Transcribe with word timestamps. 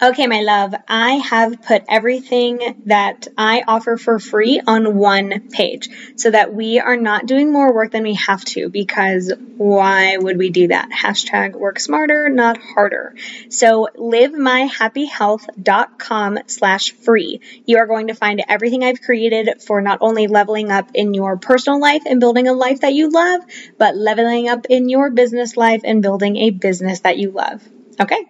Okay, 0.00 0.28
my 0.28 0.42
love, 0.42 0.76
I 0.86 1.14
have 1.14 1.60
put 1.60 1.82
everything 1.88 2.60
that 2.86 3.26
I 3.36 3.64
offer 3.66 3.96
for 3.96 4.20
free 4.20 4.60
on 4.64 4.96
one 4.96 5.50
page 5.50 5.88
so 6.14 6.30
that 6.30 6.54
we 6.54 6.78
are 6.78 6.96
not 6.96 7.26
doing 7.26 7.50
more 7.50 7.74
work 7.74 7.90
than 7.90 8.04
we 8.04 8.14
have 8.14 8.44
to 8.44 8.68
because 8.68 9.32
why 9.56 10.16
would 10.16 10.38
we 10.38 10.50
do 10.50 10.68
that? 10.68 10.90
Hashtag 10.90 11.56
work 11.56 11.80
smarter, 11.80 12.28
not 12.28 12.58
harder. 12.58 13.16
So 13.48 13.88
livemyhappyhealth.com 13.96 16.38
slash 16.46 16.92
free. 16.92 17.40
You 17.66 17.78
are 17.78 17.88
going 17.88 18.06
to 18.06 18.14
find 18.14 18.40
everything 18.48 18.84
I've 18.84 19.02
created 19.02 19.60
for 19.62 19.80
not 19.80 19.98
only 20.00 20.28
leveling 20.28 20.70
up 20.70 20.92
in 20.94 21.12
your 21.12 21.38
personal 21.38 21.80
life 21.80 22.04
and 22.06 22.20
building 22.20 22.46
a 22.46 22.52
life 22.52 22.82
that 22.82 22.94
you 22.94 23.10
love, 23.10 23.40
but 23.78 23.96
leveling 23.96 24.48
up 24.48 24.66
in 24.70 24.88
your 24.88 25.10
business 25.10 25.56
life 25.56 25.80
and 25.82 26.02
building 26.02 26.36
a 26.36 26.50
business 26.50 27.00
that 27.00 27.18
you 27.18 27.32
love. 27.32 27.68
Okay 28.00 28.28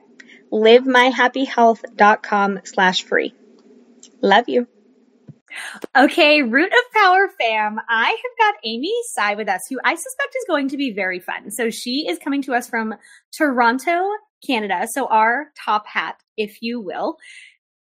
livemyhappyhealth.com 0.52 2.60
slash 2.64 3.04
free. 3.04 3.32
Love 4.20 4.48
you. 4.48 4.66
Okay, 5.96 6.42
Root 6.42 6.72
of 6.72 6.92
Power 6.94 7.30
fam, 7.40 7.80
I 7.88 8.08
have 8.08 8.38
got 8.38 8.54
Amy 8.64 8.92
Tsai 9.04 9.34
with 9.34 9.48
us, 9.48 9.62
who 9.68 9.78
I 9.84 9.94
suspect 9.94 10.36
is 10.36 10.44
going 10.46 10.68
to 10.68 10.76
be 10.76 10.92
very 10.92 11.20
fun. 11.20 11.50
So 11.50 11.70
she 11.70 12.06
is 12.08 12.18
coming 12.18 12.42
to 12.42 12.52
us 12.52 12.68
from 12.68 12.94
Toronto, 13.32 14.08
Canada. 14.46 14.86
So 14.90 15.06
our 15.06 15.46
top 15.64 15.86
hat, 15.86 16.20
if 16.36 16.58
you 16.60 16.80
will. 16.80 17.16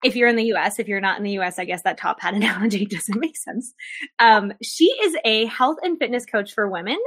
If 0.03 0.15
you're 0.15 0.29
in 0.29 0.35
the 0.35 0.53
US, 0.53 0.77
if 0.77 0.87
you're 0.87 1.01
not 1.01 1.17
in 1.17 1.23
the 1.23 1.39
US, 1.39 1.57
I 1.57 1.65
guess 1.65 1.81
that 1.83 1.97
top 1.97 2.21
hat 2.21 2.33
analogy 2.35 2.85
doesn't 2.85 3.19
make 3.19 3.37
sense. 3.37 3.73
Um, 4.19 4.53
she 4.61 4.85
is 4.85 5.15
a 5.25 5.45
health 5.45 5.77
and 5.81 5.97
fitness 5.97 6.25
coach 6.25 6.53
for 6.53 6.69
women, 6.69 6.99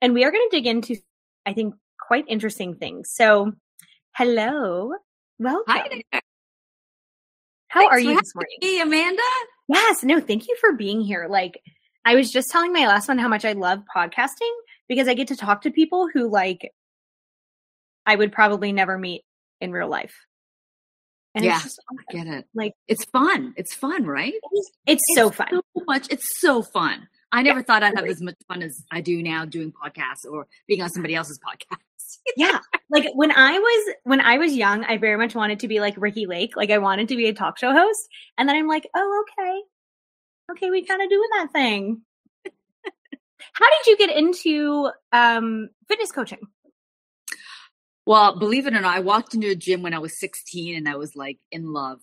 and 0.00 0.14
we 0.14 0.24
are 0.24 0.30
going 0.30 0.46
to 0.50 0.56
dig 0.56 0.66
into, 0.66 0.96
I 1.44 1.52
think, 1.52 1.74
quite 1.98 2.24
interesting 2.28 2.76
things. 2.76 3.10
So 3.12 3.52
Hello. 4.16 4.92
Welcome. 5.38 5.64
Hi 5.68 5.88
there. 5.90 6.20
How 7.68 7.80
Thanks 7.80 7.92
are 7.92 8.00
you 8.00 8.16
this 8.18 8.34
morning? 8.34 8.56
Hey, 8.62 8.80
Amanda. 8.80 9.22
Yes. 9.68 10.02
No, 10.04 10.20
thank 10.20 10.48
you 10.48 10.56
for 10.58 10.72
being 10.72 11.02
here. 11.02 11.26
Like, 11.28 11.60
I 12.06 12.14
was 12.14 12.32
just 12.32 12.48
telling 12.48 12.72
my 12.72 12.86
last 12.86 13.08
one 13.08 13.18
how 13.18 13.28
much 13.28 13.44
I 13.44 13.52
love 13.52 13.80
podcasting 13.94 14.54
because 14.88 15.06
I 15.06 15.12
get 15.12 15.28
to 15.28 15.36
talk 15.36 15.60
to 15.62 15.70
people 15.70 16.08
who, 16.10 16.30
like, 16.30 16.72
I 18.06 18.16
would 18.16 18.32
probably 18.32 18.72
never 18.72 18.96
meet 18.96 19.22
in 19.60 19.70
real 19.70 19.88
life. 19.88 20.14
And 21.34 21.44
yeah, 21.44 21.60
just, 21.60 21.78
I 21.90 22.14
get 22.14 22.26
it. 22.26 22.46
Like, 22.54 22.72
it's 22.88 23.04
fun. 23.04 23.52
It's 23.58 23.74
fun, 23.74 24.06
right? 24.06 24.32
It's, 24.32 24.70
it's, 24.86 25.02
it's 25.08 25.14
so 25.14 25.28
fun. 25.28 25.48
So 25.50 25.84
much. 25.86 26.06
It's 26.08 26.40
so 26.40 26.62
fun. 26.62 27.06
I 27.32 27.42
never 27.42 27.60
yeah, 27.60 27.64
thought 27.64 27.82
I'd 27.82 27.96
have 27.96 28.06
as 28.06 28.22
much 28.22 28.36
fun 28.48 28.62
as 28.62 28.82
I 28.90 29.02
do 29.02 29.22
now 29.22 29.44
doing 29.44 29.74
podcasts 29.74 30.24
or 30.26 30.46
being 30.66 30.80
on 30.80 30.88
somebody 30.88 31.14
else's 31.14 31.38
podcast 31.38 31.80
yeah. 32.36 32.60
Like 32.90 33.06
when 33.14 33.32
I 33.32 33.58
was 33.58 33.94
when 34.04 34.20
I 34.20 34.38
was 34.38 34.54
young, 34.54 34.84
I 34.84 34.96
very 34.96 35.16
much 35.16 35.34
wanted 35.34 35.60
to 35.60 35.68
be 35.68 35.80
like 35.80 35.94
Ricki 35.96 36.26
Lake. 36.26 36.56
Like 36.56 36.70
I 36.70 36.78
wanted 36.78 37.08
to 37.08 37.16
be 37.16 37.28
a 37.28 37.34
talk 37.34 37.58
show 37.58 37.72
host. 37.72 38.08
And 38.38 38.48
then 38.48 38.56
I'm 38.56 38.68
like, 38.68 38.88
oh, 38.94 39.24
okay. 39.38 39.60
Okay, 40.52 40.70
we 40.70 40.84
kind 40.84 41.02
of 41.02 41.08
doing 41.08 41.28
that 41.36 41.52
thing. 41.52 42.02
How 43.52 43.66
did 43.66 43.86
you 43.86 43.96
get 43.96 44.16
into 44.16 44.90
um 45.12 45.68
fitness 45.88 46.12
coaching? 46.12 46.40
Well, 48.06 48.38
believe 48.38 48.66
it 48.66 48.74
or 48.74 48.80
not, 48.80 48.96
I 48.96 49.00
walked 49.00 49.34
into 49.34 49.50
a 49.50 49.56
gym 49.56 49.82
when 49.82 49.92
I 49.92 49.98
was 49.98 50.18
16 50.18 50.76
and 50.76 50.88
I 50.88 50.94
was 50.94 51.16
like 51.16 51.38
in 51.50 51.72
love. 51.72 52.00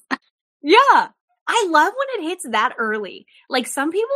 yeah. 0.62 1.08
I 1.46 1.68
love 1.70 1.94
when 1.94 2.26
it 2.26 2.30
hits 2.30 2.46
that 2.50 2.74
early. 2.78 3.26
Like 3.50 3.68
some 3.68 3.92
people 3.92 4.16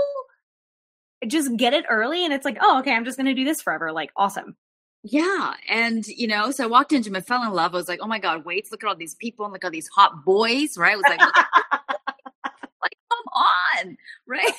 just 1.26 1.56
get 1.56 1.74
it 1.74 1.86
early 1.90 2.24
and 2.24 2.34
it's 2.34 2.46
like, 2.46 2.58
oh, 2.62 2.80
okay, 2.80 2.94
I'm 2.94 3.06
just 3.06 3.18
going 3.18 3.28
to 3.28 3.34
do 3.34 3.44
this 3.44 3.62
forever. 3.62 3.92
Like, 3.92 4.12
awesome. 4.16 4.56
Yeah. 5.04 5.54
And, 5.70 6.06
you 6.08 6.28
know, 6.28 6.52
so 6.52 6.64
I 6.64 6.68
walked 6.68 6.92
into 6.92 7.10
him, 7.10 7.16
I 7.16 7.22
fell 7.22 7.44
in 7.44 7.52
love. 7.52 7.74
I 7.74 7.78
was 7.78 7.88
like, 7.88 8.00
oh 8.02 8.08
my 8.08 8.20
God, 8.20 8.46
wait, 8.46 8.72
look 8.72 8.84
at 8.84 8.88
all 8.88 8.96
these 8.96 9.16
people 9.16 9.46
and 9.46 9.54
look 9.54 9.64
at 9.64 9.68
all 9.68 9.72
these 9.72 9.88
hot 9.88 10.26
boys, 10.26 10.78
right? 10.78 10.94
I 10.94 10.96
was 10.96 11.06
like, 11.08 11.20
like, 12.82 12.98
come 13.10 13.26
on, 13.34 13.98
right? 14.28 14.52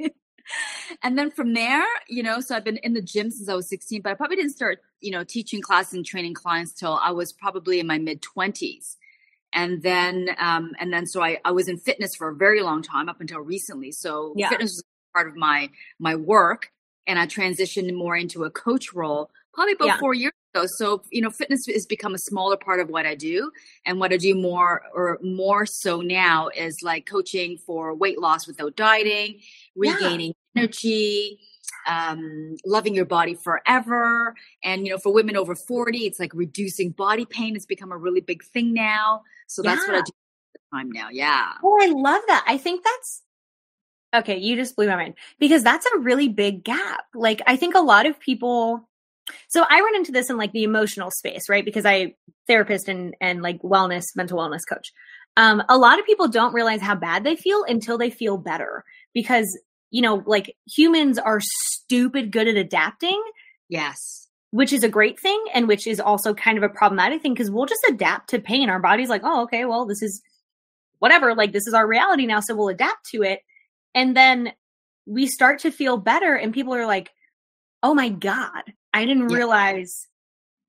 and 1.02 1.18
then 1.18 1.30
from 1.30 1.54
there, 1.54 1.84
you 2.08 2.22
know, 2.22 2.40
so 2.40 2.56
I've 2.56 2.64
been 2.64 2.78
in 2.78 2.94
the 2.94 3.02
gym 3.02 3.30
since 3.30 3.48
I 3.48 3.54
was 3.54 3.68
16, 3.68 4.02
but 4.02 4.10
I 4.10 4.14
probably 4.14 4.36
didn't 4.36 4.52
start, 4.52 4.80
you 5.00 5.10
know, 5.10 5.24
teaching 5.24 5.62
class 5.62 5.92
and 5.92 6.04
training 6.04 6.34
clients 6.34 6.72
till 6.72 6.94
I 6.94 7.12
was 7.12 7.32
probably 7.32 7.80
in 7.80 7.86
my 7.86 7.98
mid 7.98 8.22
20s. 8.22 8.96
And 9.54 9.82
then, 9.82 10.30
um, 10.38 10.72
and 10.80 10.92
then 10.92 11.06
so 11.06 11.22
I, 11.22 11.38
I 11.44 11.52
was 11.52 11.68
in 11.68 11.76
fitness 11.76 12.16
for 12.16 12.28
a 12.28 12.34
very 12.34 12.62
long 12.62 12.82
time 12.82 13.08
up 13.08 13.20
until 13.20 13.40
recently. 13.40 13.92
So 13.92 14.32
yeah. 14.36 14.48
fitness 14.48 14.72
was 14.72 14.84
part 15.14 15.28
of 15.28 15.36
my, 15.36 15.70
my 15.98 16.16
work 16.16 16.70
and 17.06 17.18
I 17.18 17.26
transitioned 17.26 17.94
more 17.94 18.16
into 18.16 18.44
a 18.44 18.50
coach 18.50 18.92
role 18.92 19.30
probably 19.52 19.74
about 19.74 19.86
yeah. 19.86 19.98
four 19.98 20.14
years 20.14 20.32
ago. 20.54 20.66
So, 20.76 21.02
you 21.10 21.20
know, 21.20 21.30
fitness 21.30 21.66
has 21.66 21.86
become 21.86 22.14
a 22.14 22.18
smaller 22.18 22.56
part 22.56 22.80
of 22.80 22.88
what 22.88 23.06
I 23.06 23.14
do. 23.14 23.50
And 23.84 24.00
what 24.00 24.12
I 24.12 24.16
do 24.16 24.34
more 24.34 24.82
or 24.94 25.18
more 25.22 25.66
so 25.66 26.00
now 26.00 26.48
is 26.48 26.78
like 26.82 27.06
coaching 27.06 27.58
for 27.58 27.94
weight 27.94 28.18
loss 28.18 28.46
without 28.46 28.76
dieting, 28.76 29.40
regaining 29.76 30.34
yeah. 30.54 30.62
energy, 30.62 31.38
um, 31.86 32.56
loving 32.64 32.94
your 32.94 33.04
body 33.04 33.34
forever. 33.34 34.34
And, 34.64 34.86
you 34.86 34.92
know, 34.92 34.98
for 34.98 35.12
women 35.12 35.36
over 35.36 35.54
40, 35.54 36.06
it's 36.06 36.20
like 36.20 36.32
reducing 36.34 36.90
body 36.90 37.26
pain 37.26 37.54
has 37.54 37.66
become 37.66 37.92
a 37.92 37.98
really 37.98 38.20
big 38.20 38.42
thing 38.42 38.72
now. 38.72 39.22
So 39.48 39.62
that's 39.62 39.82
yeah. 39.82 39.92
what 39.92 39.98
I 39.98 40.02
do 40.02 40.12
time 40.72 40.90
now. 40.90 41.08
Yeah. 41.10 41.52
Oh, 41.62 41.78
I 41.82 41.88
love 41.88 42.22
that. 42.28 42.44
I 42.46 42.56
think 42.56 42.84
that's 42.84 43.22
Okay, 44.14 44.36
you 44.36 44.56
just 44.56 44.76
blew 44.76 44.88
my 44.88 44.96
mind 44.96 45.14
because 45.38 45.62
that's 45.62 45.86
a 45.86 45.98
really 45.98 46.28
big 46.28 46.64
gap. 46.64 47.04
Like, 47.14 47.40
I 47.46 47.56
think 47.56 47.74
a 47.74 47.80
lot 47.80 48.06
of 48.06 48.20
people. 48.20 48.88
So 49.48 49.64
I 49.68 49.80
run 49.80 49.96
into 49.96 50.12
this 50.12 50.28
in 50.28 50.36
like 50.36 50.52
the 50.52 50.64
emotional 50.64 51.10
space, 51.10 51.48
right? 51.48 51.64
Because 51.64 51.86
I 51.86 52.14
therapist 52.46 52.88
and 52.88 53.14
and 53.20 53.42
like 53.42 53.62
wellness, 53.62 54.04
mental 54.14 54.38
wellness 54.38 54.60
coach. 54.68 54.92
Um, 55.36 55.62
a 55.68 55.78
lot 55.78 55.98
of 55.98 56.04
people 56.04 56.28
don't 56.28 56.52
realize 56.52 56.82
how 56.82 56.94
bad 56.94 57.24
they 57.24 57.36
feel 57.36 57.64
until 57.64 57.96
they 57.96 58.10
feel 58.10 58.36
better 58.36 58.84
because 59.14 59.58
you 59.92 60.00
know, 60.00 60.24
like 60.26 60.56
humans 60.66 61.18
are 61.18 61.38
stupid 61.40 62.32
good 62.32 62.48
at 62.48 62.56
adapting. 62.56 63.22
Yes. 63.68 64.26
Which 64.50 64.72
is 64.72 64.82
a 64.82 64.88
great 64.88 65.20
thing 65.20 65.42
and 65.54 65.68
which 65.68 65.86
is 65.86 66.00
also 66.00 66.34
kind 66.34 66.58
of 66.58 66.64
a 66.64 66.68
problematic 66.68 67.22
thing 67.22 67.34
because 67.34 67.50
we'll 67.50 67.66
just 67.66 67.84
adapt 67.88 68.30
to 68.30 68.40
pain. 68.40 68.68
Our 68.68 68.80
body's 68.80 69.10
like, 69.10 69.20
oh, 69.22 69.42
okay, 69.42 69.64
well, 69.66 69.86
this 69.86 70.02
is 70.02 70.20
whatever. 70.98 71.34
Like, 71.34 71.52
this 71.52 71.66
is 71.66 71.74
our 71.74 71.86
reality 71.86 72.26
now. 72.26 72.40
So 72.40 72.56
we'll 72.56 72.68
adapt 72.68 73.06
to 73.10 73.22
it 73.22 73.40
and 73.94 74.16
then 74.16 74.52
we 75.06 75.26
start 75.26 75.60
to 75.60 75.70
feel 75.70 75.96
better, 75.96 76.34
and 76.34 76.54
people 76.54 76.74
are 76.74 76.86
like, 76.86 77.12
oh 77.82 77.94
my 77.94 78.08
God, 78.08 78.62
I 78.92 79.04
didn't 79.04 79.30
yeah. 79.30 79.36
realize 79.36 80.06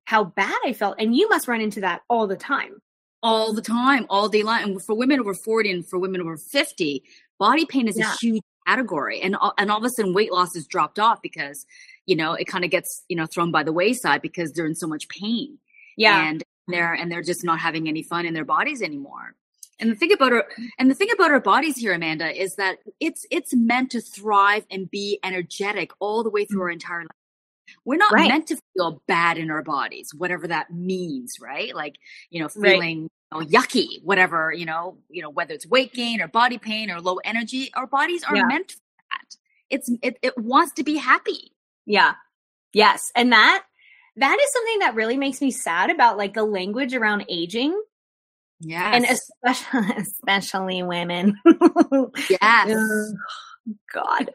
how 0.04 0.24
bad 0.24 0.58
I 0.64 0.72
felt. 0.72 0.96
And 0.98 1.16
you 1.16 1.28
must 1.28 1.48
run 1.48 1.60
into 1.60 1.80
that 1.80 2.02
all 2.08 2.26
the 2.26 2.36
time. 2.36 2.80
All 3.22 3.54
the 3.54 3.62
time, 3.62 4.06
all 4.10 4.28
day 4.28 4.42
long. 4.42 4.62
And 4.62 4.82
for 4.82 4.94
women 4.94 5.20
over 5.20 5.32
40 5.32 5.70
and 5.70 5.88
for 5.88 5.98
women 5.98 6.20
over 6.20 6.36
50, 6.36 7.02
body 7.38 7.64
pain 7.64 7.88
is 7.88 7.98
yeah. 7.98 8.12
a 8.12 8.16
huge 8.20 8.42
category. 8.66 9.20
And, 9.22 9.36
and 9.56 9.70
all 9.70 9.78
of 9.78 9.84
a 9.84 9.90
sudden, 9.90 10.12
weight 10.12 10.32
loss 10.32 10.54
is 10.54 10.66
dropped 10.66 10.98
off 10.98 11.22
because, 11.22 11.64
you 12.04 12.16
know, 12.16 12.34
it 12.34 12.44
kind 12.44 12.64
of 12.64 12.70
gets, 12.70 13.02
you 13.08 13.16
know, 13.16 13.26
thrown 13.26 13.50
by 13.50 13.62
the 13.62 13.72
wayside 13.72 14.20
because 14.20 14.52
they're 14.52 14.66
in 14.66 14.74
so 14.74 14.86
much 14.86 15.08
pain. 15.08 15.58
Yeah. 15.96 16.28
And 16.28 16.42
they're, 16.68 16.92
and 16.92 17.10
they're 17.10 17.22
just 17.22 17.44
not 17.44 17.60
having 17.60 17.88
any 17.88 18.02
fun 18.02 18.26
in 18.26 18.34
their 18.34 18.44
bodies 18.44 18.82
anymore. 18.82 19.34
And 19.80 19.90
the 19.90 19.96
thing 19.96 20.12
about 20.12 20.32
our 20.32 20.46
and 20.78 20.90
the 20.90 20.94
thing 20.94 21.10
about 21.12 21.30
our 21.30 21.40
bodies 21.40 21.76
here, 21.76 21.92
Amanda, 21.92 22.30
is 22.30 22.56
that 22.56 22.78
it's 23.00 23.26
it's 23.30 23.54
meant 23.54 23.90
to 23.90 24.00
thrive 24.00 24.64
and 24.70 24.90
be 24.90 25.18
energetic 25.24 25.90
all 25.98 26.22
the 26.22 26.30
way 26.30 26.44
through 26.44 26.60
mm. 26.60 26.64
our 26.64 26.70
entire 26.70 27.00
life. 27.00 27.08
We're 27.84 27.96
not 27.96 28.12
right. 28.12 28.28
meant 28.28 28.46
to 28.48 28.58
feel 28.74 29.02
bad 29.06 29.38
in 29.38 29.50
our 29.50 29.62
bodies, 29.62 30.12
whatever 30.14 30.46
that 30.48 30.72
means, 30.72 31.36
right? 31.40 31.74
Like, 31.74 31.96
you 32.30 32.40
know, 32.40 32.48
feeling 32.48 33.08
right. 33.32 33.42
you 33.42 33.50
know, 33.50 33.60
yucky, 33.60 34.02
whatever, 34.02 34.52
you 34.52 34.66
know, 34.66 34.98
you 35.10 35.22
know, 35.22 35.30
whether 35.30 35.54
it's 35.54 35.66
weight 35.66 35.92
gain 35.92 36.20
or 36.20 36.28
body 36.28 36.58
pain 36.58 36.90
or 36.90 37.00
low 37.00 37.16
energy, 37.24 37.70
our 37.74 37.86
bodies 37.86 38.22
are 38.24 38.36
yeah. 38.36 38.44
meant 38.44 38.72
for 38.72 38.80
that. 39.10 39.36
It's 39.70 39.90
it, 40.02 40.18
it 40.22 40.38
wants 40.38 40.72
to 40.74 40.84
be 40.84 40.96
happy. 40.96 41.52
Yeah. 41.86 42.14
Yes. 42.72 43.10
And 43.16 43.32
that 43.32 43.64
that 44.16 44.38
is 44.38 44.52
something 44.52 44.78
that 44.80 44.94
really 44.94 45.16
makes 45.16 45.40
me 45.40 45.50
sad 45.50 45.90
about 45.90 46.16
like 46.16 46.34
the 46.34 46.44
language 46.44 46.94
around 46.94 47.24
aging 47.28 47.80
yeah. 48.60 48.94
And 48.94 49.04
especially 49.04 49.94
especially 50.02 50.82
women. 50.82 51.36
yes. 52.30 53.12
God. 53.94 54.30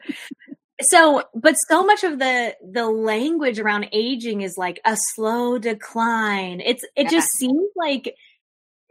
so 0.82 1.22
but 1.34 1.54
so 1.68 1.84
much 1.84 2.04
of 2.04 2.18
the 2.18 2.56
the 2.72 2.88
language 2.88 3.58
around 3.58 3.86
aging 3.92 4.40
is 4.40 4.56
like 4.56 4.80
a 4.84 4.96
slow 4.96 5.58
decline 5.58 6.60
it's 6.60 6.82
it 6.96 7.04
yeah. 7.04 7.10
just 7.10 7.28
seems 7.36 7.68
like 7.76 8.14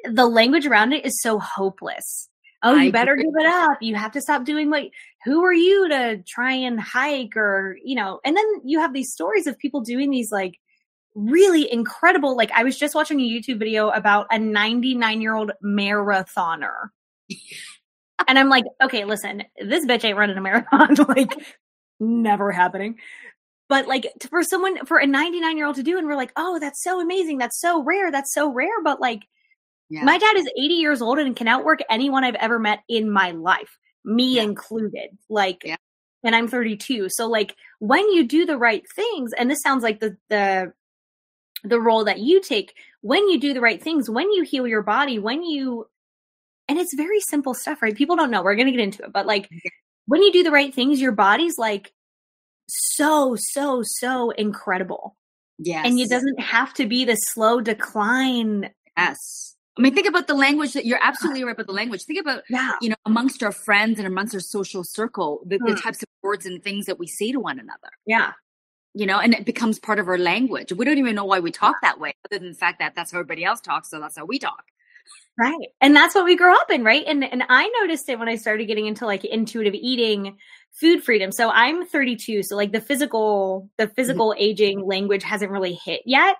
the 0.06 0.28
language 0.28 0.66
around 0.66 0.94
it 0.94 1.04
is 1.04 1.20
so 1.22 1.40
hopeless 1.40 2.30
oh 2.62 2.76
you 2.76 2.90
I 2.90 2.92
better 2.92 3.14
agree. 3.14 3.26
give 3.26 3.34
it 3.40 3.48
up 3.48 3.80
you 3.82 3.96
have 3.96 4.12
to 4.12 4.22
stop 4.22 4.46
doing 4.46 4.70
what 4.70 4.84
who 5.26 5.44
are 5.44 5.54
you 5.54 5.90
to 5.90 6.24
try 6.28 6.54
and 6.54 6.80
hike 6.80 7.36
or 7.36 7.78
you 7.84 7.96
know 7.96 8.20
and 8.24 8.38
then 8.38 8.46
you 8.64 8.80
have 8.80 8.94
these 8.94 9.12
stories 9.12 9.48
of 9.48 9.58
people 9.58 9.82
doing 9.82 10.12
these 10.12 10.32
like 10.32 10.60
really 11.16 11.72
incredible 11.72 12.36
like 12.36 12.52
i 12.52 12.64
was 12.64 12.78
just 12.78 12.96
watching 12.96 13.20
a 13.20 13.24
youtube 13.24 13.60
video 13.60 13.90
about 13.90 14.28
a 14.32 14.40
99 14.40 15.22
year 15.22 15.36
old 15.36 15.52
marathoner 15.64 16.90
and 18.28 18.38
i'm 18.38 18.50
like 18.50 18.66
okay 18.84 19.06
listen 19.06 19.44
this 19.60 19.86
bitch 19.86 20.04
ain't 20.06 20.18
running 20.18 20.38
a 20.38 20.42
marathon 20.42 20.96
like 21.08 21.32
never 22.00 22.52
happening. 22.52 22.98
But 23.68 23.88
like 23.88 24.12
for 24.30 24.42
someone, 24.44 24.86
for 24.86 24.98
a 24.98 25.06
99 25.06 25.58
year 25.58 25.68
old 25.68 25.76
to 25.76 25.84
do, 25.84 25.98
and 25.98 26.08
we're 26.08 26.16
like, 26.16 26.32
oh, 26.36 26.60
that's 26.60 26.84
so 26.84 27.00
amazing. 27.00 27.38
That's 27.38 27.60
so 27.60 27.84
rare. 27.84 28.12
That's 28.12 28.34
so 28.34 28.52
rare. 28.52 28.82
But 28.84 29.00
like, 29.00 29.22
yeah. 29.90 30.04
my 30.04 30.18
dad 30.18 30.38
is 30.38 30.50
80 30.58 30.74
years 30.76 31.02
old 31.02 31.20
and 31.20 31.36
can 31.36 31.48
outwork 31.48 31.80
anyone 31.90 32.24
I've 32.24 32.36
ever 32.36 32.58
met 32.58 32.80
in 32.90 33.12
my 33.12 33.32
life, 33.32 33.78
me 34.04 34.36
yeah. 34.36 34.44
included. 34.44 35.10
Like, 35.30 35.62
yeah. 35.64 35.76
and 36.24 36.36
I'm 36.36 36.48
32. 36.48 37.10
So 37.10 37.28
like, 37.28 37.56
when 37.80 38.10
you 38.10 38.28
do 38.28 38.46
the 38.46 38.58
right 38.58 38.84
things, 38.96 39.34
and 39.38 39.52
this 39.52 39.62
sounds 39.62 39.84
like 39.84 40.00
the, 40.00 40.18
the, 40.30 40.74
the 41.64 41.80
role 41.80 42.06
that 42.06 42.20
you 42.20 42.42
take 42.42 42.74
when 43.02 43.28
you 43.30 43.40
do 43.40 43.54
the 43.54 43.62
right 43.62 43.82
things, 43.82 44.10
when 44.10 44.32
you 44.32 44.44
heal 44.44 44.68
your 44.68 44.82
body, 44.82 45.20
when 45.20 45.44
you, 45.44 45.88
and 46.68 46.78
it's 46.78 46.94
very 46.96 47.20
simple 47.22 47.54
stuff, 47.54 47.82
right? 47.82 47.96
People 47.96 48.16
don't 48.16 48.32
know. 48.32 48.44
We're 48.44 48.56
going 48.56 48.68
to 48.68 48.72
get 48.72 48.82
into 48.82 49.04
it, 49.04 49.14
but 49.14 49.26
like 49.26 49.50
when 50.06 50.22
you 50.22 50.32
do 50.32 50.44
the 50.44 50.52
right 50.52 50.74
things, 50.74 51.02
your 51.02 51.12
body's 51.12 51.58
like 51.58 51.94
so, 52.68 53.36
so, 53.38 53.82
so 53.84 54.32
incredible. 54.32 55.16
Yes. 55.58 55.86
And 55.86 56.00
it 56.00 56.10
doesn't 56.10 56.40
have 56.40 56.74
to 56.76 56.86
be 56.86 57.06
the 57.06 57.16
slow 57.16 57.62
decline. 57.62 58.70
Yes. 58.98 59.56
I 59.78 59.82
mean, 59.82 59.94
think 59.94 60.08
about 60.08 60.28
the 60.28 60.34
language 60.34 60.74
that 60.74 60.86
you're 60.86 61.00
absolutely 61.02 61.44
right 61.44 61.54
about 61.54 61.68
the 61.68 61.74
language. 61.74 62.02
Think 62.04 62.20
about, 62.20 62.44
yeah. 62.50 62.74
you 62.82 62.90
know, 62.90 62.96
amongst 63.06 63.44
our 63.44 63.54
friends 63.54 63.98
and 63.98 64.06
amongst 64.06 64.34
our 64.34 64.42
social 64.42 64.84
circle, 64.84 65.42
the, 65.46 65.58
the 65.58 65.74
hmm. 65.74 65.80
types 65.80 66.04
of 66.04 66.10
words 66.22 66.46
and 66.46 66.62
things 66.62 66.86
that 66.86 67.00
we 67.00 67.08
say 67.08 67.32
to 67.32 67.40
one 67.40 67.60
another. 67.60 67.90
Yeah. 68.06 68.34
You 68.94 69.06
know, 69.06 69.20
and 69.20 69.34
it 69.34 69.46
becomes 69.46 69.80
part 69.80 70.00
of 70.00 70.08
our 70.08 70.18
language. 70.18 70.74
We 70.74 70.84
don't 70.84 70.98
even 70.98 71.16
know 71.16 71.26
why 71.26 71.40
we 71.40 71.52
talk 71.52 71.76
that 71.82 72.00
way, 72.00 72.14
other 72.26 72.40
than 72.40 72.50
the 72.50 72.58
fact 72.58 72.80
that 72.80 72.96
that's 72.96 73.12
how 73.12 73.20
everybody 73.20 73.46
else 73.46 73.62
talks. 73.62 73.90
So 73.90 74.00
that's 74.00 74.18
how 74.18 74.26
we 74.26 74.40
talk. 74.40 74.64
Right. 75.40 75.70
And 75.80 75.96
that's 75.96 76.16
what 76.16 76.26
we 76.26 76.36
grew 76.36 76.54
up 76.54 76.70
in, 76.70 76.84
right? 76.84 77.06
And 77.08 77.24
and 77.24 77.44
I 77.48 77.72
noticed 77.82 78.10
it 78.10 78.20
when 78.20 78.28
I 78.28 78.36
started 78.36 78.66
getting 78.66 78.88
into 78.88 79.06
like 79.06 79.24
intuitive 79.24 79.74
eating, 79.74 80.38
food 80.74 81.02
freedom. 81.02 81.32
So 81.32 81.50
I'm 81.50 81.86
32, 81.86 82.44
so 82.44 82.58
like 82.58 82.74
the 82.74 82.82
physical 82.82 83.70
the 83.78 83.88
physical 83.88 84.32
mm-hmm. 84.32 84.42
aging 84.42 84.86
language 84.86 85.24
hasn't 85.24 85.52
really 85.52 85.80
hit 85.86 86.02
yet. 86.06 86.36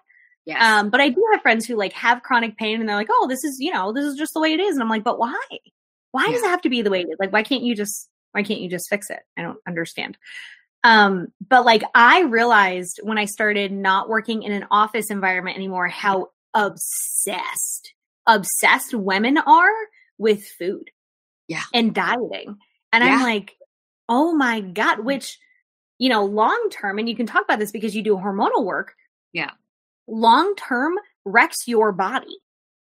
Yes. 0.46 0.62
Um, 0.62 0.90
but 0.90 1.00
I 1.00 1.10
do 1.10 1.24
have 1.32 1.42
friends 1.42 1.66
who 1.66 1.78
like 1.78 1.94
have 1.94 2.24
chronic 2.24 2.58
pain 2.58 2.82
and 2.82 2.90
they're 2.90 2.96
like, 2.96 3.10
"Oh, 3.10 3.28
this 3.30 3.46
is, 3.46 3.58
you 3.60 3.72
know, 3.72 3.94
this 3.94 4.04
is 4.04 4.16
just 4.16 4.34
the 4.34 4.42
way 4.42 4.52
it 4.52 4.60
is." 4.60 4.76
And 4.76 4.84
I'm 4.84 4.90
like, 4.90 5.04
"But 5.06 5.18
why? 5.18 5.38
Why 6.12 6.26
yeah. 6.26 6.34
does 6.34 6.44
it 6.44 6.50
have 6.50 6.62
to 6.64 6.70
be 6.70 6.82
the 6.82 6.90
way 6.90 7.02
it 7.02 7.08
is? 7.08 7.18
Like 7.20 7.32
why 7.32 7.44
can't 7.44 7.64
you 7.64 7.76
just 7.76 8.10
why 8.34 8.44
can't 8.44 8.60
you 8.60 8.70
just 8.70 8.90
fix 8.90 9.10
it?" 9.10 9.22
I 9.38 9.44
don't 9.44 9.60
understand. 9.66 10.18
Um, 10.84 11.28
but 11.48 11.66
like 11.66 11.84
I 11.94 12.22
realized 12.22 13.00
when 13.04 13.18
I 13.18 13.26
started 13.26 13.72
not 13.72 14.08
working 14.08 14.44
in 14.44 14.52
an 14.52 14.66
office 14.72 15.10
environment 15.10 15.58
anymore 15.58 15.88
how 15.88 16.30
obsessed 16.54 17.94
obsessed 18.28 18.94
women 18.94 19.38
are 19.38 19.72
with 20.18 20.46
food 20.46 20.90
yeah. 21.48 21.64
and 21.74 21.94
dieting. 21.94 22.58
And 22.92 23.04
yeah. 23.04 23.16
i'm 23.16 23.24
like 23.24 23.56
oh 24.08 24.34
my 24.34 24.62
god 24.62 25.02
which 25.02 25.38
you 26.00 26.10
know 26.10 26.26
long 26.26 26.70
term 26.72 26.98
and 26.98 27.08
you 27.08 27.16
can 27.16 27.28
talk 27.28 27.44
about 27.44 27.60
this 27.60 27.72
because 27.72 27.96
you 27.96 28.02
do 28.02 28.16
hormonal 28.16 28.66
work 28.66 28.96
yeah. 29.34 29.52
long 30.08 30.56
term 30.56 30.96
wrecks 31.26 31.68
your 31.68 31.92
body. 31.92 32.38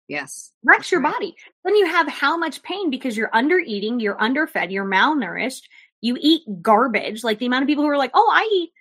Yes 0.08 0.52
wrecks 0.64 0.92
your 0.92 1.02
right. 1.02 1.14
body. 1.14 1.36
Then 1.66 1.76
you 1.76 1.86
have 1.86 2.08
how 2.08 2.38
much 2.38 2.64
pain 2.64 2.90
because 2.90 3.18
you're 3.18 3.36
under 3.36 3.60
eating 3.60 4.00
you're 4.00 4.22
underfed 4.22 4.72
you're 4.72 4.86
malnourished 4.86 5.64
you 6.02 6.18
eat 6.20 6.42
garbage 6.62 7.24
like 7.24 7.40
the 7.40 7.46
amount 7.46 7.64
of 7.64 7.68
people 7.68 7.84
who 7.84 7.90
are 7.90 7.98
like 7.98 8.12
oh 8.14 8.30
i 8.34 8.50
eat 8.54 8.72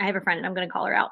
i 0.00 0.06
have 0.06 0.16
a 0.16 0.20
friend 0.20 0.38
and 0.38 0.46
i'm 0.46 0.54
going 0.54 0.66
to 0.66 0.72
call 0.72 0.86
her 0.86 0.94
out 0.94 1.10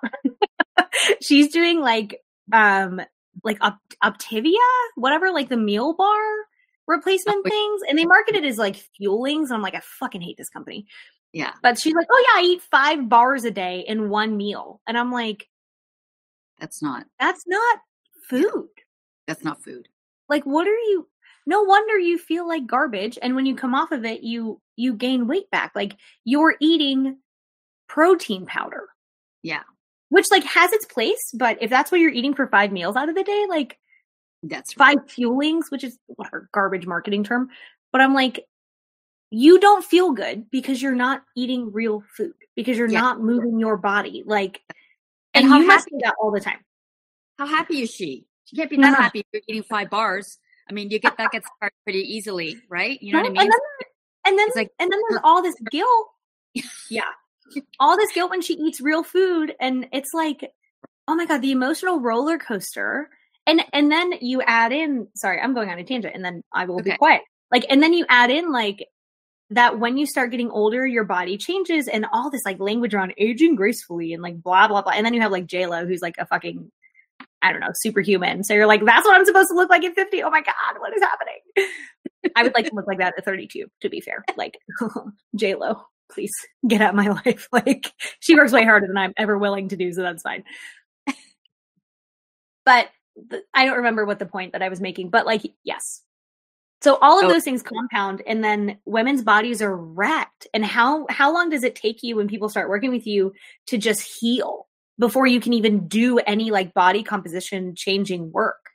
she's 1.20 1.52
doing 1.52 1.80
like 1.80 2.20
um 2.52 3.00
like 3.44 3.58
Up- 3.60 3.80
Optavia, 4.02 4.56
whatever, 4.94 5.30
like 5.30 5.48
the 5.48 5.56
meal 5.56 5.94
bar 5.94 6.22
replacement 6.86 7.44
oh, 7.44 7.48
things, 7.48 7.82
and 7.88 7.98
they 7.98 8.04
market 8.04 8.36
it 8.36 8.44
as 8.44 8.58
like 8.58 8.76
fuelings. 9.00 9.46
And 9.46 9.54
I'm 9.54 9.62
like, 9.62 9.74
I 9.74 9.80
fucking 9.82 10.20
hate 10.20 10.36
this 10.36 10.48
company. 10.48 10.86
Yeah. 11.32 11.52
But 11.62 11.78
she's 11.78 11.94
like, 11.94 12.06
oh 12.10 12.24
yeah, 12.26 12.40
I 12.40 12.44
eat 12.44 12.62
five 12.62 13.08
bars 13.08 13.44
a 13.44 13.50
day 13.50 13.84
in 13.86 14.08
one 14.08 14.36
meal, 14.36 14.80
and 14.86 14.96
I'm 14.96 15.12
like, 15.12 15.48
that's 16.58 16.82
not. 16.82 17.06
That's 17.20 17.44
not 17.46 17.78
food. 18.28 18.68
That's 19.26 19.44
not 19.44 19.62
food. 19.62 19.88
Like, 20.28 20.44
what 20.44 20.66
are 20.66 20.70
you? 20.70 21.08
No 21.46 21.62
wonder 21.62 21.98
you 21.98 22.18
feel 22.18 22.46
like 22.46 22.66
garbage, 22.66 23.18
and 23.22 23.36
when 23.36 23.46
you 23.46 23.54
come 23.54 23.74
off 23.74 23.92
of 23.92 24.04
it, 24.04 24.22
you 24.22 24.60
you 24.76 24.94
gain 24.94 25.26
weight 25.26 25.50
back. 25.50 25.72
Like 25.74 25.96
you're 26.24 26.56
eating 26.60 27.18
protein 27.88 28.46
powder. 28.46 28.88
Yeah 29.42 29.62
which 30.08 30.26
like 30.30 30.44
has 30.44 30.72
its 30.72 30.86
place, 30.86 31.30
but 31.34 31.58
if 31.60 31.70
that's 31.70 31.90
what 31.90 32.00
you're 32.00 32.12
eating 32.12 32.34
for 32.34 32.46
five 32.46 32.72
meals 32.72 32.96
out 32.96 33.08
of 33.08 33.14
the 33.14 33.24
day, 33.24 33.46
like 33.48 33.78
that's 34.42 34.72
five 34.72 34.98
fuelings, 35.06 35.64
which 35.70 35.84
is 35.84 35.98
what 36.06 36.28
our 36.32 36.48
garbage 36.52 36.86
marketing 36.86 37.24
term. 37.24 37.48
But 37.92 38.00
I'm 38.00 38.14
like, 38.14 38.44
you 39.30 39.58
don't 39.58 39.84
feel 39.84 40.12
good 40.12 40.50
because 40.50 40.80
you're 40.80 40.94
not 40.94 41.22
eating 41.34 41.72
real 41.72 42.04
food 42.16 42.34
because 42.54 42.78
you're 42.78 42.88
yeah. 42.88 43.00
not 43.00 43.20
moving 43.20 43.58
your 43.58 43.76
body. 43.76 44.22
Like, 44.24 44.62
and, 45.34 45.46
and 45.46 45.54
you 45.54 45.66
must 45.66 45.88
do 45.88 45.98
that 46.04 46.14
all 46.20 46.30
the 46.30 46.40
time. 46.40 46.60
How 47.38 47.46
happy 47.46 47.82
is 47.82 47.90
she? 47.90 48.26
She 48.44 48.56
can't 48.56 48.70
be 48.70 48.76
that 48.76 48.96
happy 48.96 49.20
if 49.20 49.26
you're 49.32 49.42
eating 49.48 49.64
five 49.64 49.90
bars. 49.90 50.38
I 50.68 50.72
mean, 50.72 50.90
you 50.90 50.98
get 50.98 51.16
that 51.16 51.30
gets 51.30 51.46
started 51.56 51.74
pretty 51.84 52.00
easily, 52.00 52.56
right? 52.68 53.00
You 53.00 53.12
know 53.12 53.20
what 53.20 53.28
I 53.28 53.30
mean? 53.30 53.40
And 53.42 53.50
then, 53.50 53.60
and 54.26 54.38
then, 54.38 54.48
like, 54.56 54.70
and 54.78 54.92
then 54.92 54.98
there's 55.08 55.18
uh-huh. 55.18 55.28
all 55.28 55.42
this 55.42 55.54
guilt. 55.70 56.08
yeah, 56.90 57.02
all 57.80 57.96
this 57.96 58.12
guilt 58.12 58.30
when 58.30 58.42
she 58.42 58.54
eats 58.54 58.80
real 58.80 59.02
food 59.02 59.54
and 59.60 59.86
it's 59.92 60.12
like 60.12 60.52
oh 61.08 61.14
my 61.14 61.26
god 61.26 61.42
the 61.42 61.52
emotional 61.52 62.00
roller 62.00 62.38
coaster 62.38 63.08
and 63.46 63.62
and 63.72 63.90
then 63.90 64.12
you 64.20 64.42
add 64.42 64.72
in 64.72 65.08
sorry 65.14 65.40
i'm 65.40 65.54
going 65.54 65.68
on 65.68 65.78
a 65.78 65.84
tangent 65.84 66.14
and 66.14 66.24
then 66.24 66.42
i 66.52 66.64
will 66.64 66.80
okay. 66.80 66.92
be 66.92 66.96
quiet 66.96 67.22
like 67.50 67.64
and 67.68 67.82
then 67.82 67.92
you 67.92 68.04
add 68.08 68.30
in 68.30 68.52
like 68.52 68.86
that 69.50 69.78
when 69.78 69.96
you 69.96 70.06
start 70.06 70.30
getting 70.30 70.50
older 70.50 70.86
your 70.86 71.04
body 71.04 71.36
changes 71.36 71.86
and 71.86 72.04
all 72.12 72.30
this 72.30 72.44
like 72.44 72.58
language 72.58 72.94
around 72.94 73.14
aging 73.16 73.54
gracefully 73.54 74.12
and 74.12 74.22
like 74.22 74.42
blah 74.42 74.66
blah 74.66 74.82
blah 74.82 74.92
and 74.92 75.06
then 75.06 75.14
you 75.14 75.20
have 75.20 75.32
like 75.32 75.46
j 75.46 75.66
lo 75.66 75.86
who's 75.86 76.02
like 76.02 76.16
a 76.18 76.26
fucking 76.26 76.70
i 77.42 77.52
don't 77.52 77.60
know 77.60 77.72
superhuman 77.74 78.42
so 78.42 78.54
you're 78.54 78.66
like 78.66 78.84
that's 78.84 79.06
what 79.06 79.16
i'm 79.16 79.24
supposed 79.24 79.48
to 79.48 79.54
look 79.54 79.70
like 79.70 79.84
at 79.84 79.94
50 79.94 80.22
oh 80.22 80.30
my 80.30 80.40
god 80.40 80.80
what 80.80 80.94
is 80.94 81.02
happening 81.02 81.70
i 82.36 82.42
would 82.42 82.54
like 82.54 82.66
to 82.66 82.74
look 82.74 82.86
like 82.86 82.98
that 82.98 83.14
at 83.16 83.24
32 83.24 83.66
to 83.80 83.88
be 83.88 84.00
fair 84.00 84.24
like 84.36 84.58
j 85.36 85.54
lo 85.54 85.82
please 86.10 86.32
get 86.66 86.80
out 86.80 86.90
of 86.90 86.96
my 86.96 87.08
life. 87.26 87.48
Like 87.52 87.92
she 88.20 88.34
works 88.34 88.52
way 88.52 88.64
harder 88.64 88.86
than 88.86 88.96
I'm 88.96 89.14
ever 89.16 89.38
willing 89.38 89.68
to 89.68 89.76
do, 89.76 89.92
so 89.92 90.02
that's 90.02 90.22
fine. 90.22 90.44
but 92.64 92.88
the, 93.16 93.42
I 93.54 93.66
don't 93.66 93.76
remember 93.76 94.04
what 94.04 94.18
the 94.18 94.26
point 94.26 94.52
that 94.52 94.62
I 94.62 94.68
was 94.68 94.80
making, 94.80 95.10
but 95.10 95.26
like, 95.26 95.42
yes. 95.64 96.02
So 96.82 96.98
all 97.00 97.18
of 97.18 97.24
oh. 97.24 97.28
those 97.28 97.44
things 97.44 97.62
compound 97.62 98.22
and 98.26 98.44
then 98.44 98.78
women's 98.84 99.22
bodies 99.22 99.62
are 99.62 99.74
wrecked. 99.74 100.46
And 100.52 100.64
how, 100.64 101.06
how 101.08 101.32
long 101.32 101.48
does 101.48 101.64
it 101.64 101.74
take 101.74 102.02
you 102.02 102.16
when 102.16 102.28
people 102.28 102.50
start 102.50 102.68
working 102.68 102.90
with 102.90 103.06
you 103.06 103.32
to 103.68 103.78
just 103.78 104.02
heal 104.20 104.68
before 104.98 105.26
you 105.26 105.40
can 105.40 105.52
even 105.52 105.88
do 105.88 106.18
any 106.18 106.50
like 106.50 106.74
body 106.74 107.02
composition 107.02 107.74
changing 107.74 108.32
work? 108.32 108.70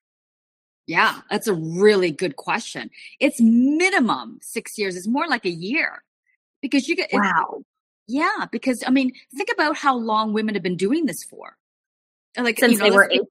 Yeah, 0.87 1.21
that's 1.29 1.47
a 1.47 1.53
really 1.53 2.11
good 2.11 2.35
question. 2.35 2.89
It's 3.19 3.39
minimum 3.39 4.39
six 4.41 4.77
years. 4.77 4.95
It's 4.95 5.07
more 5.07 5.27
like 5.27 5.45
a 5.45 5.49
year 5.49 6.03
because 6.61 6.87
you 6.87 6.95
get 6.95 7.09
wow. 7.13 7.63
Yeah, 8.07 8.45
because 8.51 8.83
I 8.85 8.89
mean, 8.89 9.13
think 9.35 9.49
about 9.53 9.77
how 9.77 9.95
long 9.95 10.33
women 10.33 10.55
have 10.55 10.63
been 10.63 10.77
doing 10.77 11.05
this 11.05 11.23
for. 11.23 11.55
Like 12.37 12.59
since 12.59 12.73
you 12.73 12.77
know, 12.79 12.85
they 12.85 12.91
were 12.91 13.09
eight. 13.11 13.21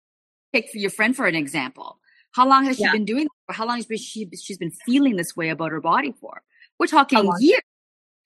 Take 0.53 0.71
for 0.71 0.79
your 0.79 0.91
friend 0.91 1.15
for 1.15 1.27
an 1.27 1.35
example. 1.35 1.99
How 2.33 2.49
long 2.49 2.65
has 2.65 2.77
she 2.77 2.91
been 2.91 3.05
doing? 3.05 3.29
For? 3.47 3.53
How 3.53 3.67
long 3.67 3.77
has 3.77 3.87
she 4.01 4.29
she's 4.37 4.59
been 4.59 4.71
feeling 4.71 5.17
this 5.17 5.37
way 5.37 5.51
about 5.51 5.71
her 5.71 5.81
body 5.81 6.15
for? 6.21 6.43
We're 6.79 6.87
talking 6.87 7.31
years. 7.41 7.63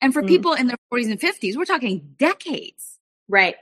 And 0.01 0.13
for 0.13 0.23
mm 0.23 0.29
people 0.29 0.53
in 0.53 0.67
their 0.67 0.77
40s 0.93 1.11
and 1.11 1.19
50s, 1.19 1.57
we're 1.57 1.65
talking 1.65 2.15
decades. 2.19 2.99
Right. 3.27 3.57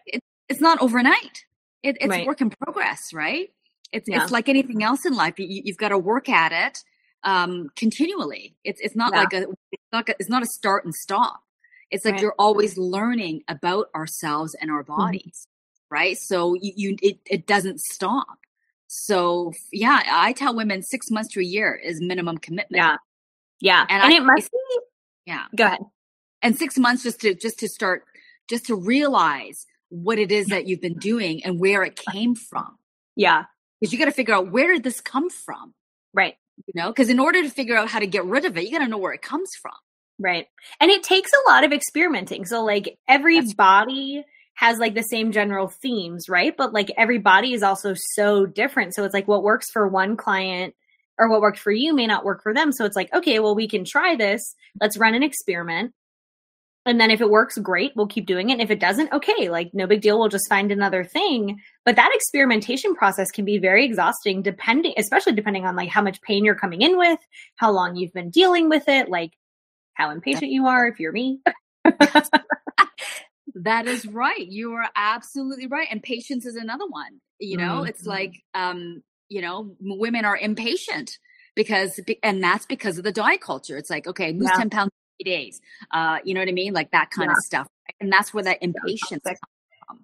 It's 0.52 0.60
not 0.60 0.80
overnight. 0.80 1.44
It, 1.82 1.96
it's 2.00 2.08
right. 2.08 2.26
work 2.26 2.40
in 2.40 2.50
progress, 2.50 3.12
right? 3.12 3.50
It's 3.92 4.08
yeah. 4.08 4.22
it's 4.22 4.32
like 4.32 4.48
anything 4.48 4.82
else 4.82 5.04
in 5.04 5.14
life. 5.14 5.34
You, 5.38 5.62
have 5.66 5.76
got 5.76 5.88
to 5.88 5.98
work 5.98 6.28
at 6.28 6.52
it 6.52 6.78
um, 7.24 7.70
continually. 7.76 8.54
It's 8.64 8.80
it's 8.80 8.94
not 8.94 9.12
yeah. 9.12 9.20
like 9.20 9.32
a 9.32 9.42
it's 9.72 9.82
not 9.92 10.08
a, 10.08 10.16
it's 10.18 10.28
not 10.28 10.42
a 10.42 10.46
start 10.46 10.84
and 10.84 10.94
stop. 10.94 11.42
It's 11.90 12.04
like 12.04 12.14
right. 12.14 12.22
you're 12.22 12.34
always 12.38 12.78
learning 12.78 13.42
about 13.48 13.88
ourselves 13.94 14.54
and 14.60 14.70
our 14.70 14.82
mm-hmm. 14.82 14.96
bodies, 14.96 15.46
mm-hmm. 15.46 15.94
right? 15.94 16.16
So 16.16 16.54
you, 16.54 16.72
you 16.76 16.96
it 17.02 17.18
it 17.26 17.46
doesn't 17.46 17.80
stop. 17.80 18.38
So 18.86 19.52
yeah, 19.72 20.02
I 20.06 20.32
tell 20.32 20.54
women 20.54 20.82
six 20.82 21.10
months 21.10 21.32
to 21.34 21.40
a 21.40 21.44
year 21.44 21.74
is 21.74 22.00
minimum 22.00 22.38
commitment. 22.38 22.82
Yeah, 22.82 22.96
yeah, 23.60 23.86
and, 23.88 24.02
and 24.04 24.12
it 24.12 24.22
must 24.22 24.50
be. 24.50 24.78
Yeah, 25.26 25.44
go 25.56 25.64
ahead. 25.64 25.80
and 26.40 26.56
six 26.56 26.78
months 26.78 27.02
just 27.02 27.20
to 27.20 27.34
just 27.34 27.58
to 27.58 27.68
start 27.68 28.04
just 28.48 28.66
to 28.66 28.74
realize 28.74 29.66
what 29.92 30.18
it 30.18 30.32
is 30.32 30.46
that 30.46 30.66
you've 30.66 30.80
been 30.80 30.98
doing 30.98 31.44
and 31.44 31.60
where 31.60 31.82
it 31.84 31.96
came 31.96 32.34
from 32.34 32.78
Yeah. 33.16 33.44
because 33.80 33.92
you 33.92 33.98
got 33.98 34.06
to 34.06 34.12
figure 34.12 34.34
out 34.34 34.50
where 34.50 34.72
did 34.72 34.82
this 34.82 35.00
come 35.00 35.28
from 35.30 35.74
Right. 36.14 36.34
you 36.66 36.72
know 36.74 36.88
because 36.90 37.08
in 37.10 37.18
order 37.20 37.42
to 37.42 37.50
figure 37.50 37.76
out 37.76 37.88
how 37.88 37.98
to 37.98 38.06
get 38.06 38.24
rid 38.24 38.44
of 38.44 38.56
it 38.56 38.64
you 38.64 38.70
got 38.72 38.84
to 38.84 38.88
know 38.90 38.98
where 38.98 39.12
it 39.12 39.22
comes 39.22 39.50
from 39.60 39.74
Right. 40.18 40.46
And 40.78 40.88
it 40.90 41.02
takes 41.02 41.32
a 41.32 41.50
lot 41.50 41.64
of 41.64 41.72
experimenting. 41.72 42.44
So 42.44 42.62
like 42.64 42.96
every 43.08 43.36
That's- 43.36 43.54
body 43.54 44.22
has 44.54 44.78
like 44.78 44.94
the 44.94 45.02
same 45.02 45.32
general 45.32 45.66
themes, 45.66 46.28
right? 46.28 46.54
But 46.56 46.72
like 46.72 46.92
every 46.96 47.18
body 47.18 47.54
is 47.54 47.62
also 47.64 47.94
so 48.14 48.46
different. 48.46 48.94
So 48.94 49.02
it's 49.04 49.14
like 49.14 49.26
what 49.26 49.42
works 49.42 49.70
for 49.72 49.88
one 49.88 50.16
client 50.16 50.74
or 51.18 51.28
what 51.28 51.40
worked 51.40 51.58
for 51.58 51.72
you 51.72 51.92
may 51.94 52.06
not 52.06 52.24
work 52.24 52.40
for 52.42 52.54
them. 52.54 52.70
So 52.70 52.84
it's 52.84 52.94
like, 52.94 53.12
okay, 53.12 53.40
well 53.40 53.56
we 53.56 53.66
can 53.66 53.84
try 53.84 54.14
this. 54.14 54.54
Let's 54.80 54.96
run 54.98 55.14
an 55.14 55.24
experiment. 55.24 55.92
And 56.84 57.00
then 57.00 57.10
if 57.12 57.20
it 57.20 57.30
works, 57.30 57.58
great, 57.58 57.92
we'll 57.94 58.08
keep 58.08 58.26
doing 58.26 58.50
it. 58.50 58.54
And 58.54 58.62
if 58.62 58.70
it 58.70 58.80
doesn't, 58.80 59.12
okay, 59.12 59.48
like 59.48 59.70
no 59.72 59.86
big 59.86 60.00
deal, 60.00 60.18
we'll 60.18 60.28
just 60.28 60.48
find 60.48 60.72
another 60.72 61.04
thing. 61.04 61.60
But 61.84 61.94
that 61.96 62.10
experimentation 62.12 62.94
process 62.96 63.30
can 63.30 63.44
be 63.44 63.58
very 63.58 63.84
exhausting 63.84 64.42
depending 64.42 64.94
especially 64.96 65.32
depending 65.34 65.64
on 65.64 65.76
like 65.76 65.88
how 65.90 66.02
much 66.02 66.20
pain 66.22 66.44
you're 66.44 66.56
coming 66.56 66.82
in 66.82 66.98
with, 66.98 67.20
how 67.56 67.70
long 67.70 67.94
you've 67.96 68.12
been 68.12 68.30
dealing 68.30 68.68
with 68.68 68.88
it, 68.88 69.08
like 69.08 69.32
how 69.94 70.10
impatient 70.10 70.50
you 70.50 70.66
are 70.66 70.86
if 70.88 70.98
you're 70.98 71.12
me. 71.12 71.40
that 73.54 73.86
is 73.86 74.06
right 74.06 74.46
you 74.46 74.72
are 74.72 74.88
absolutely 74.96 75.66
right 75.66 75.88
and 75.90 76.02
patience 76.02 76.46
is 76.46 76.54
another 76.56 76.86
one 76.88 77.20
you 77.38 77.56
know 77.56 77.82
it's 77.82 78.04
Mhm. 78.04 78.06
like 78.08 78.34
um 78.54 79.02
you 79.28 79.42
know 79.42 79.76
women 79.80 80.24
are 80.24 80.36
impatient 80.36 81.18
because 81.54 82.00
and 82.22 82.42
that's 82.42 82.64
because 82.66 82.96
of 82.98 83.04
the 83.04 83.12
diet 83.12 83.40
culture 83.42 83.76
it's 83.76 83.90
like 83.90 84.06
okay 84.06 84.32
lose 84.32 84.48
Yeah. 84.50 84.56
10 84.58 84.70
pounds 84.70 84.91
days 85.22 85.60
uh 85.92 86.18
you 86.24 86.34
know 86.34 86.40
what 86.40 86.48
i 86.48 86.52
mean 86.52 86.72
like 86.72 86.90
that 86.90 87.10
kind 87.10 87.30
of 87.30 87.36
stuff 87.38 87.66
and 88.00 88.12
that's 88.12 88.32
where 88.34 88.44
that 88.44 88.58
impatience 88.62 89.22
comes 89.24 89.38
from 89.86 90.00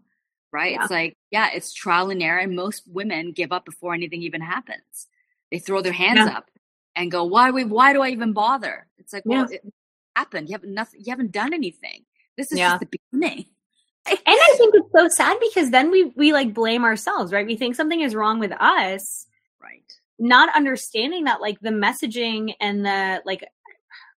right 0.52 0.72
Yeah. 0.72 0.82
it's 0.82 0.90
like 0.90 1.16
yeah 1.30 1.48
it's 1.52 1.72
trial 1.72 2.10
and 2.10 2.22
error 2.22 2.38
and 2.38 2.54
most 2.54 2.82
women 2.86 3.32
give 3.32 3.52
up 3.52 3.64
before 3.64 3.94
anything 3.94 4.22
even 4.22 4.40
happens 4.40 5.08
they 5.50 5.58
throw 5.58 5.80
their 5.82 5.92
hands 5.92 6.18
Yeah. 6.18 6.38
up 6.38 6.50
and 6.96 7.10
go 7.10 7.24
why 7.24 7.50
we 7.50 7.64
why 7.64 7.92
do 7.92 8.02
i 8.02 8.08
even 8.10 8.32
bother 8.32 8.86
it's 8.98 9.12
like 9.12 9.24
well 9.26 9.46
Yeah. 9.50 9.56
it 9.56 9.72
happened 10.16 10.48
you 10.48 10.54
haven't 10.54 10.74
nothing 10.74 11.00
you 11.04 11.10
haven't 11.10 11.32
done 11.32 11.52
anything 11.54 12.04
this 12.36 12.52
is 12.52 12.58
Yeah. 12.58 12.70
just 12.70 12.80
the 12.90 12.98
beginning 13.12 13.46
and 14.08 14.18
I 14.26 14.54
think 14.56 14.74
it's 14.74 14.88
so 14.96 15.08
sad 15.08 15.36
because 15.40 15.70
then 15.70 15.90
we 15.90 16.04
we 16.16 16.32
like 16.32 16.54
blame 16.54 16.82
ourselves, 16.84 17.30
right? 17.30 17.44
We 17.46 17.56
think 17.56 17.74
something 17.74 18.00
is 18.00 18.14
wrong 18.14 18.38
with 18.38 18.52
us, 18.58 19.26
right 19.62 19.82
not 20.18 20.48
understanding 20.56 21.24
that 21.24 21.42
like 21.42 21.60
the 21.60 21.68
messaging 21.70 22.54
and 22.58 22.86
the 22.86 23.20
like 23.26 23.44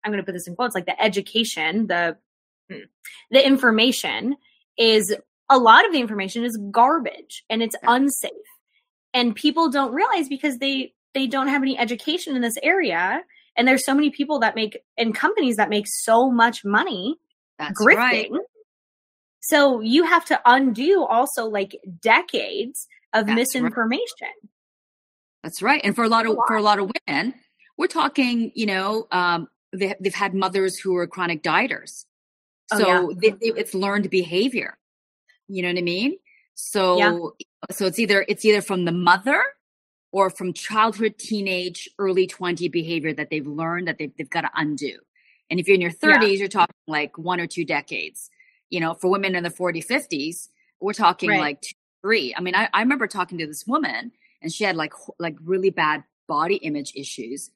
I'm 0.04 0.10
going 0.12 0.22
to 0.22 0.26
put 0.26 0.32
this 0.32 0.46
in 0.46 0.56
quotes 0.56 0.74
like 0.74 0.86
the 0.86 1.00
education, 1.00 1.86
the 1.86 2.16
hmm, 2.70 2.80
the 3.30 3.44
information 3.46 4.36
is 4.78 5.14
a 5.50 5.58
lot 5.58 5.86
of 5.86 5.92
the 5.92 6.00
information 6.00 6.44
is 6.44 6.58
garbage 6.70 7.44
and 7.50 7.62
it's 7.62 7.76
unsafe. 7.82 8.32
And 9.14 9.34
people 9.34 9.68
don't 9.70 9.92
realize 9.92 10.28
because 10.28 10.58
they 10.58 10.94
they 11.14 11.26
don't 11.26 11.48
have 11.48 11.62
any 11.62 11.78
education 11.78 12.34
in 12.36 12.42
this 12.42 12.56
area 12.62 13.22
and 13.56 13.68
there's 13.68 13.84
so 13.84 13.94
many 13.94 14.10
people 14.10 14.38
that 14.40 14.54
make 14.54 14.78
and 14.96 15.14
companies 15.14 15.56
that 15.56 15.68
make 15.68 15.84
so 15.86 16.30
much 16.30 16.64
money 16.64 17.16
That's 17.58 17.78
grifting. 17.80 17.96
right. 17.96 18.30
So 19.40 19.80
you 19.80 20.04
have 20.04 20.24
to 20.26 20.40
undo 20.46 21.04
also 21.04 21.46
like 21.46 21.76
decades 22.00 22.86
of 23.12 23.26
That's 23.26 23.28
right. 23.28 23.36
misinformation. 23.36 24.28
That's 25.42 25.60
right. 25.60 25.80
And 25.84 25.94
for 25.94 26.04
a 26.04 26.08
lot 26.08 26.26
of 26.26 26.36
Wow. 26.36 26.44
for 26.46 26.56
a 26.56 26.62
lot 26.62 26.78
of 26.78 26.90
women, 27.06 27.34
we're 27.76 27.88
talking, 27.88 28.52
you 28.54 28.66
know, 28.66 29.06
um, 29.10 29.48
they, 29.72 29.94
they've 30.00 30.14
had 30.14 30.34
mothers 30.34 30.78
who 30.78 30.96
are 30.96 31.06
chronic 31.06 31.42
dieters, 31.42 32.04
Oh, 32.72 32.78
so 32.78 32.86
yeah. 32.86 33.06
they, 33.20 33.30
they, 33.30 33.58
it's 33.60 33.74
learned 33.74 34.08
behavior. 34.10 34.78
You 35.48 35.62
know 35.62 35.68
what 35.68 35.78
I 35.78 35.82
mean? 35.82 36.16
So 36.54 36.98
so 37.70 37.86
it's 37.86 37.98
either 37.98 38.24
it's 38.28 38.44
either 38.44 38.60
from 38.62 38.84
the 38.84 38.92
mother 38.92 39.42
or 40.12 40.30
from 40.30 40.52
childhood, 40.52 41.16
teenage, 41.18 41.88
early 41.98 42.26
twenty 42.26 42.68
behavior 42.68 43.12
that 43.14 43.30
they've 43.30 43.46
learned 43.46 43.88
that 43.88 43.98
they've 43.98 44.12
they've 44.16 44.30
got 44.30 44.42
to 44.42 44.50
undo. 44.54 44.98
And 45.50 45.60
if 45.60 45.66
you're 45.68 45.74
in 45.74 45.80
your 45.82 45.92
Yeah. 46.02 46.18
30s, 46.18 46.38
you're 46.38 46.48
talking 46.48 46.74
like 46.86 47.18
one 47.18 47.40
or 47.40 47.46
two 47.46 47.64
decades. 47.64 48.30
You 48.70 48.80
know, 48.80 48.94
for 48.94 49.10
women 49.10 49.34
in 49.34 49.42
the 49.42 49.50
40, 49.50 49.82
50s, 49.82 50.48
we're 50.80 50.94
talking 50.94 51.28
Right. 51.30 51.40
like 51.40 51.60
two, 51.62 51.74
three. 52.02 52.34
I 52.36 52.40
mean, 52.40 52.54
I, 52.54 52.68
I 52.72 52.80
remember 52.80 53.06
talking 53.06 53.38
to 53.38 53.46
this 53.46 53.66
woman 53.66 54.12
and 54.40 54.50
she 54.52 54.64
had 54.64 54.76
like 54.76 54.92
like 55.18 55.36
really 55.44 55.70
bad 55.70 56.04
body 56.28 56.56
image 56.56 56.92
issues 56.96 57.50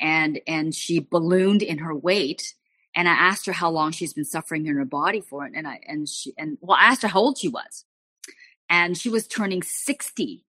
and 0.00 0.40
and 0.46 0.74
she 0.74 0.98
ballooned 1.00 1.62
in 1.62 1.78
her 1.78 1.94
weight 1.94 2.54
and 2.94 3.08
i 3.08 3.12
asked 3.12 3.46
her 3.46 3.52
how 3.52 3.70
long 3.70 3.92
she's 3.92 4.12
been 4.12 4.24
suffering 4.24 4.66
in 4.66 4.76
her 4.76 4.84
body 4.84 5.20
for 5.20 5.46
it 5.46 5.52
and 5.54 5.66
i 5.66 5.78
and 5.86 6.08
she 6.08 6.32
and 6.36 6.58
well 6.60 6.76
i 6.80 6.84
asked 6.86 7.02
her 7.02 7.08
how 7.08 7.20
old 7.20 7.38
she 7.38 7.48
was 7.48 7.84
and 8.68 8.96
she 8.96 9.08
was 9.08 9.26
turning 9.26 9.62
60 9.62 10.44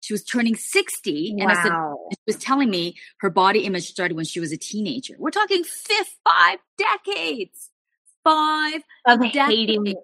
she 0.00 0.12
was 0.12 0.22
turning 0.22 0.54
60 0.54 1.36
and 1.40 1.50
i 1.50 1.54
said 1.62 1.72
she 2.12 2.18
was 2.26 2.36
telling 2.36 2.70
me 2.70 2.96
her 3.18 3.30
body 3.30 3.60
image 3.60 3.86
started 3.88 4.14
when 4.14 4.24
she 4.24 4.38
was 4.40 4.52
a 4.52 4.56
teenager. 4.56 5.14
We're 5.18 5.30
talking 5.30 5.64
fifth 5.64 6.16
five 6.24 6.58
decades. 6.78 7.70
Five 8.22 8.82
Of 9.06 9.20
decades. 9.20 9.48
Hating. 9.48 9.94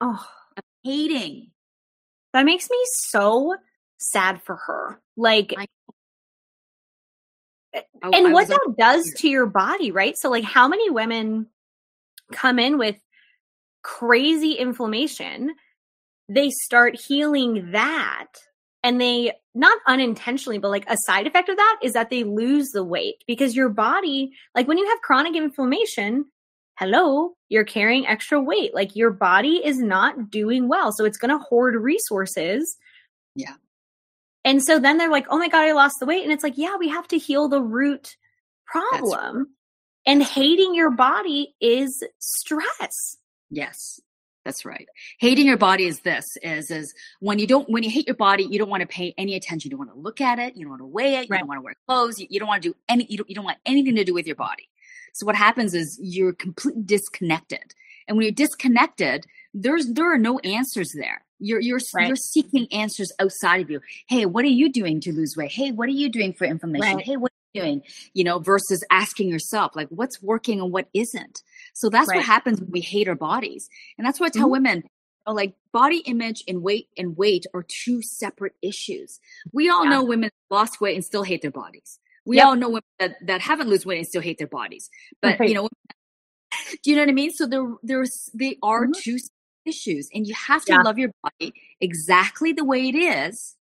Oh, 0.00 0.24
hating. 0.84 1.50
That 2.32 2.44
makes 2.44 2.70
me 2.70 2.78
so 2.84 3.56
sad 3.98 4.42
for 4.42 4.56
her. 4.56 5.00
Like, 5.16 5.54
I- 5.56 5.66
And 8.02 8.32
what 8.32 8.48
that 8.48 8.74
does 8.78 9.10
to 9.18 9.28
your 9.28 9.46
body, 9.46 9.90
right? 9.92 10.14
So, 10.16 10.28
like, 10.30 10.44
how 10.44 10.68
many 10.68 10.90
women 10.90 11.46
come 12.32 12.58
in 12.58 12.78
with 12.78 12.96
crazy 13.82 14.52
inflammation? 14.52 15.54
They 16.28 16.50
start 16.64 17.00
healing 17.00 17.72
that, 17.72 18.28
and 18.82 19.00
they 19.00 19.32
not 19.54 19.78
unintentionally, 19.86 20.58
but 20.58 20.70
like 20.70 20.88
a 20.88 20.96
side 21.06 21.26
effect 21.26 21.48
of 21.48 21.56
that 21.56 21.78
is 21.82 21.92
that 21.92 22.10
they 22.10 22.24
lose 22.24 22.70
the 22.70 22.84
weight 22.84 23.22
because 23.26 23.54
your 23.54 23.68
body, 23.68 24.32
like, 24.54 24.66
when 24.66 24.78
you 24.78 24.88
have 24.88 25.00
chronic 25.02 25.36
inflammation, 25.36 26.26
hello, 26.78 27.32
you're 27.48 27.64
carrying 27.64 28.06
extra 28.06 28.40
weight. 28.40 28.74
Like, 28.74 28.96
your 28.96 29.10
body 29.10 29.60
is 29.64 29.78
not 29.78 30.30
doing 30.30 30.68
well. 30.68 30.90
So, 30.92 31.04
it's 31.04 31.18
going 31.18 31.30
to 31.30 31.44
hoard 31.44 31.74
resources. 31.76 32.76
Yeah. 33.34 33.54
And 34.44 34.62
so 34.62 34.78
then 34.78 34.98
they're 34.98 35.10
like, 35.10 35.26
oh 35.30 35.38
my 35.38 35.48
God, 35.48 35.62
I 35.62 35.72
lost 35.72 35.96
the 36.00 36.06
weight. 36.06 36.24
And 36.24 36.32
it's 36.32 36.42
like, 36.42 36.58
yeah, 36.58 36.76
we 36.76 36.88
have 36.88 37.06
to 37.08 37.18
heal 37.18 37.48
the 37.48 37.60
root 37.62 38.16
problem. 38.66 39.48
And 40.04 40.22
hating 40.22 40.74
your 40.74 40.90
body 40.90 41.54
is 41.60 42.02
stress. 42.18 43.16
Yes, 43.50 44.00
that's 44.44 44.64
right. 44.64 44.88
Hating 45.20 45.46
your 45.46 45.58
body 45.58 45.86
is 45.86 46.00
this 46.00 46.24
is 46.42 46.70
is 46.72 46.92
when 47.20 47.38
you 47.38 47.46
don't 47.46 47.68
when 47.70 47.84
you 47.84 47.90
hate 47.90 48.08
your 48.08 48.16
body, 48.16 48.42
you 48.44 48.58
don't 48.58 48.68
want 48.70 48.80
to 48.80 48.86
pay 48.88 49.14
any 49.16 49.36
attention. 49.36 49.70
You 49.70 49.76
don't 49.76 49.86
want 49.86 49.96
to 49.96 50.00
look 50.00 50.20
at 50.20 50.40
it. 50.40 50.56
You 50.56 50.62
don't 50.64 50.70
want 50.70 50.80
to 50.82 50.86
weigh 50.86 51.14
it. 51.16 51.22
You 51.28 51.28
Right. 51.30 51.38
don't 51.38 51.48
want 51.48 51.58
to 51.58 51.62
wear 51.62 51.74
clothes. 51.86 52.18
You, 52.18 52.26
you 52.30 52.40
don't 52.40 52.48
want 52.48 52.62
to 52.64 52.70
do 52.70 52.76
any. 52.88 53.06
You 53.08 53.18
don't, 53.18 53.28
you 53.28 53.36
don't 53.36 53.44
want 53.44 53.58
anything 53.64 53.94
to 53.96 54.04
do 54.04 54.14
with 54.14 54.26
your 54.26 54.36
body. 54.36 54.68
So 55.12 55.24
what 55.26 55.36
happens 55.36 55.74
is 55.74 55.98
you're 56.02 56.32
completely 56.32 56.82
disconnected. 56.82 57.74
And 58.08 58.16
when 58.16 58.24
you're 58.24 58.32
disconnected, 58.32 59.26
there's 59.54 59.86
there 59.86 60.12
are 60.12 60.18
no 60.18 60.40
answers 60.40 60.92
there. 60.92 61.24
You're 61.42 61.60
you're 61.60 61.80
Right. 61.94 62.06
you're 62.06 62.16
seeking 62.16 62.66
answers 62.72 63.10
outside 63.18 63.60
of 63.62 63.70
you. 63.70 63.80
Hey, 64.08 64.26
what 64.26 64.44
are 64.44 64.48
you 64.48 64.70
doing 64.72 65.00
to 65.00 65.12
lose 65.12 65.36
weight? 65.36 65.50
Hey, 65.52 65.72
what 65.72 65.88
are 65.88 65.92
you 65.92 66.08
doing 66.08 66.32
for 66.32 66.44
inflammation? 66.44 66.96
Right. 66.98 67.04
Hey, 67.04 67.16
what 67.16 67.32
are 67.32 67.50
you 67.54 67.60
doing? 67.62 67.82
You 68.14 68.24
know, 68.24 68.38
versus 68.38 68.84
asking 68.90 69.28
yourself 69.28 69.72
like 69.74 69.88
what's 69.88 70.22
working 70.22 70.60
and 70.60 70.70
what 70.72 70.88
isn't. 70.94 71.42
So 71.74 71.88
that's 71.90 72.08
Right. 72.08 72.16
what 72.18 72.24
happens 72.26 72.60
when 72.60 72.70
we 72.70 72.80
hate 72.80 73.08
our 73.08 73.16
bodies. 73.16 73.68
And 73.98 74.06
that's 74.06 74.20
what 74.20 74.26
I 74.34 74.38
tell 74.38 74.48
Mhm. 74.48 74.52
women, 74.52 74.84
like 75.26 75.54
body 75.72 75.98
image 76.06 76.44
and 76.46 76.62
weight 76.62 76.88
and 76.96 77.16
weight 77.16 77.44
are 77.54 77.64
two 77.66 78.00
separate 78.02 78.54
issues. 78.62 79.18
We 79.52 79.68
all 79.68 79.84
Yeah. 79.84 79.90
know 79.90 80.04
women 80.04 80.30
lost 80.50 80.80
weight 80.80 80.94
and 80.94 81.04
still 81.04 81.24
hate 81.24 81.42
their 81.42 81.50
bodies. 81.50 81.98
We 82.24 82.36
Yep. 82.36 82.46
all 82.46 82.56
know 82.56 82.68
women 82.68 82.82
that, 83.00 83.16
that 83.26 83.40
haven't 83.40 83.68
lost 83.68 83.84
weight 83.84 83.98
and 83.98 84.06
still 84.06 84.22
hate 84.22 84.38
their 84.38 84.46
bodies. 84.46 84.88
But 85.20 85.40
Right. 85.40 85.48
you 85.48 85.54
know, 85.56 85.68
do 86.84 86.90
you 86.90 86.96
know 86.96 87.02
what 87.02 87.08
I 87.08 87.12
mean? 87.12 87.32
So 87.32 87.46
there, 87.46 87.66
there's 87.82 88.30
they 88.32 88.58
are 88.62 88.86
Mhm. 88.86 88.94
two 89.02 89.18
issues, 89.64 90.08
and 90.14 90.26
you 90.26 90.34
have 90.34 90.64
to 90.66 90.72
Yeah. 90.72 90.82
love 90.82 90.98
your 90.98 91.10
body 91.22 91.52
exactly 91.80 92.52
the 92.52 92.64
way 92.64 92.88
it 92.88 92.94
is, 92.94 93.56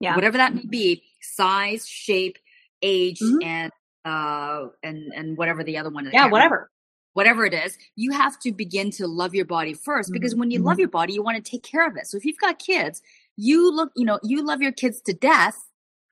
Yeah. 0.00 0.14
whatever 0.14 0.36
that 0.38 0.54
may 0.54 0.64
be, 0.66 1.02
size, 1.20 1.86
shape, 1.86 2.38
age, 2.82 3.20
Mhm. 3.20 3.44
and 3.44 3.72
uh, 4.06 4.68
and 4.82 5.12
and 5.14 5.36
whatever 5.36 5.62
the 5.62 5.76
other 5.76 5.90
one 5.90 6.06
is. 6.06 6.12
Yeah, 6.14 6.26
whatever. 6.28 6.70
whatever 7.12 7.44
it 7.44 7.52
is, 7.52 7.76
you 7.96 8.12
have 8.12 8.38
to 8.40 8.50
begin 8.52 8.90
to 8.92 9.06
love 9.06 9.34
your 9.34 9.44
body 9.44 9.74
1st 9.74 10.10
because 10.12 10.34
when 10.34 10.50
you 10.50 10.60
Mhm. 10.60 10.64
love 10.64 10.78
your 10.78 10.88
body, 10.88 11.12
you 11.12 11.22
want 11.22 11.36
to 11.36 11.50
take 11.50 11.62
care 11.64 11.84
of 11.86 11.96
it. 11.96 12.06
So 12.06 12.16
if 12.16 12.24
you've 12.24 12.38
got 12.38 12.58
kids, 12.60 13.02
you 13.36 13.70
look, 13.70 13.90
you 13.96 14.04
know, 14.06 14.18
you 14.22 14.42
love 14.42 14.62
your 14.62 14.72
kids 14.72 15.02
to 15.02 15.12
death. 15.12 15.58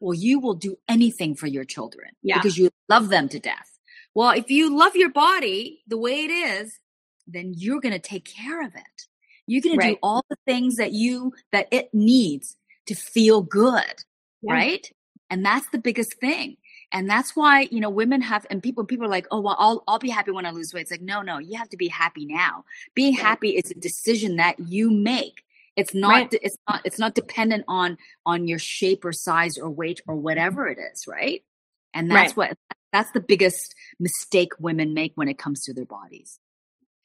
Well, 0.00 0.12
you 0.12 0.38
will 0.40 0.54
do 0.54 0.76
anything 0.88 1.34
for 1.34 1.46
your 1.46 1.64
children 1.64 2.10
Yeah. 2.22 2.36
because 2.38 2.58
you 2.58 2.68
love 2.88 3.08
them 3.08 3.28
to 3.30 3.38
death. 3.38 3.78
Well, 4.14 4.30
if 4.32 4.50
you 4.50 4.76
love 4.76 4.96
your 4.96 5.10
body 5.10 5.82
the 5.86 5.96
way 5.96 6.24
it 6.24 6.30
is, 6.30 6.78
then 7.26 7.54
you're 7.56 7.80
going 7.80 7.94
to 7.94 7.98
take 8.00 8.24
care 8.26 8.60
of 8.60 8.74
it. 8.74 9.06
You're 9.48 9.62
going 9.62 9.80
to 9.80 9.86
do 9.88 9.96
all 10.02 10.24
the 10.30 10.36
things 10.46 10.76
that 10.76 10.92
you, 10.92 11.32
that 11.50 11.66
it 11.72 11.92
needs 11.92 12.56
to 12.86 12.94
feel 12.94 13.42
good. 13.42 14.04
Yeah. 14.42 14.52
Right. 14.52 14.92
And 15.30 15.44
that's 15.44 15.68
the 15.70 15.78
biggest 15.78 16.14
thing. 16.20 16.56
And 16.92 17.10
that's 17.10 17.36
why, 17.36 17.68
you 17.70 17.80
know, 17.80 17.90
women 17.90 18.22
have, 18.22 18.46
and 18.48 18.62
people, 18.62 18.84
people 18.84 19.04
are 19.04 19.10
like, 19.10 19.26
oh, 19.30 19.40
well, 19.40 19.56
I'll, 19.58 19.84
I'll 19.86 19.98
be 19.98 20.08
happy 20.08 20.30
when 20.30 20.46
I 20.46 20.50
lose 20.50 20.72
weight. 20.72 20.82
It's 20.82 20.90
like, 20.90 21.02
no, 21.02 21.20
no, 21.20 21.38
you 21.38 21.58
have 21.58 21.68
to 21.70 21.76
be 21.76 21.88
happy 21.88 22.24
now. 22.24 22.64
Being 22.94 23.14
right. 23.14 23.22
happy 23.22 23.50
is 23.50 23.70
a 23.70 23.74
decision 23.74 24.36
that 24.36 24.58
you 24.58 24.90
make. 24.90 25.42
It's 25.76 25.94
not, 25.94 26.10
right. 26.10 26.34
it's 26.40 26.56
not, 26.68 26.80
it's 26.84 26.98
not 26.98 27.14
dependent 27.14 27.64
on, 27.68 27.98
on 28.24 28.48
your 28.48 28.58
shape 28.58 29.04
or 29.04 29.12
size 29.12 29.58
or 29.58 29.68
weight 29.68 30.00
or 30.06 30.16
whatever 30.16 30.66
it 30.66 30.78
is. 30.92 31.06
Right. 31.06 31.44
And 31.92 32.10
that's 32.10 32.36
right. 32.36 32.50
what, 32.50 32.58
that's 32.92 33.10
the 33.10 33.20
biggest 33.20 33.74
mistake 34.00 34.52
women 34.58 34.94
make 34.94 35.12
when 35.14 35.28
it 35.28 35.38
comes 35.38 35.64
to 35.64 35.74
their 35.74 35.84
bodies 35.84 36.38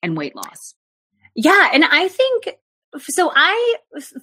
and 0.01 0.15
weight 0.15 0.35
loss. 0.35 0.75
Yeah. 1.35 1.69
And 1.73 1.83
I 1.83 2.07
think, 2.07 2.49
so 2.99 3.31
I, 3.33 3.75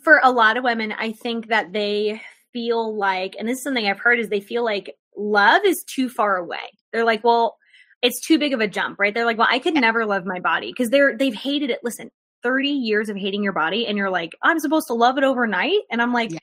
for 0.02 0.20
a 0.22 0.30
lot 0.30 0.56
of 0.56 0.64
women, 0.64 0.92
I 0.92 1.12
think 1.12 1.48
that 1.48 1.72
they 1.72 2.20
feel 2.52 2.96
like, 2.96 3.36
and 3.38 3.48
this 3.48 3.58
is 3.58 3.64
something 3.64 3.86
I've 3.86 3.98
heard, 3.98 4.18
is 4.18 4.28
they 4.28 4.40
feel 4.40 4.64
like 4.64 4.96
love 5.16 5.62
is 5.64 5.84
too 5.84 6.08
far 6.08 6.36
away. 6.36 6.78
They're 6.92 7.04
like, 7.04 7.24
well, 7.24 7.56
it's 8.02 8.20
too 8.20 8.38
big 8.38 8.52
of 8.52 8.60
a 8.60 8.68
jump, 8.68 8.98
right? 8.98 9.12
They're 9.12 9.24
like, 9.24 9.38
well, 9.38 9.48
I 9.50 9.58
could 9.58 9.74
never 9.74 10.06
love 10.06 10.24
my 10.24 10.40
body 10.40 10.68
because 10.68 10.90
they're 10.90 11.16
they've 11.16 11.34
hated 11.34 11.70
it. 11.70 11.80
Listen, 11.82 12.10
30 12.42 12.68
years 12.68 13.08
of 13.08 13.16
hating 13.16 13.42
your 13.42 13.52
body, 13.52 13.86
and 13.86 13.98
you're 13.98 14.10
like, 14.10 14.32
I'm 14.42 14.58
supposed 14.58 14.86
to 14.88 14.94
love 14.94 15.18
it 15.18 15.24
overnight. 15.24 15.80
And 15.90 16.00
I'm 16.00 16.12
like, 16.12 16.30
yeah. 16.30 16.38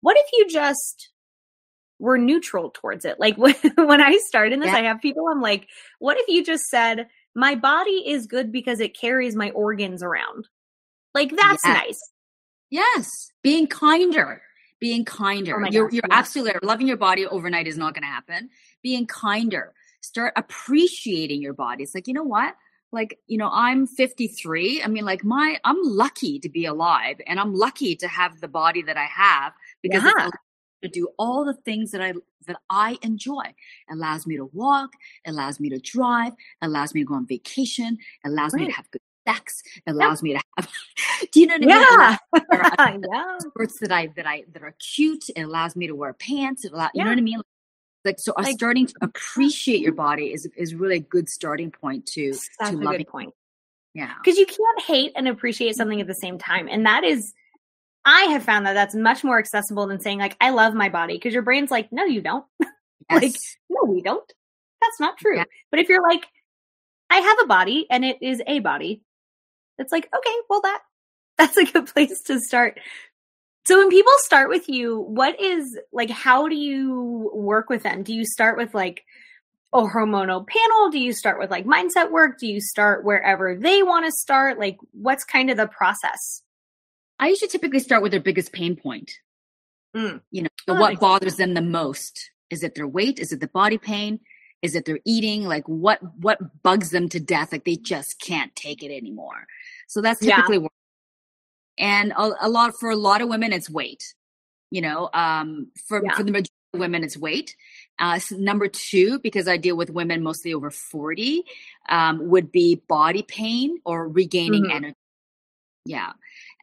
what 0.00 0.16
if 0.16 0.26
you 0.32 0.48
just 0.48 1.10
were 1.98 2.18
neutral 2.18 2.70
towards 2.70 3.04
it? 3.04 3.18
Like 3.18 3.36
when, 3.36 3.54
when 3.76 4.00
I 4.00 4.18
started 4.26 4.60
this, 4.60 4.68
yeah. 4.68 4.76
I 4.76 4.82
have 4.82 5.00
people, 5.00 5.26
I'm 5.28 5.40
like, 5.40 5.68
what 5.98 6.16
if 6.18 6.28
you 6.28 6.44
just 6.44 6.64
said, 6.64 7.08
my 7.34 7.54
body 7.54 8.08
is 8.08 8.26
good 8.26 8.52
because 8.52 8.80
it 8.80 8.98
carries 8.98 9.36
my 9.36 9.50
organs 9.50 10.02
around? 10.02 10.48
Like 11.14 11.30
that's 11.30 11.64
yes. 11.64 11.76
nice. 11.76 12.10
Yes. 12.70 13.32
Being 13.42 13.66
kinder 13.66 14.42
being 14.80 15.04
kinder. 15.04 15.54
Oh 15.54 15.68
you're 15.70 15.84
gosh, 15.84 15.92
you're 15.92 16.02
yeah. 16.08 16.18
absolutely 16.18 16.52
right. 16.54 16.64
loving 16.64 16.88
your 16.88 16.96
body 16.96 17.26
overnight 17.26 17.68
is 17.68 17.78
not 17.78 17.94
going 17.94 18.02
to 18.02 18.08
happen. 18.08 18.48
Being 18.82 19.06
kinder. 19.06 19.74
Start 20.00 20.32
appreciating 20.36 21.42
your 21.42 21.52
body. 21.52 21.84
It's 21.84 21.94
like, 21.94 22.08
you 22.08 22.14
know 22.14 22.24
what? 22.24 22.56
Like, 22.90 23.18
you 23.28 23.38
know, 23.38 23.50
I'm 23.52 23.86
53. 23.86 24.82
I 24.82 24.88
mean, 24.88 25.04
like 25.04 25.22
my 25.22 25.60
I'm 25.62 25.76
lucky 25.82 26.40
to 26.40 26.48
be 26.48 26.64
alive 26.64 27.20
and 27.26 27.38
I'm 27.38 27.54
lucky 27.54 27.94
to 27.96 28.08
have 28.08 28.40
the 28.40 28.48
body 28.48 28.82
that 28.82 28.96
I 28.96 29.04
have 29.04 29.52
because 29.82 30.02
yeah. 30.02 30.30
To 30.82 30.88
do 30.88 31.08
all 31.18 31.44
the 31.44 31.54
things 31.54 31.90
that 31.92 32.00
I 32.00 32.14
that 32.46 32.56
I 32.68 32.98
enjoy. 33.02 33.42
It 33.42 33.92
allows 33.92 34.26
me 34.26 34.36
to 34.36 34.46
walk, 34.46 34.92
allows 35.26 35.60
me 35.60 35.68
to 35.70 35.78
drive, 35.78 36.32
allows 36.62 36.94
me 36.94 37.02
to 37.02 37.06
go 37.06 37.14
on 37.14 37.26
vacation, 37.26 37.98
allows 38.24 38.54
right. 38.54 38.60
me 38.60 38.66
to 38.66 38.72
have 38.72 38.90
good 38.90 39.02
sex 39.28 39.62
allows 39.86 40.18
yep. 40.18 40.22
me 40.22 40.32
to 40.32 40.40
have 40.56 40.68
do 41.32 41.40
you 41.40 41.46
know 41.46 41.54
what 41.54 41.62
I 41.62 41.66
mean? 41.66 42.46
Yeah. 42.50 42.74
I 42.78 42.96
know. 42.96 43.38
Sports 43.40 43.78
that 43.80 43.92
I 43.92 44.06
that 44.16 44.26
I 44.26 44.44
that 44.52 44.62
are 44.62 44.74
cute. 44.78 45.28
It 45.36 45.42
allows 45.42 45.76
me 45.76 45.86
to 45.86 45.94
wear 45.94 46.14
pants. 46.14 46.64
It 46.64 46.72
allows, 46.72 46.90
yeah. 46.94 47.00
you 47.00 47.04
know 47.04 47.10
what 47.10 47.18
I 47.18 47.22
mean? 47.22 47.40
Like 48.04 48.18
so 48.18 48.32
like, 48.38 48.54
starting 48.54 48.86
to 48.86 48.94
appreciate 49.02 49.80
your 49.80 49.92
body 49.92 50.32
is 50.32 50.48
is 50.56 50.74
really 50.74 50.96
a 50.96 51.00
good 51.00 51.28
starting 51.28 51.70
point 51.70 52.06
to 52.06 52.32
that's 52.58 52.70
to 52.70 52.76
a 52.76 52.78
loving. 52.78 52.98
good 53.00 53.08
point. 53.08 53.34
Yeah. 53.94 54.14
Because 54.22 54.38
you 54.38 54.46
can't 54.46 54.82
hate 54.82 55.12
and 55.16 55.28
appreciate 55.28 55.74
something 55.76 56.00
at 56.00 56.06
the 56.06 56.14
same 56.14 56.38
time. 56.38 56.68
And 56.68 56.86
that 56.86 57.04
is 57.04 57.34
I 58.04 58.22
have 58.24 58.42
found 58.42 58.66
that 58.66 58.74
that's 58.74 58.94
much 58.94 59.22
more 59.22 59.38
accessible 59.38 59.86
than 59.86 60.00
saying 60.00 60.18
like 60.18 60.36
I 60.40 60.50
love 60.50 60.74
my 60.74 60.88
body 60.88 61.14
because 61.14 61.34
your 61.34 61.42
brain's 61.42 61.70
like 61.70 61.92
no 61.92 62.04
you 62.04 62.20
don't. 62.20 62.44
Yes. 63.10 63.22
like 63.22 63.34
no 63.68 63.90
we 63.92 64.02
don't. 64.02 64.32
That's 64.80 65.00
not 65.00 65.18
true. 65.18 65.36
Yeah. 65.36 65.44
But 65.72 65.80
if 65.80 65.88
you're 65.88 66.02
like 66.02 66.26
I 67.10 67.16
have 67.16 67.38
a 67.42 67.46
body 67.48 67.88
and 67.90 68.04
it 68.04 68.18
is 68.22 68.40
a 68.46 68.60
body 68.60 69.02
it's 69.80 69.92
like, 69.92 70.08
okay, 70.14 70.34
well 70.48 70.60
that 70.60 70.80
that's 71.38 71.56
a 71.56 71.64
good 71.64 71.86
place 71.86 72.22
to 72.26 72.38
start. 72.38 72.78
So 73.66 73.78
when 73.78 73.90
people 73.90 74.12
start 74.18 74.48
with 74.48 74.68
you, 74.68 75.00
what 75.00 75.40
is 75.40 75.78
like 75.92 76.10
how 76.10 76.48
do 76.48 76.54
you 76.54 77.30
work 77.34 77.68
with 77.68 77.82
them? 77.82 78.02
Do 78.02 78.14
you 78.14 78.24
start 78.24 78.56
with 78.56 78.74
like 78.74 79.02
a 79.72 79.80
hormonal 79.80 80.46
panel? 80.46 80.90
Do 80.90 80.98
you 80.98 81.12
start 81.12 81.38
with 81.38 81.50
like 81.50 81.64
mindset 81.64 82.10
work? 82.10 82.38
Do 82.38 82.46
you 82.46 82.60
start 82.60 83.04
wherever 83.04 83.56
they 83.56 83.82
want 83.82 84.04
to 84.06 84.12
start? 84.12 84.58
Like 84.58 84.76
what's 84.92 85.24
kind 85.24 85.50
of 85.50 85.56
the 85.56 85.66
process? 85.66 86.42
I 87.20 87.28
usually 87.28 87.48
typically 87.48 87.80
start 87.80 88.02
with 88.02 88.12
their 88.12 88.20
biggest 88.20 88.50
pain 88.50 88.74
point. 88.74 89.12
Mm. 89.94 90.22
You 90.30 90.42
know, 90.42 90.48
oh, 90.68 90.74
what 90.74 90.98
bothers 90.98 91.36
sense. 91.36 91.38
them 91.38 91.54
the 91.54 91.60
most? 91.60 92.30
Is 92.48 92.62
it 92.62 92.74
their 92.74 92.88
weight? 92.88 93.18
Is 93.18 93.30
it 93.30 93.40
the 93.40 93.48
body 93.48 93.76
pain? 93.76 94.20
Is 94.62 94.74
it 94.74 94.86
their 94.86 95.00
eating? 95.04 95.44
Like 95.44 95.64
what 95.66 96.00
what 96.16 96.62
bugs 96.62 96.90
them 96.90 97.08
to 97.10 97.20
death? 97.20 97.52
Like 97.52 97.64
they 97.64 97.76
just 97.76 98.20
can't 98.20 98.54
take 98.56 98.82
it 98.82 98.94
anymore. 98.94 99.46
So 99.86 100.00
that's 100.00 100.20
typically 100.20 100.58
yeah. 100.58 100.68
and 101.78 102.12
a, 102.12 102.46
a, 102.46 102.48
lot 102.48 102.74
for 102.78 102.90
a 102.90 102.96
lot 102.96 103.20
of 103.20 103.28
women 103.28 103.52
it's 103.52 103.68
weight. 103.68 104.14
You 104.70 104.80
know, 104.80 105.10
um, 105.12 105.68
for 105.86 106.02
yeah. 106.02 106.14
for 106.14 106.22
the 106.22 106.30
majority 106.30 106.50
of 106.74 106.80
women 106.80 107.04
it's 107.04 107.16
weight. 107.16 107.54
Uh, 107.98 108.18
so 108.18 108.36
number 108.36 108.68
two, 108.68 109.18
because 109.18 109.46
I 109.46 109.56
deal 109.56 109.76
with 109.76 109.90
women 109.90 110.22
mostly 110.22 110.54
over 110.54 110.70
forty, 110.70 111.44
um, 111.88 112.28
would 112.28 112.50
be 112.50 112.82
body 112.88 113.22
pain 113.22 113.78
or 113.84 114.08
regaining 114.08 114.64
mm-hmm. 114.64 114.76
energy. 114.76 114.96
Yeah, 115.86 116.12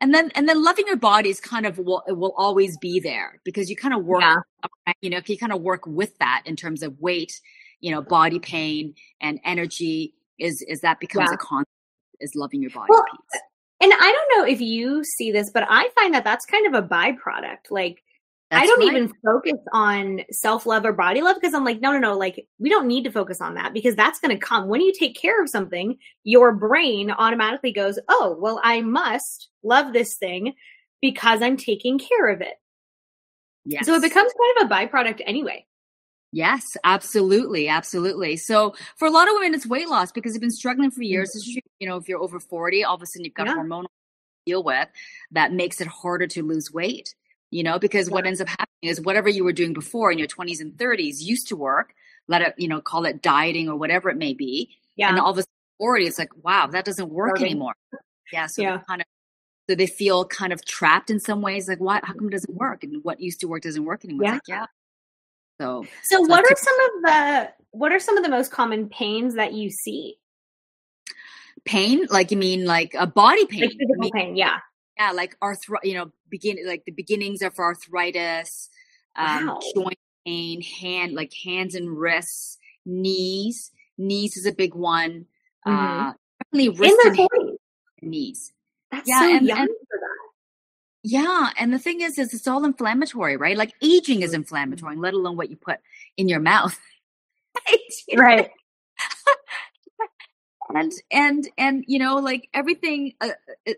and 0.01 0.13
then 0.13 0.31
and 0.35 0.47
then 0.47 0.63
loving 0.63 0.85
your 0.87 0.97
body 0.97 1.29
is 1.29 1.39
kind 1.39 1.65
of 1.65 1.77
will 1.77 2.03
will 2.07 2.33
always 2.37 2.77
be 2.77 2.99
there 2.99 3.39
because 3.43 3.69
you 3.69 3.75
kind 3.75 3.93
of 3.93 4.05
work. 4.05 4.21
Yeah. 4.21 4.37
Uh, 4.63 4.93
you 5.01 5.09
know, 5.09 5.17
if 5.17 5.29
you 5.29 5.37
kind 5.37 5.53
of 5.53 5.61
work 5.61 5.85
with 5.85 6.17
that 6.19 6.43
in 6.45 6.55
terms 6.55 6.83
of 6.83 6.99
weight, 6.99 7.39
you 7.79 7.91
know, 7.91 8.01
body 8.01 8.39
pain 8.39 8.93
and 9.21 9.39
energy 9.43 10.13
is 10.39 10.63
is 10.67 10.81
that 10.81 10.99
becomes 10.99 11.29
yeah. 11.29 11.35
a 11.35 11.37
constant 11.37 11.67
is 12.19 12.33
loving 12.35 12.61
your 12.61 12.71
body 12.71 12.87
well, 12.89 13.03
piece. 13.11 13.41
And 13.79 13.93
I 13.93 14.11
don't 14.11 14.39
know 14.39 14.51
if 14.51 14.59
you 14.59 15.03
see 15.03 15.31
this, 15.31 15.51
but 15.53 15.63
I 15.69 15.89
find 15.99 16.13
that 16.13 16.23
that's 16.23 16.45
kind 16.45 16.73
of 16.73 16.83
a 16.83 16.87
byproduct. 16.87 17.69
Like, 17.69 18.03
that's 18.49 18.63
I 18.63 18.65
don't 18.65 18.79
right. 18.79 18.95
even 18.95 19.13
focus 19.25 19.59
on 19.73 20.21
self 20.31 20.65
love 20.65 20.85
or 20.85 20.93
body 20.93 21.21
love 21.21 21.35
because 21.35 21.53
I'm 21.53 21.65
like, 21.65 21.81
no, 21.81 21.91
no, 21.91 21.99
no. 21.99 22.17
Like, 22.17 22.47
we 22.59 22.69
don't 22.69 22.87
need 22.87 23.03
to 23.03 23.11
focus 23.11 23.41
on 23.41 23.55
that 23.55 23.73
because 23.73 23.95
that's 23.95 24.19
going 24.19 24.37
to 24.37 24.43
come. 24.43 24.69
When 24.69 24.79
you 24.79 24.93
take 24.97 25.19
care 25.19 25.41
of 25.41 25.49
something, 25.49 25.97
your 26.23 26.53
brain 26.53 27.11
automatically 27.11 27.73
goes, 27.73 27.99
oh, 28.07 28.37
well, 28.39 28.61
I 28.63 28.81
must 28.81 29.49
love 29.63 29.91
this 29.91 30.15
thing 30.15 30.53
because 31.01 31.41
I'm 31.41 31.57
taking 31.57 31.99
care 31.99 32.29
of 32.29 32.39
it. 32.39 32.55
Yes. 33.65 33.85
So 33.85 33.95
it 33.95 34.01
becomes 34.01 34.31
kind 34.31 34.71
of 34.71 34.71
a 34.71 34.73
byproduct 34.73 35.21
anyway. 35.25 35.65
Yes, 36.31 36.63
absolutely, 36.85 37.67
absolutely. 37.67 38.37
So 38.37 38.75
for 38.95 39.07
a 39.07 39.11
lot 39.11 39.27
of 39.27 39.33
women, 39.35 39.55
it's 39.55 39.65
weight 39.65 39.89
loss 39.89 40.11
because 40.11 40.33
they've 40.33 40.41
been 40.41 40.51
struggling 40.51 40.91
for 40.91 41.01
years. 41.01 41.31
Mm-hmm. 41.31 41.59
You 41.79 41.89
know, 41.89 41.97
if 41.97 42.07
you're 42.07 42.21
over 42.21 42.39
forty, 42.39 42.83
all 42.83 42.95
of 42.95 43.01
a 43.01 43.05
sudden 43.05 43.25
you've 43.25 43.33
got 43.33 43.47
yeah. 43.47 43.55
hormonal 43.55 43.87
deal 44.45 44.63
with 44.63 44.87
that 45.31 45.51
makes 45.51 45.81
it 45.81 45.87
harder 45.87 46.27
to 46.27 46.43
lose 46.43 46.71
weight. 46.71 47.13
You 47.49 47.63
know, 47.63 47.79
because 47.79 48.07
yeah. 48.07 48.13
what 48.13 48.25
ends 48.25 48.41
up 48.41 48.49
happening 48.49 48.67
is 48.83 48.99
whatever 48.99 49.29
you 49.29 49.43
were 49.43 49.53
doing 49.53 49.73
before 49.73 50.11
in 50.11 50.17
your 50.17 50.27
twenties 50.27 50.59
and 50.59 50.77
thirties 50.77 51.23
used 51.23 51.47
to 51.49 51.55
work. 51.55 51.93
Let 52.27 52.41
it, 52.41 52.55
you 52.57 52.67
know, 52.67 52.81
call 52.81 53.05
it 53.05 53.21
dieting 53.21 53.69
or 53.69 53.77
whatever 53.77 54.09
it 54.09 54.17
may 54.17 54.33
be. 54.33 54.75
Yeah. 54.97 55.09
And 55.09 55.19
all 55.19 55.31
of 55.31 55.37
a 55.37 55.41
sudden, 55.41 55.53
forty, 55.77 56.05
it's 56.05 56.19
like, 56.19 56.31
wow, 56.43 56.67
that 56.67 56.83
doesn't 56.83 57.09
work 57.09 57.39
anymore. 57.39 57.73
Yeah. 58.33 58.47
So 58.47 58.61
yeah. 58.61 58.79
kind 58.87 59.01
of 59.01 59.07
so 59.69 59.75
they 59.75 59.87
feel 59.87 60.25
kind 60.25 60.51
of 60.51 60.63
trapped 60.65 61.09
in 61.09 61.19
some 61.19 61.41
ways 61.41 61.67
like 61.67 61.79
why 61.79 61.99
how 62.03 62.13
come 62.13 62.27
it 62.27 62.31
doesn't 62.31 62.55
work 62.55 62.83
and 62.83 63.03
what 63.03 63.19
used 63.19 63.41
to 63.41 63.47
work 63.47 63.63
doesn't 63.63 63.83
work 63.83 64.05
anymore 64.05 64.23
yeah. 64.25 64.33
Like, 64.33 64.41
yeah 64.47 64.65
so, 65.59 65.85
so, 66.03 66.21
what 66.21 66.43
are 66.43 66.55
some 66.55 66.79
of 66.79 66.89
the 67.03 67.53
what 67.71 67.91
are 67.91 67.99
some 67.99 68.17
of 68.17 68.23
the 68.23 68.29
most 68.29 68.51
common 68.51 68.89
pains 68.89 69.35
that 69.35 69.53
you 69.53 69.71
see? 69.71 70.17
Pain, 71.65 72.05
like 72.09 72.31
you 72.31 72.37
mean 72.37 72.65
like 72.65 72.93
a 72.97 73.07
body 73.07 73.45
pain? 73.47 73.61
Like 73.61 73.71
physical 73.71 73.95
mean, 73.97 74.11
pain, 74.11 74.35
yeah, 74.35 74.59
yeah, 74.97 75.11
like 75.11 75.37
arthro, 75.39 75.77
you 75.83 75.93
know, 75.93 76.11
begin 76.29 76.57
like 76.65 76.85
the 76.85 76.91
beginnings 76.91 77.41
of 77.41 77.57
arthritis, 77.59 78.69
um, 79.15 79.47
wow. 79.47 79.59
joint 79.75 79.99
pain, 80.25 80.61
hand 80.61 81.13
like 81.13 81.33
hands 81.43 81.75
and 81.75 81.97
wrists, 81.97 82.57
knees. 82.85 83.71
Knees 83.97 84.37
is 84.37 84.45
a 84.45 84.51
big 84.51 84.75
one. 84.75 85.25
Mm-hmm. 85.67 86.07
Uh, 86.09 86.13
definitely 86.39 86.79
wrist 86.79 87.19
and 87.31 87.57
knees. 88.01 88.53
That's 88.91 89.07
yeah, 89.07 89.19
so 89.19 89.35
and, 89.35 89.47
young 89.47 89.59
and, 89.59 89.67
for 89.67 89.97
that. 89.99 90.27
Yeah, 91.03 91.49
and 91.57 91.73
the 91.73 91.79
thing 91.79 92.01
is, 92.01 92.17
is 92.17 92.33
it's 92.33 92.47
all 92.47 92.65
inflammatory, 92.65 93.37
right? 93.37 93.57
Like 93.57 93.73
aging 93.81 94.21
is 94.21 94.33
inflammatory, 94.33 94.95
let 94.97 95.13
alone 95.13 95.37
what 95.37 95.49
you 95.49 95.55
put 95.55 95.79
in 96.15 96.27
your 96.27 96.39
mouth. 96.39 96.77
right. 98.15 98.51
and 100.75 100.91
and 101.11 101.49
and 101.57 101.85
you 101.87 101.99
know, 101.99 102.15
like 102.15 102.49
everything 102.53 103.13
uh, 103.21 103.29
uh 103.67 103.73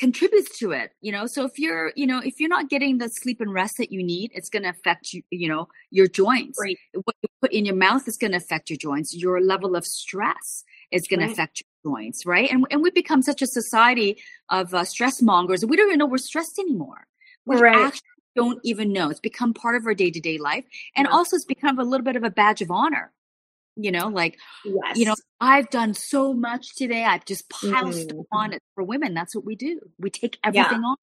contributes 0.00 0.58
to 0.58 0.72
it. 0.72 0.92
You 1.00 1.12
know, 1.12 1.26
so 1.26 1.44
if 1.44 1.58
you're, 1.58 1.92
you 1.94 2.06
know, 2.06 2.18
if 2.18 2.40
you're 2.40 2.48
not 2.48 2.70
getting 2.70 2.98
the 2.98 3.08
sleep 3.08 3.40
and 3.40 3.52
rest 3.52 3.76
that 3.76 3.92
you 3.92 4.02
need, 4.02 4.32
it's 4.34 4.48
going 4.48 4.64
to 4.64 4.70
affect 4.70 5.12
you. 5.12 5.22
You 5.30 5.48
know, 5.48 5.68
your 5.90 6.08
joints. 6.08 6.58
Right. 6.60 6.76
What 6.94 7.14
you 7.22 7.28
put 7.40 7.52
in 7.52 7.66
your 7.66 7.76
mouth 7.76 8.08
is 8.08 8.16
going 8.16 8.32
to 8.32 8.38
affect 8.38 8.70
your 8.70 8.78
joints. 8.78 9.14
Your 9.14 9.40
level 9.40 9.76
of 9.76 9.86
stress 9.86 10.64
is 10.90 11.06
going 11.06 11.20
right. 11.20 11.26
to 11.26 11.32
affect 11.32 11.62
your 11.62 11.92
joints, 11.92 12.26
right? 12.26 12.50
And 12.50 12.66
and 12.70 12.82
we 12.82 12.90
become 12.90 13.22
such 13.22 13.42
a 13.42 13.46
society 13.46 14.18
of 14.48 14.74
uh, 14.74 14.84
stress 14.84 15.22
mongers. 15.22 15.64
We 15.64 15.76
don't 15.76 15.88
even 15.88 15.98
know 15.98 16.06
we're 16.06 16.18
stressed 16.18 16.58
anymore. 16.58 17.06
We 17.44 17.56
right. 17.56 17.76
actually 17.76 18.00
don't 18.34 18.60
even 18.64 18.92
know. 18.92 19.10
It's 19.10 19.20
become 19.20 19.52
part 19.52 19.76
of 19.76 19.86
our 19.86 19.94
day 19.94 20.10
to 20.10 20.20
day 20.20 20.38
life, 20.38 20.64
and 20.96 21.06
yeah. 21.06 21.14
also 21.14 21.36
it's 21.36 21.44
become 21.44 21.78
a 21.78 21.84
little 21.84 22.04
bit 22.04 22.16
of 22.16 22.24
a 22.24 22.30
badge 22.30 22.62
of 22.62 22.70
honor. 22.70 23.12
You 23.82 23.92
know, 23.92 24.08
like 24.08 24.38
yes. 24.64 24.96
you 24.96 25.04
know, 25.04 25.14
I've 25.40 25.70
done 25.70 25.94
so 25.94 26.32
much 26.32 26.74
today. 26.76 27.04
I've 27.04 27.24
just 27.24 27.48
piled 27.48 27.94
mm-hmm. 27.94 28.20
on 28.32 28.52
it 28.52 28.62
for 28.74 28.84
women. 28.84 29.14
That's 29.14 29.34
what 29.34 29.44
we 29.44 29.56
do. 29.56 29.80
We 29.98 30.10
take 30.10 30.38
everything 30.44 30.82
yeah. 30.82 30.88
on. 30.88 30.96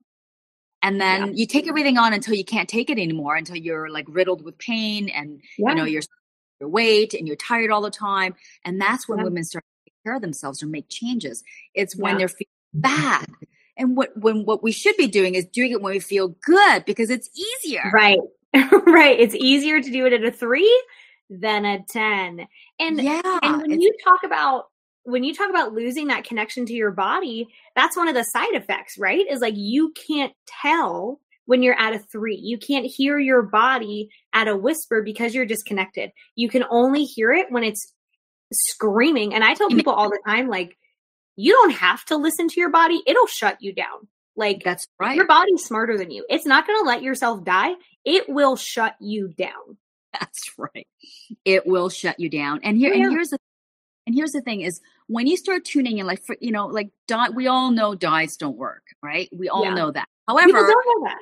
And 0.81 1.01
then 1.01 1.27
yeah. 1.27 1.33
you 1.33 1.47
take 1.47 1.67
everything 1.67 1.97
on 1.97 2.13
until 2.13 2.35
you 2.35 2.45
can't 2.45 2.69
take 2.69 2.89
it 2.89 2.99
anymore, 2.99 3.35
until 3.35 3.55
you're 3.55 3.89
like 3.89 4.05
riddled 4.07 4.43
with 4.43 4.57
pain 4.57 5.09
and 5.09 5.41
you 5.57 5.73
know 5.73 5.85
you're 5.85 6.03
your 6.59 6.69
weight 6.69 7.13
and 7.13 7.27
you're 7.27 7.35
tired 7.35 7.71
all 7.71 7.81
the 7.81 7.91
time. 7.91 8.35
And 8.63 8.79
that's 8.79 9.07
when 9.07 9.19
Yeah. 9.19 9.25
women 9.25 9.43
start 9.43 9.63
to 9.63 9.91
take 9.91 10.03
care 10.03 10.15
of 10.15 10.21
themselves 10.21 10.61
or 10.63 10.67
make 10.67 10.89
changes. 10.89 11.43
It's 11.73 11.95
when 11.95 12.13
Yeah. 12.13 12.19
they're 12.19 12.27
feeling 12.29 12.47
bad. 12.73 13.27
And 13.75 13.95
what 13.95 14.15
when 14.17 14.45
what 14.45 14.63
we 14.63 14.71
should 14.71 14.97
be 14.97 15.07
doing 15.07 15.35
is 15.35 15.45
doing 15.45 15.71
it 15.71 15.81
when 15.81 15.93
we 15.93 15.99
feel 15.99 16.29
good 16.29 16.85
because 16.85 17.09
it's 17.09 17.29
easier. 17.35 17.89
Right. 17.93 18.19
right. 18.53 19.19
It's 19.19 19.35
easier 19.35 19.81
to 19.81 19.91
do 19.91 20.05
it 20.05 20.13
at 20.13 20.23
a 20.23 20.31
three 20.31 20.83
than 21.29 21.65
a 21.65 21.83
10. 21.89 22.47
And, 22.79 23.01
yeah. 23.01 23.39
and 23.43 23.61
when 23.61 23.81
you 23.81 23.93
talk 24.03 24.23
about, 24.23 24.65
when 25.03 25.23
you 25.23 25.33
talk 25.33 25.49
about 25.49 25.73
losing 25.73 26.07
that 26.07 26.23
connection 26.23 26.65
to 26.65 26.73
your 26.73 26.91
body, 26.91 27.47
that's 27.75 27.95
one 27.95 28.07
of 28.07 28.15
the 28.15 28.23
side 28.23 28.53
effects, 28.53 28.97
right? 28.97 29.25
Is 29.29 29.41
like 29.41 29.55
you 29.55 29.93
can't 30.07 30.33
tell 30.61 31.19
when 31.45 31.63
you're 31.63 31.79
at 31.79 31.95
a 31.95 31.99
three. 31.99 32.35
You 32.35 32.57
can't 32.57 32.85
hear 32.85 33.17
your 33.17 33.41
body 33.41 34.09
at 34.33 34.47
a 34.47 34.55
whisper 34.55 35.01
because 35.01 35.33
you're 35.33 35.45
disconnected. 35.45 36.11
You 36.35 36.49
can 36.49 36.65
only 36.69 37.03
hear 37.05 37.31
it 37.31 37.47
when 37.49 37.63
it's 37.63 37.93
screaming. 38.53 39.33
And 39.33 39.43
I 39.43 39.53
tell 39.53 39.69
people 39.69 39.93
all 39.93 40.09
the 40.09 40.19
time, 40.25 40.47
like, 40.47 40.77
you 41.35 41.53
don't 41.53 41.71
have 41.71 42.03
to 42.05 42.17
listen 42.17 42.47
to 42.49 42.59
your 42.59 42.69
body, 42.69 43.01
it'll 43.07 43.27
shut 43.27 43.57
you 43.61 43.73
down. 43.73 44.07
Like, 44.35 44.61
that's 44.63 44.87
right. 44.99 45.15
your 45.15 45.25
body's 45.25 45.63
smarter 45.63 45.97
than 45.97 46.11
you. 46.11 46.25
It's 46.29 46.45
not 46.45 46.67
going 46.67 46.79
to 46.79 46.85
let 46.85 47.01
yourself 47.01 47.43
die. 47.43 47.73
It 48.05 48.29
will 48.29 48.55
shut 48.55 48.95
you 48.99 49.29
down. 49.29 49.77
That's 50.19 50.51
right. 50.57 50.87
It 51.45 51.65
will 51.67 51.89
shut 51.89 52.19
you 52.19 52.29
down. 52.29 52.59
And 52.63 52.77
here 52.77 52.91
Oh, 52.93 52.97
yeah. 52.97 53.03
and 53.05 53.13
here's 53.13 53.29
the 53.29 53.37
and 54.05 54.15
here's 54.15 54.31
the 54.31 54.41
thing 54.41 54.61
is 54.61 54.79
when 55.07 55.27
you 55.27 55.35
start 55.37 55.65
tuning 55.65 55.97
in, 55.97 56.05
like 56.07 56.23
for 56.25 56.35
you 56.39 56.51
know, 56.51 56.67
like 56.67 56.89
di- 57.07 57.29
we 57.29 57.47
all 57.47 57.71
know 57.71 57.93
diets 57.95 58.37
don't 58.37 58.57
work, 58.57 58.83
right? 59.03 59.29
We 59.33 59.49
all 59.49 59.63
Yeah. 59.65 59.73
know 59.73 59.91
that. 59.91 60.07
However, 60.27 60.47
People 60.47 60.61
don't 60.61 61.01
know 61.01 61.07
that. 61.09 61.21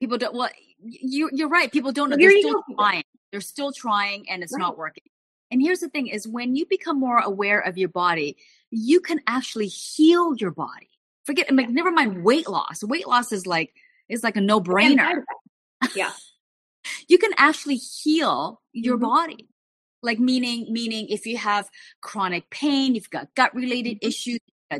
people 0.00 0.18
don't. 0.18 0.34
Well, 0.34 0.50
you 0.82 1.28
you're 1.32 1.48
right. 1.48 1.70
People 1.70 1.92
don't 1.92 2.10
know. 2.10 2.16
They're 2.16 2.30
you 2.30 2.40
still 2.42 2.64
trying. 2.74 3.04
They're 3.32 3.40
still 3.40 3.72
trying, 3.72 4.28
and 4.30 4.42
it's 4.42 4.52
Right. 4.52 4.60
not 4.60 4.78
working. 4.78 5.04
And 5.50 5.60
here's 5.60 5.80
the 5.80 5.88
thing: 5.88 6.06
is 6.08 6.26
when 6.26 6.56
you 6.56 6.64
become 6.66 6.98
more 6.98 7.18
aware 7.18 7.60
of 7.60 7.76
your 7.76 7.88
body, 7.90 8.36
you 8.70 9.00
can 9.00 9.20
actually 9.26 9.66
heal 9.68 10.34
your 10.36 10.50
body. 10.52 10.88
Forget, 11.26 11.46
I 11.48 11.52
mean, 11.52 11.74
never 11.74 11.90
mind 11.92 12.24
weight 12.24 12.48
loss. 12.48 12.82
Weight 12.82 13.06
loss 13.06 13.30
is 13.30 13.46
like 13.46 13.74
is 14.08 14.24
like 14.24 14.36
a 14.36 14.40
no 14.40 14.60
brainer. 14.60 15.22
Yeah. 15.94 16.10
You 17.08 17.18
can 17.18 17.32
actually 17.36 17.76
heal 17.76 18.60
your 18.72 18.96
Mhm. 18.98 19.02
body 19.02 19.48
like 20.02 20.18
meaning 20.18 20.66
meaning 20.72 21.06
if 21.08 21.26
you 21.26 21.36
have 21.36 21.68
chronic 22.00 22.48
pain 22.50 22.94
you've 22.94 23.10
got 23.10 23.34
gut 23.34 23.54
related 23.54 24.00
Mhm. 24.00 24.08
issues 24.08 24.38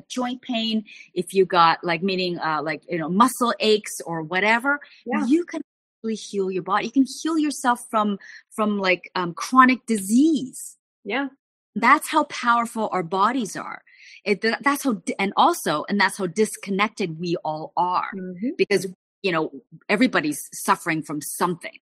joint 0.09 0.41
pain 0.43 0.85
if 1.15 1.35
you 1.35 1.45
got 1.45 1.83
like 1.83 2.01
meaning 2.03 2.39
uh 2.39 2.63
like 2.63 2.83
you 2.89 2.97
know 2.99 3.09
muscle 3.09 3.53
aches 3.61 4.01
or 4.07 4.23
whatever 4.23 4.79
Yeah. 5.05 5.27
you 5.27 5.45
can 5.45 5.61
actually 5.99 6.15
heal 6.15 6.49
your 6.51 6.63
body 6.63 6.87
you 6.87 6.93
can 6.93 7.07
heal 7.23 7.37
yourself 7.37 7.85
from 7.91 8.19
from 8.51 8.79
like 8.79 9.11
um 9.17 9.35
chronic 9.35 9.85
disease 9.87 10.77
Yeah. 11.05 11.29
that's 11.75 12.09
how 12.09 12.23
powerful 12.25 12.89
our 12.93 13.03
bodies 13.03 13.57
are 13.57 13.83
it 14.25 14.41
that's 14.63 14.85
how 14.85 15.03
and 15.19 15.33
also 15.37 15.85
and 15.89 16.01
that's 16.01 16.17
how 16.17 16.27
disconnected 16.27 17.19
we 17.19 17.37
all 17.45 17.73
are 17.77 18.11
Mhm. 18.15 18.57
because 18.57 18.87
you 19.23 19.33
know 19.33 19.51
everybody's 19.89 20.49
suffering 20.53 21.03
from 21.03 21.21
something 21.21 21.79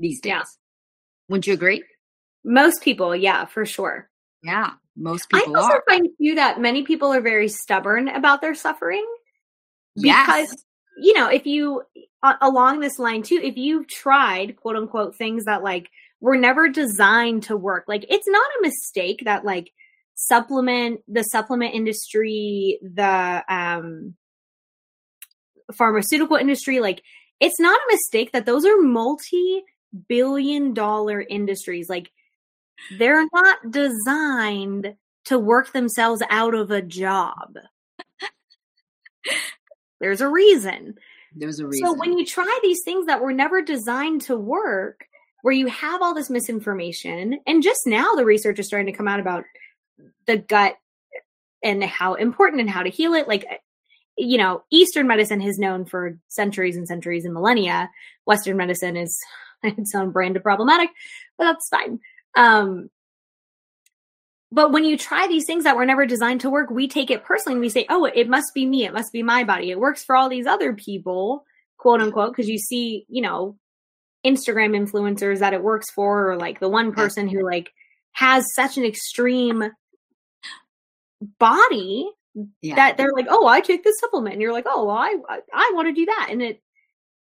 these 0.00 0.20
days. 0.20 0.30
Yeah. 0.30 0.42
Wouldn't 1.28 1.46
you 1.46 1.54
agree? 1.54 1.84
Most 2.44 2.82
people, 2.82 3.14
yeah, 3.14 3.44
for 3.44 3.64
sure. 3.66 4.08
Yeah, 4.42 4.70
most 4.96 5.28
people. 5.30 5.56
I 5.56 5.60
also 5.60 5.74
are. 5.74 5.84
find 5.88 6.08
too 6.20 6.34
that 6.36 6.60
many 6.60 6.82
people 6.82 7.12
are 7.12 7.20
very 7.20 7.48
stubborn 7.48 8.08
about 8.08 8.40
their 8.40 8.54
suffering. 8.54 9.06
because- 9.94 10.50
yes, 10.50 10.64
You 11.02 11.14
know, 11.14 11.28
if 11.28 11.46
you 11.46 11.82
along 12.42 12.80
this 12.80 12.98
line 12.98 13.22
too, 13.22 13.40
if 13.42 13.56
you've 13.56 13.86
tried 13.88 14.56
quote 14.56 14.76
unquote 14.76 15.16
things 15.16 15.44
that 15.44 15.62
like 15.62 15.88
were 16.20 16.36
never 16.36 16.68
designed 16.68 17.44
to 17.44 17.56
work, 17.56 17.84
like 17.88 18.04
it's 18.10 18.28
not 18.28 18.50
a 18.58 18.62
mistake 18.62 19.22
that 19.24 19.44
like 19.44 19.72
supplement 20.14 21.00
the 21.08 21.22
supplement 21.22 21.74
industry, 21.74 22.78
the 22.82 23.44
um 23.48 24.14
pharmaceutical 25.74 26.36
industry, 26.36 26.80
like 26.80 27.02
it's 27.40 27.60
not 27.60 27.78
a 27.78 27.92
mistake 27.92 28.32
that 28.32 28.44
those 28.46 28.64
are 28.66 28.78
multi 28.80 29.62
billion 30.08 30.74
dollar 30.74 31.20
industries. 31.20 31.88
Like 31.88 32.10
they're 32.98 33.26
not 33.32 33.70
designed 33.70 34.94
to 35.26 35.38
work 35.38 35.72
themselves 35.72 36.22
out 36.30 36.54
of 36.54 36.70
a 36.70 36.82
job. 36.82 37.56
There's 40.00 40.20
a 40.20 40.28
reason. 40.28 40.94
there's 41.34 41.60
a 41.60 41.66
reason. 41.66 41.86
So 41.86 41.94
when 41.94 42.16
you 42.16 42.24
try 42.24 42.58
these 42.62 42.82
things 42.84 43.06
that 43.06 43.20
were 43.20 43.32
never 43.32 43.60
designed 43.62 44.22
to 44.22 44.36
work, 44.36 45.04
where 45.42 45.54
you 45.54 45.66
have 45.68 46.02
all 46.02 46.14
this 46.14 46.30
misinformation, 46.30 47.38
and 47.46 47.62
just 47.62 47.80
now 47.86 48.14
the 48.14 48.24
research 48.24 48.58
is 48.58 48.66
starting 48.66 48.90
to 48.92 48.96
come 48.96 49.08
out 49.08 49.20
about 49.20 49.44
the 50.26 50.38
gut 50.38 50.76
and 51.62 51.84
how 51.84 52.14
important 52.14 52.60
and 52.60 52.70
how 52.70 52.82
to 52.82 52.90
heal 52.90 53.14
it. 53.14 53.28
Like, 53.28 53.46
you 54.16 54.38
know, 54.38 54.64
Eastern 54.70 55.06
medicine 55.06 55.40
has 55.40 55.58
known 55.58 55.84
for 55.84 56.18
centuries 56.28 56.76
and 56.76 56.88
centuries 56.88 57.24
and 57.24 57.34
millennia. 57.34 57.90
Western 58.26 58.56
medicine 58.56 58.96
is 58.96 59.18
its 59.78 59.94
own 59.94 60.10
brand 60.10 60.36
of 60.36 60.42
problematic, 60.42 60.90
but 61.38 61.44
that's 61.44 61.68
fine. 61.68 62.00
Um, 62.36 62.90
but 64.52 64.72
when 64.72 64.84
you 64.84 64.98
try 64.98 65.28
these 65.28 65.46
things 65.46 65.64
that 65.64 65.76
were 65.76 65.86
never 65.86 66.06
designed 66.06 66.40
to 66.40 66.50
work, 66.50 66.70
we 66.70 66.88
take 66.88 67.10
it 67.10 67.24
personally 67.24 67.54
and 67.54 67.60
we 67.60 67.68
say, 67.68 67.86
oh, 67.88 68.04
it 68.04 68.28
must 68.28 68.52
be 68.52 68.66
me. 68.66 68.84
It 68.84 68.92
must 68.92 69.12
be 69.12 69.22
my 69.22 69.44
body. 69.44 69.70
It 69.70 69.78
works 69.78 70.02
for 70.02 70.16
all 70.16 70.28
these 70.28 70.46
other 70.46 70.74
people, 70.74 71.44
quote 71.78 72.00
unquote, 72.00 72.32
because 72.32 72.48
you 72.48 72.58
see, 72.58 73.06
you 73.08 73.22
know, 73.22 73.56
Instagram 74.26 74.76
influencers 74.76 75.38
that 75.38 75.54
it 75.54 75.62
works 75.62 75.90
for, 75.90 76.32
or 76.32 76.36
like 76.36 76.58
the 76.58 76.68
one 76.68 76.92
person 76.92 77.28
who 77.28 77.44
like 77.44 77.70
has 78.12 78.44
such 78.54 78.76
an 78.76 78.84
extreme 78.84 79.70
body 81.38 82.10
yeah. 82.60 82.74
that 82.74 82.96
they're 82.96 83.12
like, 83.12 83.26
oh, 83.28 83.46
I 83.46 83.60
take 83.60 83.84
this 83.84 84.00
supplement. 84.00 84.34
And 84.34 84.42
you're 84.42 84.52
like, 84.52 84.66
oh, 84.66 84.86
well, 84.86 84.96
I, 84.96 85.14
I, 85.28 85.40
I 85.52 85.72
want 85.74 85.88
to 85.88 85.94
do 85.94 86.06
that. 86.06 86.28
And 86.30 86.42
it, 86.42 86.60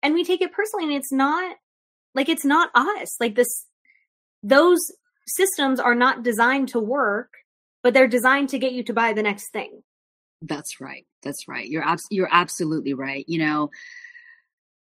and 0.02 0.12
we 0.12 0.22
take 0.22 0.42
it 0.42 0.52
personally 0.52 0.84
and 0.84 0.94
it's 0.94 1.12
not 1.12 1.56
like, 2.16 2.28
it's 2.28 2.44
not 2.44 2.70
us. 2.74 3.16
Like 3.20 3.36
this, 3.36 3.66
those 4.42 4.80
systems 5.28 5.78
are 5.78 5.94
not 5.94 6.24
designed 6.24 6.68
to 6.70 6.80
work, 6.80 7.32
but 7.82 7.94
they're 7.94 8.08
designed 8.08 8.48
to 8.48 8.58
get 8.58 8.72
you 8.72 8.82
to 8.84 8.92
buy 8.92 9.12
the 9.12 9.22
next 9.22 9.52
thing. 9.52 9.82
That's 10.42 10.80
right. 10.80 11.06
That's 11.22 11.48
right. 11.48 11.68
You're 11.68 11.84
abs- 11.84 12.06
you're 12.10 12.28
absolutely 12.30 12.94
right. 12.94 13.24
You 13.28 13.38
know, 13.38 13.70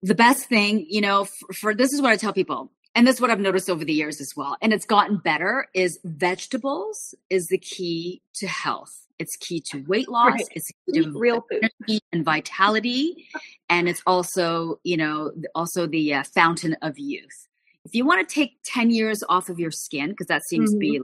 the 0.02 0.16
best 0.16 0.48
thing, 0.48 0.86
you 0.90 1.02
know, 1.02 1.26
for, 1.26 1.54
for 1.54 1.76
this 1.76 1.94
is 1.94 2.02
what 2.02 2.12
I 2.12 2.18
tell 2.18 2.34
people, 2.34 2.72
and 2.96 3.08
this 3.08 3.16
is 3.16 3.22
what 3.22 3.32
I've 3.32 3.40
noticed 3.40 3.70
over 3.70 3.86
the 3.86 3.94
years 3.94 4.20
as 4.20 4.34
well, 4.36 4.58
and 4.62 4.74
it's 4.74 4.86
gotten 4.86 5.18
better. 5.18 5.68
Is 5.74 6.00
vegetables 6.04 7.16
is 7.30 7.48
the 7.48 7.58
key 7.58 8.22
to 8.36 8.48
health. 8.48 9.07
It's 9.20 9.36
key 9.36 9.62
to 9.72 9.84
weight 9.88 10.08
loss. 10.18 10.32
Right. 10.34 10.48
It's 10.56 10.72
key 10.86 11.02
to 11.02 11.12
real 11.18 11.46
food. 11.50 11.70
and 12.12 12.24
vitality, 12.26 13.28
and 13.70 13.88
it's 13.90 14.02
also, 14.06 14.80
you 14.84 14.98
know, 14.98 15.32
also 15.56 15.88
the 15.88 16.14
uh, 16.16 16.24
fountain 16.24 16.76
of 16.82 16.98
youth. 17.00 17.48
If 17.86 17.96
you 17.96 18.06
want 18.06 18.28
to 18.28 18.34
take 18.34 18.58
ten 18.64 18.90
years 18.92 19.24
off 19.30 19.50
of 19.50 19.60
your 19.60 19.72
skin, 19.72 20.10
because 20.10 20.28
that 20.28 20.44
seems 20.46 20.72
to 20.72 20.78
be 20.78 20.88
you 20.88 21.04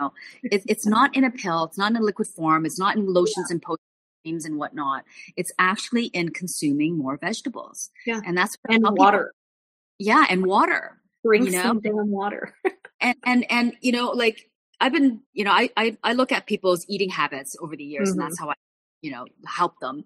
know, 0.00 0.12
it, 0.44 0.62
it's 0.66 0.86
not 0.86 1.14
in 1.16 1.24
a 1.24 1.30
pill, 1.30 1.64
it's 1.64 1.76
not 1.78 1.90
in 1.90 1.96
a 1.96 2.00
liquid 2.02 2.28
form, 2.28 2.64
it's 2.64 2.78
not 2.78 2.96
in 2.96 3.06
lotions 3.12 3.50
and 3.50 3.60
potions 3.60 4.44
and 4.44 4.56
whatnot. 4.58 5.04
It's 5.36 5.52
actually 5.58 6.06
in 6.06 6.28
consuming 6.30 6.96
more 6.98 7.16
vegetables. 7.16 7.90
Yeah. 8.06 8.20
And 8.26 8.36
that's 8.36 8.56
what 8.62 8.74
And 8.74 8.84
tell 8.84 8.92
people. 8.92 9.04
water. 9.04 9.32
Yeah, 9.98 10.24
and 10.30 10.44
water. 10.46 10.98
Drink 11.24 11.46
you 11.46 11.52
know? 11.52 11.62
some 11.62 11.80
damn 11.80 12.10
water. 12.10 12.54
And 13.02 13.16
and 13.24 13.50
and 13.50 13.72
you 13.80 13.92
know, 13.92 14.10
like 14.10 14.49
I've 14.80 14.92
been, 14.92 15.22
you 15.32 15.44
know, 15.44 15.52
I 15.52 15.70
I, 15.76 15.96
I 16.04 16.12
look 16.14 16.32
at 16.32 16.46
people's 16.46 16.86
eating 16.88 17.10
habits 17.10 17.56
over 17.60 17.76
the 17.76 17.84
years, 17.84 18.12
and 18.12 18.20
Mhm. 18.20 18.24
that's 18.24 18.38
how 18.38 18.50
I, 18.50 18.54
you 19.02 19.12
know, 19.12 19.26
help 19.46 19.74
them. 19.80 20.04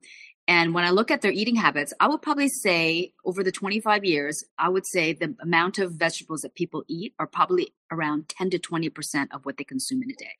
And 0.48 0.74
when 0.74 0.84
I 0.84 0.90
look 0.90 1.10
at 1.10 1.22
their 1.22 1.32
eating 1.32 1.56
habits, 1.56 1.94
I 2.00 2.08
would 2.08 2.22
probably 2.22 2.48
say 2.48 3.12
over 3.24 3.42
the 3.44 3.52
25 3.52 4.04
years, 4.04 4.44
I 4.58 4.68
would 4.68 4.86
say 4.86 5.12
the 5.14 5.34
amount 5.40 5.78
of 5.78 5.92
vegetables 5.94 6.42
that 6.42 6.54
people 6.54 6.84
eat 6.88 7.14
are 7.18 7.26
probably 7.26 7.74
around 7.92 8.28
10 8.28 8.50
to 8.50 8.58
20% 8.58 9.28
of 9.32 9.44
what 9.46 9.56
they 9.58 9.64
consume 9.64 10.02
in 10.02 10.10
a 10.10 10.14
day. 10.14 10.32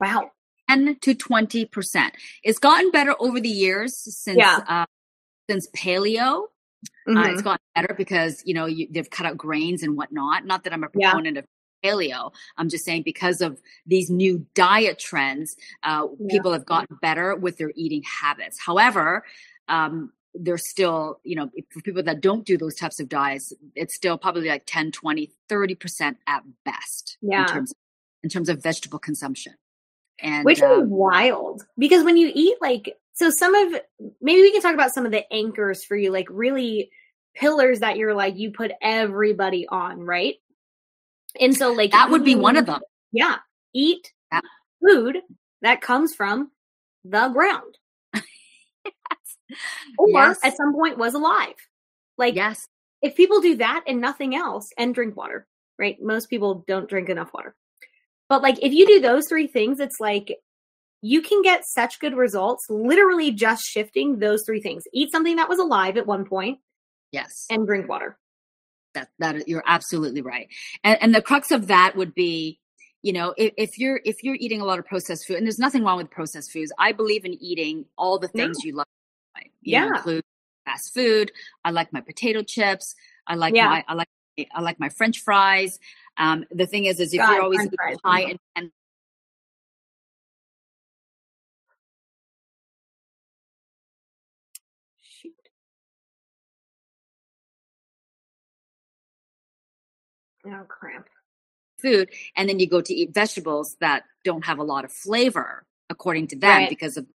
wow. 0.00 0.30
10 0.70 0.96
to 1.02 1.14
20%. 1.14 2.10
It's 2.44 2.58
gotten 2.58 2.90
better 2.90 3.14
over 3.20 3.40
the 3.40 3.48
years 3.48 3.96
since 4.16 4.38
Yeah. 4.38 4.58
uh, 4.68 4.86
since 5.50 5.68
paleo. 5.76 6.44
Uh, 7.16 7.28
Mhm. 7.28 7.32
it's 7.32 7.42
gotten 7.42 7.60
better 7.74 7.94
because 7.96 8.42
you 8.46 8.54
know 8.54 8.66
you, 8.66 8.88
they've 8.90 9.10
cut 9.10 9.26
out 9.26 9.36
grains 9.36 9.82
and 9.82 9.96
whatnot. 9.96 10.44
Not 10.46 10.64
that 10.64 10.72
I'm 10.72 10.84
a 10.84 10.88
Yeah. 10.94 11.12
proponent 11.12 11.38
of 11.38 11.46
paleo. 11.82 12.32
I'm 12.56 12.68
just 12.68 12.84
saying 12.84 13.02
because 13.02 13.40
of 13.40 13.60
these 13.86 14.10
new 14.10 14.46
diet 14.54 14.98
trends, 14.98 15.56
uh, 15.82 16.06
Yeah. 16.18 16.26
people 16.30 16.52
have 16.52 16.66
gotten 16.66 16.96
better 17.00 17.34
with 17.36 17.58
their 17.58 17.72
eating 17.74 18.02
habits. 18.02 18.58
However, 18.58 19.24
um, 19.68 20.12
there's 20.34 20.68
still, 20.68 21.20
you 21.24 21.34
know, 21.34 21.50
for 21.70 21.80
people 21.80 22.02
that 22.04 22.20
don't 22.20 22.44
do 22.46 22.56
those 22.56 22.76
types 22.76 23.00
of 23.00 23.08
diets, 23.08 23.52
it's 23.74 23.94
still 23.94 24.16
probably 24.16 24.48
like 24.48 24.62
10, 24.66 24.92
20, 24.92 25.32
30% 25.48 26.16
at 26.26 26.42
best 26.64 27.18
Yeah. 27.20 27.42
in 27.42 27.46
terms 27.48 27.74
in 28.22 28.28
terms 28.28 28.50
of 28.50 28.62
vegetable 28.62 28.98
consumption. 28.98 29.54
And 30.22 30.44
Which 30.44 30.60
um, 30.60 30.82
is 30.82 30.88
wild 30.88 31.66
because 31.78 32.04
when 32.04 32.16
you 32.18 32.30
eat 32.34 32.58
like 32.60 32.96
so 33.14 33.30
some 33.30 33.54
of 33.54 33.80
maybe 34.20 34.42
we 34.42 34.52
can 34.52 34.60
talk 34.60 34.74
about 34.74 34.92
some 34.92 35.06
of 35.06 35.12
the 35.12 35.30
anchors 35.32 35.82
for 35.84 35.96
you 35.96 36.10
like 36.12 36.26
really 36.30 36.90
pillars 37.34 37.80
that 37.80 37.96
you're 37.96 38.14
like 38.14 38.36
you 38.36 38.50
put 38.50 38.72
everybody 38.82 39.66
on 39.66 40.00
right 40.00 40.34
And 41.38 41.54
so, 41.54 41.72
like, 41.72 41.92
that 41.92 42.10
would 42.10 42.24
be 42.24 42.34
one 42.34 42.56
of 42.56 42.66
them. 42.66 42.80
Yeah. 43.12 43.36
Eat 43.74 44.12
yeah. 44.32 44.40
food 44.82 45.18
that 45.62 45.80
comes 45.80 46.14
from 46.14 46.50
the 47.04 47.28
ground. 47.28 47.78
yes. 48.14 48.94
Or 49.98 50.08
yes. 50.08 50.38
at 50.42 50.56
some 50.56 50.74
point 50.74 50.98
was 50.98 51.14
alive. 51.14 51.54
Like, 52.16 52.34
yes. 52.34 52.66
If 53.02 53.16
people 53.16 53.40
do 53.40 53.56
that 53.56 53.84
and 53.86 54.00
nothing 54.00 54.34
else 54.34 54.68
and 54.76 54.94
drink 54.94 55.16
water, 55.16 55.46
right? 55.78 55.96
Most 56.00 56.28
people 56.28 56.64
don't 56.66 56.88
drink 56.88 57.08
enough 57.08 57.32
water. 57.32 57.54
But 58.28 58.42
like, 58.42 58.62
if 58.62 58.72
you 58.72 58.86
do 58.86 59.00
those 59.00 59.26
three 59.28 59.46
things, 59.46 59.80
it's 59.80 59.98
like 59.98 60.36
you 61.02 61.22
can 61.22 61.42
get 61.42 61.64
such 61.64 61.98
good 61.98 62.14
results 62.14 62.66
literally 62.68 63.32
just 63.32 63.64
shifting 63.64 64.18
those 64.18 64.42
three 64.44 64.60
things. 64.60 64.84
Eat 64.92 65.10
something 65.10 65.36
that 65.36 65.48
was 65.48 65.58
alive 65.58 65.96
at 65.96 66.06
one 66.06 66.24
point. 66.24 66.58
Yes. 67.10 67.46
And 67.50 67.66
drink 67.66 67.88
water. 67.88 68.18
That 68.94 69.08
that 69.18 69.48
you're 69.48 69.62
absolutely 69.66 70.22
right. 70.22 70.48
And 70.82 70.98
and 71.00 71.14
the 71.14 71.22
crux 71.22 71.50
of 71.50 71.68
that 71.68 71.96
would 71.96 72.14
be 72.14 72.60
you 73.02 73.12
know 73.12 73.34
if, 73.36 73.52
if 73.56 73.78
you're 73.78 74.00
if 74.04 74.22
you're 74.22 74.36
eating 74.36 74.60
a 74.60 74.64
lot 74.64 74.78
of 74.78 74.86
processed 74.86 75.26
food 75.26 75.36
and 75.36 75.46
there's 75.46 75.58
nothing 75.58 75.84
wrong 75.84 75.96
with 75.96 76.10
processed 76.10 76.52
foods 76.52 76.72
i 76.78 76.92
believe 76.92 77.24
in 77.24 77.32
eating 77.42 77.84
all 77.96 78.18
the 78.18 78.28
things 78.28 78.58
no. 78.58 78.68
you 78.68 78.76
love 78.76 78.86
you 79.38 79.48
yeah 79.62 79.86
know, 79.86 79.96
include 79.96 80.24
fast 80.64 80.92
food 80.92 81.32
i 81.64 81.70
like 81.70 81.92
my 81.92 82.00
potato 82.00 82.42
chips 82.42 82.94
i 83.26 83.34
like 83.34 83.54
yeah. 83.54 83.68
my 83.68 83.84
i 83.88 83.94
like 83.94 84.08
i 84.52 84.60
like 84.60 84.78
my 84.78 84.88
french 84.88 85.20
fries 85.20 85.78
um 86.18 86.44
the 86.50 86.66
thing 86.66 86.84
is 86.84 87.00
is 87.00 87.14
if 87.14 87.20
God, 87.20 87.32
you're 87.32 87.42
always 87.42 87.68
high 88.04 88.36
and 88.56 88.70
Oh, 100.46 100.64
cramp. 100.68 101.06
Food. 101.80 102.10
And 102.36 102.48
then 102.48 102.58
you 102.58 102.68
go 102.68 102.80
to 102.80 102.94
eat 102.94 103.14
vegetables 103.14 103.76
that 103.80 104.04
don't 104.24 104.44
have 104.44 104.58
a 104.58 104.62
lot 104.62 104.84
of 104.84 104.92
flavor, 104.92 105.64
according 105.88 106.28
to 106.28 106.36
them, 106.36 106.50
right. 106.50 106.68
because 106.68 106.96
of 106.96 107.06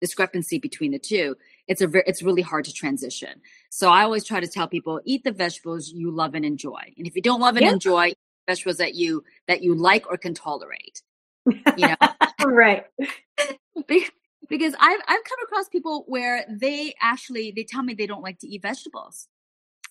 discrepancy 0.00 0.58
between 0.58 0.92
the 0.92 0.98
two. 0.98 1.36
It's 1.68 1.80
a 1.80 2.08
it's 2.08 2.22
really 2.22 2.42
hard 2.42 2.64
to 2.66 2.72
transition. 2.72 3.40
So 3.70 3.88
I 3.88 4.02
always 4.02 4.24
try 4.24 4.40
to 4.40 4.48
tell 4.48 4.68
people 4.68 5.00
eat 5.04 5.24
the 5.24 5.32
vegetables 5.32 5.88
you 5.88 6.10
love 6.10 6.34
and 6.34 6.44
enjoy. 6.44 6.92
And 6.98 7.06
if 7.06 7.16
you 7.16 7.22
don't 7.22 7.40
love 7.40 7.56
and 7.56 7.64
yeah. 7.64 7.72
enjoy 7.72 8.12
vegetables 8.46 8.78
that 8.78 8.94
you 8.94 9.24
that 9.48 9.62
you 9.62 9.74
like 9.74 10.06
or 10.10 10.16
can 10.16 10.34
tolerate. 10.34 11.02
You 11.46 11.88
know. 11.88 11.96
right. 12.44 12.84
because 14.48 14.74
I've 14.78 15.00
I've 15.08 15.24
come 15.24 15.38
across 15.44 15.68
people 15.68 16.04
where 16.06 16.44
they 16.48 16.94
actually 17.00 17.52
they 17.52 17.64
tell 17.64 17.82
me 17.82 17.94
they 17.94 18.06
don't 18.06 18.22
like 18.22 18.40
to 18.40 18.48
eat 18.48 18.62
vegetables. 18.62 19.28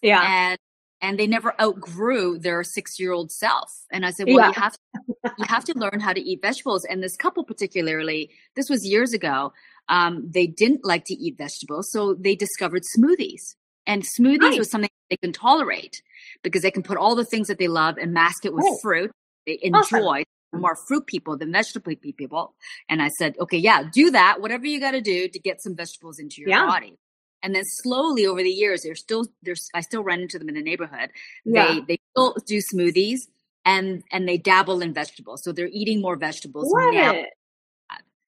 Yeah. 0.01 0.49
And 0.49 0.60
and 1.02 1.20
they 1.20 1.28
never 1.28 1.60
outgrew 1.60 2.38
their 2.38 2.64
six 2.64 3.00
year 3.00 3.12
old 3.12 3.32
self. 3.32 3.72
And 3.92 4.06
I 4.06 4.12
said, 4.12 4.28
well, 4.28 4.38
yeah. 4.38 4.48
you 4.48 4.54
have 4.54 4.74
to, 4.74 5.34
you 5.38 5.46
have 5.48 5.66
to 5.66 5.78
learn 5.78 6.00
how 6.00 6.14
to 6.14 6.22
eat 6.22 6.42
vegetables. 6.42 6.86
And 6.86 7.02
this 7.02 7.16
couple 7.16 7.44
particularly, 7.44 8.30
this 8.56 8.70
was 8.70 8.86
years 8.86 9.14
ago. 9.14 9.54
Um, 9.90 10.30
they 10.30 10.48
didn't 10.48 10.86
like 10.86 11.06
to 11.06 11.16
eat 11.16 11.38
vegetables, 11.38 11.92
so 11.92 12.14
they 12.14 12.36
discovered 12.36 12.84
smoothies. 12.98 13.56
And 13.88 14.04
smoothies 14.04 14.40
nice. 14.40 14.60
was 14.60 14.72
something 14.72 14.90
they 15.10 15.18
can 15.18 15.34
tolerate 15.34 16.02
because 16.44 16.62
they 16.62 16.72
can 16.72 16.84
put 16.84 16.98
all 16.98 17.16
the 17.16 17.26
things 17.26 17.48
that 17.48 17.58
they 17.58 17.68
love 17.68 17.98
and 17.98 18.14
mask 18.14 18.46
it 18.46 18.54
with 18.54 18.64
oh. 18.66 18.78
fruit. 18.82 19.12
They 19.48 19.60
enjoy 19.62 20.24
awesome. 20.24 20.26
more 20.54 20.78
fruit 20.88 21.08
people 21.08 21.36
than 21.36 21.52
vegetable 21.52 21.94
people. 21.96 22.54
And 22.88 23.02
I 23.02 23.10
said, 23.10 23.36
okay, 23.40 23.58
yeah, 23.58 23.84
do 23.92 24.12
that. 24.12 24.40
Whatever 24.40 24.68
you 24.68 24.80
got 24.80 24.92
to 24.92 25.02
do 25.02 25.28
to 25.28 25.40
get 25.40 25.62
some 25.62 25.76
vegetables 25.76 26.20
into 26.20 26.42
your 26.42 26.52
yeah. 26.52 26.68
body. 26.68 26.96
And 27.43 27.56
then 27.56 27.65
slowly 27.65 28.25
over 28.25 28.43
the 28.43 28.49
years, 28.49 28.84
they're 28.84 28.95
still 28.95 29.25
there's 29.41 29.69
I 29.73 29.82
still 29.82 30.04
run 30.04 30.21
into 30.21 30.38
them 30.38 30.49
in 30.49 30.56
the 30.56 30.62
neighborhood. 30.62 31.10
Yeah. 31.45 31.67
They 31.67 31.80
they 31.82 31.99
still 32.12 32.36
do 32.45 32.58
smoothies 32.58 33.27
and 33.65 34.04
and 34.12 34.27
they 34.27 34.38
dabble 34.38 34.82
in 34.82 34.93
vegetables. 34.93 35.43
So 35.43 35.51
they're 35.51 35.69
eating 35.71 36.01
more 36.01 36.15
vegetables 36.15 36.71
Love 36.71 36.93
now. 36.93 37.12
It. 37.13 37.30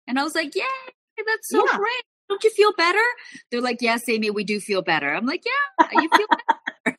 And 0.08 0.20
I 0.20 0.24
was 0.24 0.36
like, 0.36 0.56
Yay, 0.56 0.64
that's 1.26 1.50
so 1.50 1.64
yeah. 1.66 1.78
great. 1.78 2.04
Don't 2.30 2.44
you 2.44 2.50
feel 2.52 2.74
better? 2.74 3.04
They're 3.52 3.62
like, 3.62 3.82
Yes, 3.82 4.08
Amy, 4.10 4.32
we 4.32 4.44
do 4.44 4.60
feel 4.60 4.82
better. 4.82 5.14
I'm 5.14 5.26
like, 5.26 5.44
Yeah, 5.46 5.88
you 6.02 6.10
feel 6.10 6.28
better. 6.30 6.98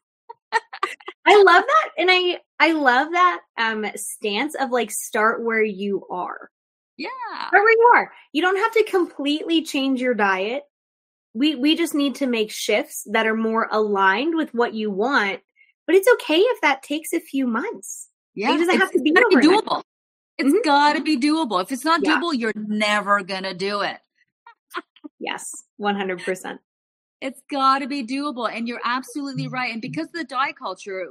I 1.27 1.43
love 1.43 1.65
that. 1.67 1.91
And 1.99 2.11
I 2.11 2.41
I 2.61 2.73
love 2.73 3.11
that 3.13 3.41
um 3.59 3.87
stance 3.97 4.55
of 4.55 4.71
like 4.71 4.91
start 4.91 5.43
where 5.43 5.63
you 5.63 6.07
are. 6.11 6.51
Yeah. 6.97 7.09
Start 7.49 7.63
where 7.65 7.73
you 7.73 7.93
are. 7.95 8.13
You 8.33 8.43
don't 8.43 8.57
have 8.57 8.73
to 8.73 8.85
completely 8.85 9.63
change 9.63 10.01
your 10.01 10.15
diet 10.15 10.63
we 11.35 11.55
we 11.57 11.77
just 11.77 11.95
need 11.95 12.15
to 12.17 12.27
make 12.27 12.51
shifts 12.51 13.07
that 13.11 13.27
are 13.27 13.37
more 13.37 13.69
aligned 13.71 14.35
with 14.37 14.55
what 14.55 14.75
you 14.75 14.91
want 14.91 15.41
but 15.87 15.95
it's 15.95 16.09
okay 16.15 16.39
if 16.39 16.61
that 16.63 16.83
takes 16.83 17.13
a 17.13 17.21
few 17.21 17.47
months. 17.47 18.09
Yeah 18.35 18.55
it 18.55 18.59
doesn't 18.59 18.79
have 18.79 18.91
to 18.93 19.03
be, 19.03 19.13
be 19.13 19.21
doable. 19.21 19.83
It's 20.39 20.49
mm-hmm. 20.49 20.65
got 20.65 20.95
to 20.95 21.03
be 21.03 21.19
doable. 21.19 21.63
If 21.63 21.71
it's 21.71 21.85
not 21.85 22.01
yeah. 22.03 22.17
doable 22.17 22.39
you're 22.39 22.53
never 22.57 23.23
gonna 23.23 23.55
do 23.55 23.83
it. 23.83 23.99
Yes 25.19 25.65
100% 25.81 26.59
it's 27.21 27.41
got 27.51 27.79
to 27.79 27.87
be 27.87 28.05
doable 28.05 28.51
and 28.51 28.69
you're 28.69 28.81
absolutely 28.85 29.49
right 29.49 29.73
and 29.73 29.81
because 29.81 30.07
of 30.09 30.13
the 30.13 30.25
diet 30.25 30.57
culture 30.59 31.07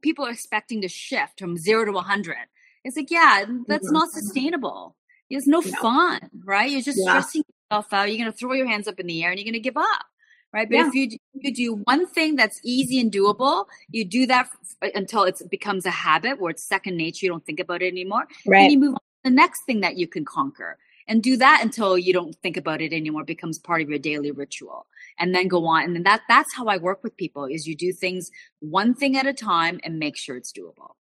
people 0.00 0.24
are 0.24 0.30
expecting 0.30 0.80
to 0.80 0.88
shift 0.88 1.38
from 1.38 1.56
0 1.58 1.84
to 1.86 1.92
100 1.92 2.36
it's 2.84 2.96
like 2.96 3.10
yeah 3.10 3.44
that's 3.66 3.86
mm-hmm. 3.86 3.94
not 3.94 4.10
sustainable. 4.10 4.96
It's 5.30 5.46
no, 5.46 5.60
no, 5.60 5.72
fun 5.80 6.30
right? 6.44 6.70
You're 6.70 6.82
just 6.82 6.98
yeah. 6.98 7.20
stressing 7.20 7.42
yourself 7.74 7.92
out. 7.92 8.08
You're 8.08 8.18
going 8.18 8.32
to 8.32 8.36
throw 8.36 8.52
your 8.52 8.66
hands 8.66 8.88
up 8.88 9.00
in 9.00 9.06
the 9.06 9.22
air 9.24 9.30
and 9.30 9.38
you're 9.38 9.44
going 9.44 9.54
to 9.54 9.60
give 9.60 9.76
up. 9.76 10.06
Right. 10.52 10.68
But 10.68 10.76
yeah. 10.76 10.88
if 10.88 10.94
you, 10.94 11.18
you 11.32 11.52
do 11.52 11.74
one 11.84 12.06
thing 12.06 12.36
that's 12.36 12.60
easy 12.62 13.00
and 13.00 13.10
doable, 13.10 13.66
you 13.90 14.04
do 14.04 14.24
that 14.26 14.46
f- 14.46 14.76
uh, 14.82 14.88
until 14.94 15.24
it 15.24 15.42
becomes 15.50 15.84
a 15.84 15.90
habit 15.90 16.40
where 16.40 16.50
it's 16.50 16.62
second 16.62 16.96
nature. 16.96 17.26
You 17.26 17.32
don't 17.32 17.44
think 17.44 17.58
about 17.58 17.82
it 17.82 17.88
anymore. 17.88 18.28
Right. 18.46 18.62
And 18.62 18.72
you 18.72 18.78
move 18.78 18.94
on 18.94 19.00
to 19.00 19.24
the 19.24 19.30
next 19.30 19.62
thing 19.62 19.80
that 19.80 19.96
you 19.96 20.06
can 20.06 20.24
conquer 20.24 20.78
and 21.08 21.22
do 21.22 21.36
that 21.36 21.60
until 21.62 21.98
you 21.98 22.12
don't 22.12 22.36
think 22.36 22.56
about 22.56 22.80
it 22.80 22.92
anymore 22.92 23.22
it 23.22 23.26
becomes 23.26 23.58
part 23.58 23.82
of 23.82 23.90
your 23.90 23.98
daily 23.98 24.30
ritual 24.30 24.86
and 25.18 25.34
then 25.34 25.48
go 25.48 25.66
on 25.66 25.82
and 25.82 25.94
then 25.94 26.02
that 26.02 26.22
that's 26.28 26.54
how 26.54 26.66
i 26.66 26.78
work 26.78 27.02
with 27.04 27.14
people 27.18 27.44
is 27.44 27.66
you 27.66 27.76
do 27.76 27.92
things 27.92 28.30
one 28.60 28.94
thing 28.94 29.14
at 29.14 29.26
a 29.26 29.32
time 29.34 29.78
and 29.84 29.98
make 29.98 30.16
sure 30.16 30.34
it's 30.34 30.50
doable 30.50 30.92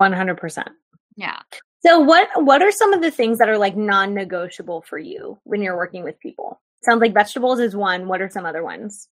100% 0.00 0.68
yeah 1.16 1.40
so 1.86 2.00
what 2.00 2.28
what 2.36 2.62
are 2.62 2.72
some 2.72 2.92
of 2.92 3.00
the 3.00 3.10
things 3.10 3.38
that 3.38 3.48
are 3.48 3.58
like 3.58 3.76
non-negotiable 3.76 4.82
for 4.82 4.98
you 4.98 5.38
when 5.44 5.62
you're 5.62 5.76
working 5.76 6.02
with 6.02 6.18
people? 6.18 6.60
Sounds 6.82 7.00
like 7.00 7.14
vegetables 7.14 7.60
is 7.60 7.76
one. 7.76 8.08
What 8.08 8.20
are 8.20 8.28
some 8.28 8.44
other 8.44 8.64
ones? 8.64 9.08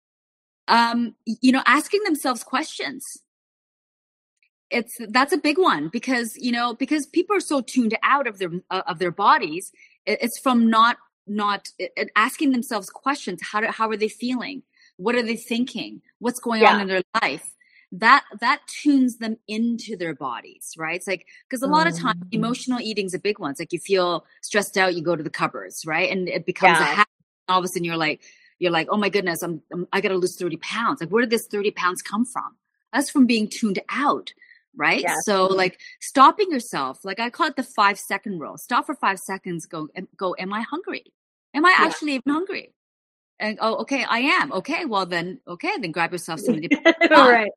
Um, 0.68 1.16
you 1.26 1.52
know, 1.52 1.64
asking 1.66 2.04
themselves 2.04 2.44
questions. 2.44 3.06
It's 4.70 4.98
that's 5.10 5.34
a 5.34 5.38
big 5.38 5.58
one 5.58 5.90
because 5.90 6.38
you 6.38 6.52
know 6.52 6.76
because 6.76 7.08
people 7.08 7.36
are 7.36 7.42
so 7.42 7.62
tuned 7.62 7.98
out 8.04 8.28
of 8.28 8.38
their 8.38 8.52
uh, 8.70 8.84
of 8.86 9.00
their 9.00 9.12
bodies. 9.12 9.72
It's 10.06 10.38
from 10.38 10.70
not 10.70 10.98
not 11.26 11.70
it, 11.80 12.12
asking 12.16 12.52
themselves 12.52 12.90
questions. 12.92 13.42
How 13.42 13.62
do, 13.62 13.68
how 13.68 13.90
are 13.90 13.98
they 13.98 14.10
feeling? 14.10 14.62
What 14.98 15.16
are 15.16 15.24
they 15.24 15.38
thinking? 15.38 16.02
What's 16.20 16.40
going 16.40 16.62
yeah. 16.62 16.76
on 16.76 16.82
in 16.82 16.88
their 16.88 17.02
life? 17.20 17.56
That 17.92 18.24
that 18.40 18.62
tunes 18.68 19.18
them 19.18 19.38
into 19.48 19.98
their 19.98 20.14
bodies 20.14 20.76
right? 20.78 20.96
It's 20.96 21.08
like 21.08 21.26
because 21.48 21.64
a 21.64 21.68
lot 21.68 21.88
of 21.88 21.98
times 21.98 22.20
mm-hmm. 22.20 22.36
emotional 22.36 22.80
eating's 22.80 23.14
a 23.14 23.20
big 23.20 23.40
one. 23.40 23.52
It's 23.52 23.60
like 23.60 23.74
you 23.74 23.80
feel 23.80 24.26
stressed 24.42 24.78
out 24.78 24.96
you 24.96 25.02
go 25.02 25.16
to 25.16 25.24
the 25.24 25.30
cupboards 25.30 25.86
right? 25.86 26.12
And 26.12 26.30
it 26.30 26.46
becomes 26.46 26.80
yeah. 26.80 26.84
a 26.84 26.96
habit. 26.96 27.08
All 27.48 27.60
of 27.60 27.66
a 27.66 27.68
sudden 27.68 27.84
you're 27.86 27.98
like 27.98 28.22
you're 28.60 28.72
like 28.72 28.88
oh 28.92 28.98
my 28.98 29.10
goodness 29.10 29.42
i'm, 29.42 29.62
I'm 29.72 29.88
i 29.92 30.02
gotta 30.02 30.18
lose 30.18 30.38
30 30.38 30.58
pounds. 30.58 31.02
Like 31.02 31.10
where 31.10 31.22
did 31.22 31.32
this 31.32 31.48
30 31.48 31.72
pounds 31.72 32.02
come 32.02 32.26
from? 32.26 32.56
That's 32.94 33.10
from 33.10 33.26
being 33.26 33.48
tuned 33.48 33.80
out 33.90 34.34
right? 34.78 35.04
So 35.24 35.48
like 35.48 35.80
stopping 36.00 36.52
yourself 36.52 37.04
like 37.04 37.20
i 37.20 37.32
call 37.32 37.48
it 37.48 37.56
the 37.56 37.64
five 37.64 37.98
second 37.98 38.40
rule. 38.40 38.58
Stop 38.58 38.86
for 38.86 38.94
five 38.94 39.18
seconds 39.18 39.66
go 39.66 39.88
go 40.16 40.36
am 40.38 40.54
i 40.54 40.62
hungry? 40.62 41.06
Am 41.56 41.66
i 41.66 41.70
yeah. 41.70 41.88
actually 41.88 42.14
even 42.14 42.34
hungry? 42.34 42.76
And 43.40 43.58
oh 43.62 43.78
okay 43.78 44.06
i 44.08 44.20
am. 44.20 44.52
Okay 44.54 44.86
well 44.86 45.08
then 45.08 45.40
okay 45.48 45.72
then 45.80 45.92
grab 45.92 46.12
yourself 46.12 46.40
something 46.40 46.70
right 47.10 47.50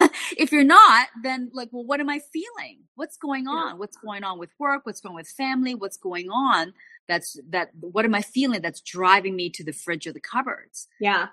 if 0.36 0.52
you're 0.52 0.64
not, 0.64 1.08
then 1.22 1.50
like, 1.52 1.68
well, 1.72 1.84
what 1.84 2.00
am 2.00 2.08
I 2.08 2.20
feeling? 2.32 2.80
What's 2.94 3.16
going 3.16 3.46
on? 3.46 3.78
What's 3.78 3.96
going 3.96 4.24
on 4.24 4.38
with 4.38 4.50
work? 4.58 4.84
What's 4.84 5.00
going 5.00 5.12
on 5.12 5.16
with 5.16 5.28
family? 5.28 5.74
What's 5.74 5.96
going 5.96 6.30
on? 6.30 6.72
That's 7.08 7.38
that. 7.50 7.70
What 7.80 8.04
am 8.04 8.14
I 8.14 8.22
feeling? 8.22 8.62
That's 8.62 8.80
driving 8.80 9.36
me 9.36 9.50
to 9.50 9.64
the 9.64 9.72
fridge 9.72 10.06
or 10.06 10.12
the 10.12 10.20
cupboards. 10.20 10.88
Yeah. 11.00 11.28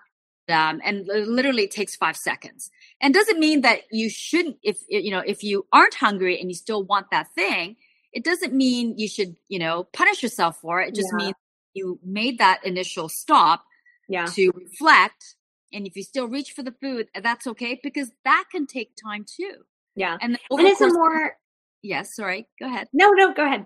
Um, 0.50 0.82
and 0.84 1.06
literally 1.06 1.64
it 1.64 1.72
takes 1.72 1.96
five 1.96 2.16
seconds 2.16 2.72
and 3.02 3.14
doesn't 3.14 3.38
mean 3.38 3.62
that 3.62 3.82
you 3.92 4.10
shouldn't 4.10 4.56
if 4.64 4.78
you 4.88 5.12
know 5.12 5.20
if 5.20 5.44
you 5.44 5.66
aren't 5.74 5.96
hungry 5.96 6.40
and 6.40 6.50
you 6.50 6.56
still 6.56 6.86
want 6.86 7.08
that 7.12 7.28
thing 7.36 7.76
it 8.14 8.24
doesn't 8.24 8.54
mean 8.54 8.98
you 8.98 9.10
should 9.10 9.36
you 9.50 9.60
know 9.60 9.84
punish 9.92 10.24
yourself 10.24 10.58
for 10.62 10.82
it 10.82 10.88
it 10.88 10.96
just 10.96 11.10
yeah. 11.12 11.26
means 11.26 11.36
you 11.74 12.00
made 12.02 12.38
that 12.38 12.66
initial 12.66 13.10
stop 13.10 13.66
yeah. 14.08 14.26
to 14.26 14.52
reflect 14.56 15.36
and 15.78 15.86
if 15.86 15.96
you 15.96 16.04
still 16.04 16.28
reach 16.28 16.52
for 16.52 16.63
the 16.63 16.74
food, 16.82 17.08
that's 17.22 17.46
okay 17.48 17.80
because 17.84 18.12
that 18.26 18.46
can 18.52 18.66
take 18.66 18.92
time 19.02 19.24
too. 19.24 19.54
Yeah. 19.96 20.18
And, 20.20 20.40
and 20.50 20.68
it's 20.68 20.82
a 20.82 20.92
more. 20.92 21.38
Yes. 21.84 22.16
Sorry. 22.16 22.48
Go 22.60 22.66
ahead. 22.66 22.88
No, 22.92 23.12
no, 23.12 23.34
go 23.34 23.46
ahead. 23.46 23.66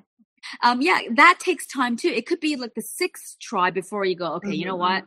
Um, 0.61 0.81
yeah, 0.81 0.99
that 1.15 1.39
takes 1.39 1.65
time 1.65 1.95
too. 1.95 2.09
It 2.09 2.27
could 2.27 2.41
be 2.41 2.57
like 2.57 2.75
the 2.75 2.81
sixth 2.81 3.37
try 3.39 3.71
before 3.71 4.05
you 4.05 4.15
go, 4.15 4.33
okay, 4.33 4.49
mm-hmm. 4.49 4.53
you 4.53 4.65
know 4.65 4.75
what? 4.75 5.05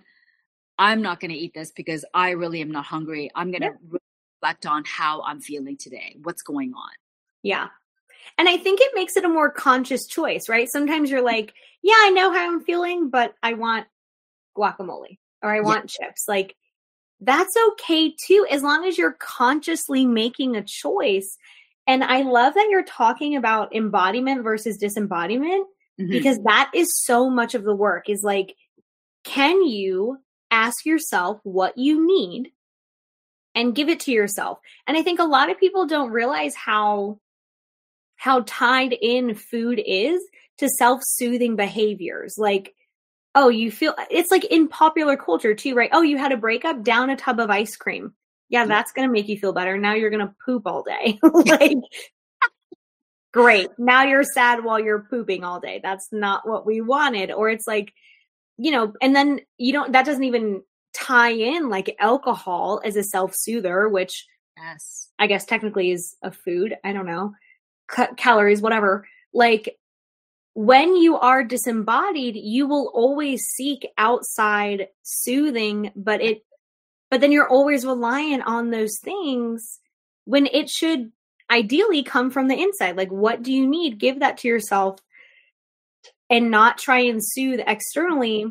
I'm 0.79 1.03
not 1.03 1.21
going 1.21 1.31
to 1.31 1.37
eat 1.37 1.53
this 1.55 1.71
because 1.71 2.05
I 2.15 2.31
really 2.31 2.61
am 2.61 2.71
not 2.71 2.87
hungry. 2.87 3.31
I'm 3.35 3.51
going 3.51 3.63
to 3.63 3.73
reflect 4.43 4.67
on 4.67 4.85
how 4.87 5.23
I'm 5.23 5.41
feeling 5.41 5.77
today. 5.77 6.17
What's 6.23 6.43
going 6.43 6.73
on? 6.75 6.91
Yeah. 7.43 7.69
And 8.39 8.49
I 8.49 8.57
think 8.57 8.81
it 8.81 8.93
makes 8.95 9.17
it 9.17 9.25
a 9.25 9.29
more 9.29 9.51
conscious 9.51 10.07
choice, 10.07 10.49
right? 10.49 10.69
Sometimes 10.69 11.11
you're 11.11 11.23
like, 11.23 11.53
yeah, 11.83 11.95
I 11.97 12.11
know 12.11 12.33
how 12.33 12.51
I'm 12.51 12.65
feeling, 12.65 13.11
but 13.11 13.35
I 13.43 13.53
want 13.53 13.87
guacamole 14.57 15.19
or 15.43 15.51
I 15.51 15.61
want 15.61 15.95
yeah. 16.01 16.07
chips. 16.07 16.25
Like, 16.27 16.57
that's 17.25 17.55
okay 17.69 18.15
too, 18.27 18.47
as 18.51 18.63
long 18.63 18.85
as 18.85 18.99
you're 18.99 19.17
consciously 19.19 20.07
making 20.07 20.57
a 20.57 20.63
choice. 20.63 21.37
And 21.87 22.03
I 22.03 22.23
love 22.23 22.55
that 22.55 22.69
you're 22.71 22.85
talking 22.85 23.37
about 23.37 23.75
embodiment 23.75 24.43
versus 24.43 24.79
disembodiment 24.79 25.67
mm-hmm. 26.01 26.11
because 26.11 26.39
that 26.45 26.71
is 26.75 26.89
so 27.05 27.29
much 27.29 27.55
of 27.55 27.65
the 27.65 27.75
work 27.75 28.09
is 28.09 28.23
like, 28.23 28.57
can 29.25 29.65
you 29.65 30.19
ask 30.51 30.87
yourself 30.87 31.41
what 31.43 31.77
you 31.77 32.07
need 32.07 32.53
and 33.55 33.75
give 33.75 33.89
it 33.89 34.01
to 34.01 34.13
yourself? 34.13 34.59
And 34.87 34.97
I 34.97 35.03
think 35.03 35.21
a 35.21 35.25
lot 35.25 35.51
of 35.51 35.59
people 35.59 35.87
don't 35.87 36.11
realize 36.11 36.55
how 36.55 37.19
how 38.17 38.45
tied 38.47 38.93
in 38.93 39.35
food 39.35 39.83
is 39.85 40.23
to 40.59 40.69
self-soothing 40.69 41.57
behaviors 41.57 42.37
like 42.39 42.75
oh 43.35 43.49
you 43.49 43.71
feel 43.71 43.95
it's 44.11 44.31
like 44.31 44.45
in 44.45 44.69
popular 44.69 45.17
culture 45.17 45.55
too 45.55 45.75
right? 45.75 45.91
Oh 45.93 46.03
you 46.03 46.19
had 46.19 46.33
a 46.33 46.37
breakup 46.37 46.83
down 46.83 47.11
a 47.11 47.17
tub 47.17 47.41
of 47.41 47.51
ice 47.51 47.77
cream. 47.77 48.15
Yeah 48.49 48.67
that's 48.67 48.93
going 48.93 49.09
to 49.09 49.13
make 49.13 49.29
you 49.29 49.39
feel 49.39 49.53
better. 49.53 49.77
Now 49.79 49.95
you're 49.95 50.11
going 50.11 50.27
to 50.27 50.35
poop 50.45 50.67
all 50.67 50.83
day. 50.83 51.19
Like 51.33 51.79
great. 53.33 53.69
Now 53.79 54.05
you're 54.05 54.23
sad 54.23 54.63
while 54.63 54.79
you're 54.79 55.07
pooping 55.11 55.43
all 55.43 55.59
day. 55.59 55.81
That's 55.83 56.09
not 56.13 56.49
what 56.49 56.65
we 56.65 56.81
wanted. 56.81 57.33
Or 57.33 57.49
it's 57.51 57.67
like 57.67 57.93
you 58.57 58.71
know 58.71 58.93
and 59.03 59.15
then 59.15 59.41
you 59.59 59.73
don't 59.73 59.93
that 59.93 60.07
doesn't 60.07 60.25
even 60.25 60.63
tie 60.93 61.33
in 61.33 61.69
like 61.69 61.97
alcohol 61.99 62.81
as 62.85 62.95
a 62.95 63.03
self-soother 63.03 63.89
which 63.89 64.27
yes. 64.57 65.11
I 65.19 65.27
guess 65.27 65.45
technically 65.45 65.91
is 65.91 66.17
a 66.23 66.31
food. 66.31 66.77
I 66.85 66.93
don't 66.93 67.07
know. 67.07 67.35
Calories, 68.17 68.63
whatever. 68.63 69.07
Like 69.33 69.77
when 70.55 70.97
you 70.97 71.17
are 71.17 71.45
disembodied, 71.45 72.37
you 72.37 72.67
will 72.67 72.91
always 72.95 73.43
seek 73.43 73.87
outside 73.99 74.89
soothing, 75.03 75.91
but 75.97 76.23
it, 76.23 76.45
but 77.11 77.21
then 77.21 77.33
you're 77.33 77.49
always 77.49 77.85
reliant 77.85 78.45
on 78.47 78.71
those 78.71 78.99
things 79.03 79.81
when 80.25 80.47
it 80.47 80.71
should 80.71 81.13
ideally 81.51 82.03
come 82.03 82.31
from 82.31 82.49
the 82.49 82.61
inside. 82.61 82.97
Like, 82.97 83.11
what 83.11 83.43
do 83.43 83.53
you 83.53 83.67
need? 83.67 83.99
Give 83.99 84.21
that 84.21 84.39
to 84.39 84.49
yourself 84.49 85.01
and 86.31 86.51
not 86.51 86.79
try 86.79 87.01
and 87.01 87.21
soothe 87.23 87.61
externally, 87.67 88.47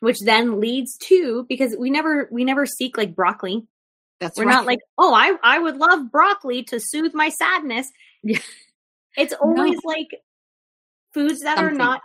which 0.00 0.20
then 0.20 0.60
leads 0.60 0.96
to, 0.98 1.44
because 1.48 1.74
we 1.78 1.90
never, 1.90 2.28
we 2.30 2.44
never 2.44 2.66
seek 2.66 2.96
like 2.96 3.16
broccoli. 3.16 3.66
That's 4.20 4.38
We're 4.38 4.44
right. 4.44 4.52
not 4.52 4.66
like, 4.66 4.80
oh, 4.98 5.14
I, 5.14 5.36
I 5.42 5.58
would 5.58 5.76
love 5.76 6.10
broccoli 6.12 6.64
to 6.64 6.80
soothe 6.80 7.14
my 7.14 7.30
sadness. 7.30 7.90
Yeah. 8.22 8.38
It's 9.16 9.32
always 9.32 9.78
no. 9.82 9.88
like 9.88 10.08
foods 11.12 11.40
that 11.40 11.56
Something. 11.56 11.74
are 11.74 11.78
not 11.78 12.00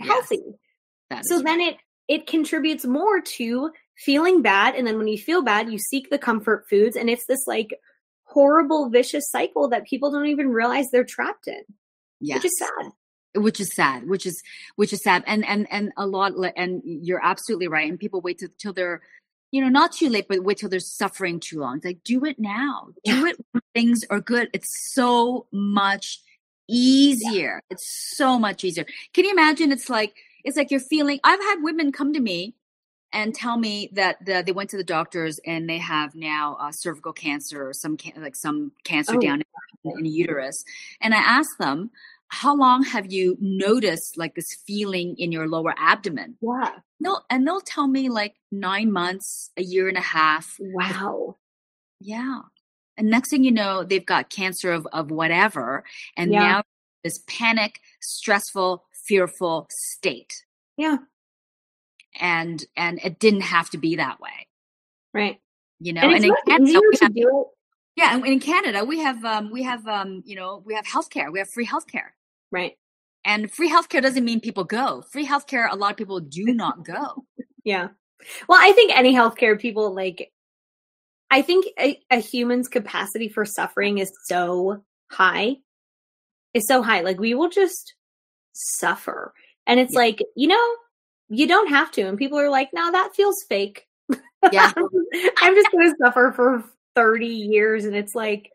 healthy. 0.00 0.42
Yes. 1.10 1.24
So 1.28 1.40
then 1.40 1.60
it 1.60 1.76
it 2.08 2.26
contributes 2.26 2.84
more 2.84 3.20
to 3.20 3.70
feeling 3.98 4.42
bad 4.42 4.74
and 4.74 4.86
then 4.86 4.98
when 4.98 5.08
you 5.08 5.18
feel 5.18 5.42
bad 5.42 5.70
you 5.70 5.78
seek 5.78 6.10
the 6.10 6.18
comfort 6.18 6.66
foods 6.68 6.96
and 6.96 7.08
it's 7.08 7.26
this 7.26 7.46
like 7.46 7.70
horrible 8.24 8.90
vicious 8.90 9.24
cycle 9.30 9.68
that 9.68 9.86
people 9.86 10.10
don't 10.10 10.26
even 10.26 10.48
realize 10.48 10.86
they're 10.92 11.04
trapped 11.04 11.48
in. 11.48 11.62
Yes. 12.20 12.42
Which 12.42 12.46
is 12.46 12.58
sad 12.58 12.92
which 13.38 13.60
is 13.60 13.74
sad 13.74 14.08
which 14.08 14.24
is 14.24 14.42
which 14.76 14.92
is 14.92 15.02
sad 15.02 15.22
and 15.26 15.46
and 15.46 15.66
and 15.70 15.92
a 15.96 16.06
lot 16.06 16.32
and 16.56 16.80
you're 16.84 17.22
absolutely 17.22 17.68
right 17.68 17.88
and 17.88 17.98
people 17.98 18.20
wait 18.20 18.38
till, 18.38 18.48
till 18.58 18.72
they're 18.72 19.02
you 19.52 19.60
know, 19.62 19.68
not 19.68 19.92
too 19.92 20.08
late, 20.08 20.26
but 20.28 20.44
wait 20.44 20.58
till 20.58 20.68
they're 20.68 20.80
suffering 20.80 21.40
too 21.40 21.60
long. 21.60 21.76
It's 21.76 21.86
like, 21.86 22.02
do 22.04 22.24
it 22.24 22.38
now. 22.38 22.88
Do 23.04 23.26
it 23.26 23.36
when 23.52 23.62
things 23.74 24.00
are 24.10 24.20
good. 24.20 24.50
It's 24.52 24.92
so 24.92 25.46
much 25.52 26.20
easier. 26.68 27.62
Yeah. 27.62 27.74
It's 27.74 28.16
so 28.16 28.38
much 28.38 28.64
easier. 28.64 28.86
Can 29.12 29.24
you 29.24 29.32
imagine? 29.32 29.72
It's 29.72 29.88
like, 29.90 30.14
it's 30.44 30.56
like 30.56 30.70
you're 30.70 30.80
feeling, 30.80 31.20
I've 31.24 31.40
had 31.40 31.56
women 31.62 31.92
come 31.92 32.12
to 32.12 32.20
me 32.20 32.54
and 33.12 33.34
tell 33.34 33.56
me 33.56 33.90
that 33.92 34.24
the, 34.24 34.42
they 34.44 34.52
went 34.52 34.70
to 34.70 34.76
the 34.76 34.84
doctors 34.84 35.40
and 35.46 35.68
they 35.68 35.78
have 35.78 36.14
now 36.14 36.56
uh, 36.60 36.72
cervical 36.72 37.12
cancer 37.12 37.68
or 37.68 37.72
some 37.72 37.96
can- 37.96 38.22
like 38.22 38.36
some 38.36 38.72
cancer 38.84 39.16
oh. 39.16 39.20
down 39.20 39.42
in, 39.84 39.98
in 39.98 40.04
uterus. 40.04 40.64
And 41.00 41.14
I 41.14 41.18
asked 41.18 41.58
them, 41.58 41.90
how 42.28 42.56
long 42.56 42.82
have 42.82 43.12
you 43.12 43.36
noticed 43.40 44.18
like 44.18 44.34
this 44.34 44.56
feeling 44.66 45.14
in 45.16 45.30
your 45.30 45.46
lower 45.46 45.74
abdomen? 45.78 46.36
Yeah. 46.40 46.72
No, 46.98 47.20
and 47.30 47.46
they'll 47.46 47.60
tell 47.60 47.86
me 47.86 48.08
like 48.08 48.34
nine 48.50 48.90
months, 48.90 49.50
a 49.56 49.62
year 49.62 49.88
and 49.88 49.96
a 49.96 50.02
half. 50.02 50.56
Wow. 50.58 51.36
Yeah. 52.00 52.40
And 52.96 53.10
next 53.10 53.30
thing 53.30 53.44
you 53.44 53.52
know, 53.52 53.84
they've 53.84 54.04
got 54.04 54.30
cancer 54.30 54.72
of, 54.72 54.86
of 54.92 55.10
whatever. 55.10 55.84
And 56.16 56.32
yeah. 56.32 56.40
now 56.40 56.62
this 57.04 57.22
panic, 57.26 57.80
stressful, 58.00 58.84
fearful 59.06 59.66
state. 59.70 60.44
Yeah. 60.76 60.98
And 62.18 62.64
and 62.76 62.98
it 63.04 63.18
didn't 63.18 63.42
have 63.42 63.70
to 63.70 63.78
be 63.78 63.96
that 63.96 64.20
way. 64.20 64.48
Right. 65.12 65.40
You 65.78 65.92
know, 65.92 66.02
and, 66.02 66.14
and 66.14 66.24
in 66.24 66.34
Canada, 66.46 66.80
we 66.90 66.98
have, 67.02 67.16
yeah, 67.96 68.14
and 68.14 68.26
in 68.26 68.40
Canada 68.40 68.84
we 68.84 68.98
have 69.00 69.22
um 69.24 69.50
we 69.52 69.62
have 69.62 69.86
um, 69.86 70.22
you 70.24 70.36
know, 70.36 70.62
we 70.64 70.74
have 70.74 70.86
healthcare. 70.86 71.30
We 71.30 71.38
have 71.38 71.50
free 71.50 71.66
healthcare. 71.66 72.10
Right. 72.50 72.76
And 73.26 73.50
free 73.50 73.70
healthcare 73.70 74.00
doesn't 74.00 74.24
mean 74.24 74.40
people 74.40 74.64
go. 74.64 75.02
Free 75.10 75.26
healthcare, 75.26 75.66
a 75.70 75.76
lot 75.76 75.90
of 75.90 75.96
people 75.96 76.20
do 76.20 76.44
not 76.46 76.84
go. 76.84 77.24
yeah. 77.64 77.88
Well, 78.48 78.58
I 78.60 78.72
think 78.72 78.96
any 78.96 79.12
healthcare 79.12 79.58
people 79.58 79.92
like, 79.92 80.32
I 81.30 81.42
think 81.42 81.66
a, 81.78 82.00
a 82.10 82.18
human's 82.18 82.68
capacity 82.68 83.28
for 83.28 83.44
suffering 83.44 83.98
is 83.98 84.12
so 84.24 84.82
high. 85.10 85.56
Is 86.54 86.66
so 86.66 86.82
high. 86.82 87.00
Like 87.00 87.20
we 87.20 87.34
will 87.34 87.50
just 87.50 87.94
suffer. 88.52 89.34
And 89.66 89.80
it's 89.80 89.92
yeah. 89.92 89.98
like, 90.00 90.22
you 90.36 90.48
know, 90.48 90.74
you 91.28 91.46
don't 91.46 91.68
have 91.68 91.90
to. 91.92 92.02
And 92.02 92.16
people 92.16 92.38
are 92.38 92.50
like, 92.50 92.70
no, 92.72 92.92
that 92.92 93.14
feels 93.14 93.42
fake. 93.48 93.86
Yeah. 94.52 94.72
I'm 95.38 95.54
just 95.54 95.72
going 95.72 95.90
to 95.90 95.96
suffer 96.02 96.32
for 96.34 96.64
30 96.94 97.26
years. 97.26 97.84
And 97.84 97.96
it's 97.96 98.14
like, 98.14 98.50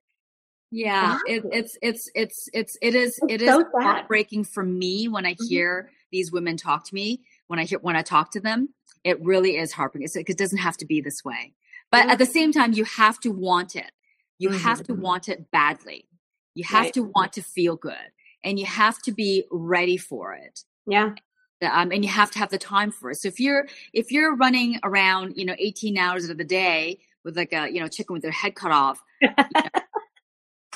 yeah, 0.71 1.17
it, 1.27 1.43
it's 1.51 1.77
it's 1.81 2.10
it's 2.15 2.47
it's 2.53 2.77
it 2.81 2.95
is 2.95 3.19
it's 3.23 3.43
it 3.43 3.45
so 3.45 3.60
is 3.60 3.65
heartbreaking 3.73 4.45
for 4.45 4.63
me 4.63 5.10
when 5.10 5.25
I 5.25 5.34
mm-hmm. 5.34 5.47
hear 5.47 5.84
mm-hmm. 5.84 5.93
these 6.13 6.31
women 6.31 6.55
talk 6.55 6.86
to 6.86 6.95
me. 6.95 7.21
When 7.47 7.60
I 7.60 7.65
hear 7.65 7.79
when 7.79 7.97
I 7.97 8.03
talk 8.03 8.31
to 8.31 8.39
them, 8.39 8.69
it 9.03 9.21
really 9.21 9.57
is 9.57 9.73
heartbreaking. 9.73 10.05
It's, 10.05 10.15
it 10.15 10.38
doesn't 10.38 10.60
have 10.60 10.77
to 10.77 10.86
be 10.86 11.01
this 11.01 11.25
way, 11.25 11.53
but 11.91 12.10
at 12.10 12.17
the 12.17 12.25
same 12.25 12.51
time, 12.51 12.73
you 12.73 12.86
have 12.86 13.19
to 13.21 13.30
want 13.30 13.75
it. 13.75 13.91
You 14.39 14.49
mm-hmm. 14.49 14.58
have 14.60 14.84
to 14.84 14.93
want 14.93 15.30
it 15.30 15.51
badly. 15.51 16.08
You 16.56 16.63
have 16.65 16.86
right. 16.86 16.93
to 16.95 17.04
want 17.04 17.34
to 17.34 17.41
feel 17.41 17.75
good, 17.75 18.12
and 18.43 18.60
you 18.60 18.65
have 18.65 19.01
to 19.04 19.12
be 19.12 19.45
ready 19.51 19.97
for 19.97 20.34
it. 20.34 20.63
Yeah. 20.88 21.13
Um, 21.62 21.91
and 21.91 22.04
you 22.04 22.10
have 22.10 22.32
to 22.32 22.39
have 22.39 22.49
the 22.49 22.58
time 22.58 22.91
for 22.91 23.12
it. 23.12 23.17
So 23.17 23.27
if 23.27 23.39
you're 23.39 23.67
if 23.93 24.12
you're 24.12 24.36
running 24.36 24.80
around, 24.84 25.38
you 25.38 25.45
know, 25.45 25.56
18 25.60 25.95
hours 25.97 26.27
of 26.27 26.38
the 26.39 26.43
day 26.43 26.97
with 27.23 27.38
like 27.38 27.54
a 27.54 27.71
you 27.71 27.80
know 27.80 27.88
chicken 27.88 28.13
with 28.13 28.23
their 28.23 28.32
head 28.32 28.56
cut 28.56 28.71
off, 28.71 29.04
you 29.21 29.30
know, 29.38 29.45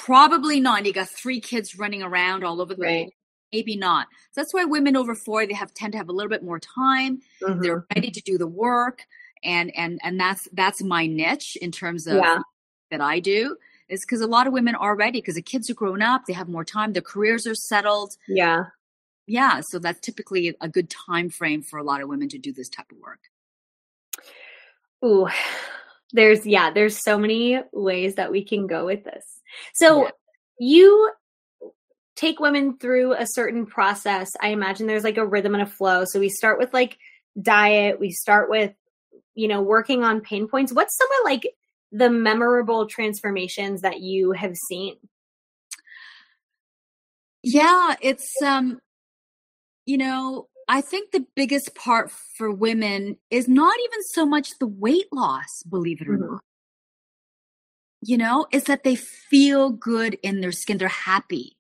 Probably 0.05 0.59
not. 0.59 0.85
You 0.85 0.93
got 0.93 1.09
three 1.09 1.39
kids 1.39 1.79
running 1.79 2.03
around 2.03 2.43
all 2.43 2.61
over 2.61 2.75
the 2.75 2.81
right. 2.83 3.13
Maybe 3.51 3.75
not. 3.75 4.07
So 4.31 4.41
that's 4.41 4.53
why 4.53 4.65
women 4.65 4.95
over 4.95 5.15
40 5.15 5.47
they 5.47 5.53
have 5.55 5.73
tend 5.73 5.93
to 5.93 5.97
have 5.97 6.09
a 6.09 6.11
little 6.11 6.29
bit 6.29 6.43
more 6.43 6.59
time. 6.59 7.21
Mm-hmm. 7.41 7.61
They're 7.61 7.85
ready 7.95 8.11
to 8.11 8.21
do 8.21 8.37
the 8.37 8.45
work. 8.45 9.07
And 9.45 9.71
and 9.75 9.99
and 10.03 10.19
that's 10.19 10.47
that's 10.53 10.81
my 10.81 11.05
niche 11.05 11.55
in 11.61 11.71
terms 11.71 12.07
of 12.07 12.17
yeah. 12.17 12.39
that 12.91 12.99
I 12.99 13.19
do 13.19 13.55
is 13.87 14.01
because 14.01 14.21
a 14.21 14.27
lot 14.27 14.47
of 14.47 14.53
women 14.53 14.75
are 14.75 14.95
ready 14.95 15.19
because 15.21 15.35
the 15.35 15.41
kids 15.41 15.69
are 15.69 15.75
grown 15.75 16.01
up, 16.01 16.23
they 16.25 16.33
have 16.33 16.49
more 16.49 16.65
time, 16.65 16.93
their 16.93 17.01
careers 17.01 17.45
are 17.45 17.55
settled. 17.55 18.15
Yeah. 18.27 18.65
Yeah. 19.27 19.61
So 19.61 19.79
that's 19.79 19.99
typically 19.99 20.55
a 20.59 20.67
good 20.67 20.89
time 20.89 21.29
frame 21.29 21.61
for 21.61 21.77
a 21.77 21.83
lot 21.83 22.01
of 22.01 22.09
women 22.09 22.29
to 22.29 22.37
do 22.39 22.51
this 22.51 22.69
type 22.69 22.91
of 22.91 22.97
work. 22.97 23.19
Ooh, 25.03 25.27
there's 26.11 26.45
yeah, 26.45 26.71
there's 26.71 27.03
so 27.03 27.17
many 27.17 27.59
ways 27.71 28.15
that 28.15 28.31
we 28.31 28.43
can 28.43 28.65
go 28.65 28.85
with 28.85 29.03
this. 29.03 29.23
So 29.75 30.05
yeah. 30.05 30.11
you 30.59 31.11
take 32.15 32.39
women 32.39 32.77
through 32.77 33.13
a 33.13 33.27
certain 33.27 33.65
process. 33.65 34.31
I 34.41 34.49
imagine 34.49 34.87
there's 34.87 35.03
like 35.03 35.17
a 35.17 35.25
rhythm 35.25 35.53
and 35.53 35.63
a 35.63 35.67
flow. 35.67 36.05
So 36.05 36.19
we 36.19 36.29
start 36.29 36.57
with 36.57 36.73
like 36.73 36.97
diet, 37.39 37.99
we 37.99 38.11
start 38.11 38.49
with, 38.49 38.73
you 39.35 39.47
know, 39.47 39.61
working 39.61 40.03
on 40.03 40.21
pain 40.21 40.47
points. 40.47 40.73
What's 40.73 40.97
some 40.97 41.07
of 41.19 41.25
like 41.25 41.47
the 41.91 42.09
memorable 42.09 42.87
transformations 42.87 43.81
that 43.81 44.01
you 44.01 44.31
have 44.31 44.55
seen? 44.55 44.95
Yeah, 47.43 47.95
it's 48.01 48.41
um 48.41 48.79
you 49.85 49.97
know, 49.97 50.47
I 50.67 50.81
think 50.81 51.11
the 51.11 51.25
biggest 51.35 51.75
part 51.75 52.09
for 52.37 52.51
women 52.51 53.17
is 53.29 53.47
not 53.47 53.75
even 53.85 53.99
so 54.13 54.25
much 54.25 54.57
the 54.59 54.67
weight 54.67 55.05
loss, 55.11 55.61
believe 55.69 56.01
it 56.01 56.07
or 56.07 56.13
mm-hmm. 56.13 56.31
not 56.33 56.41
you 58.05 58.17
know, 58.17 58.45
is 58.51 58.65
that 58.65 58.83
they 58.83 58.95
feel 58.95 59.71
good 59.71 60.17
in 60.21 60.39
their 60.39 60.51
skin. 60.51 60.77
They're 60.77 60.87
happy. 60.87 61.57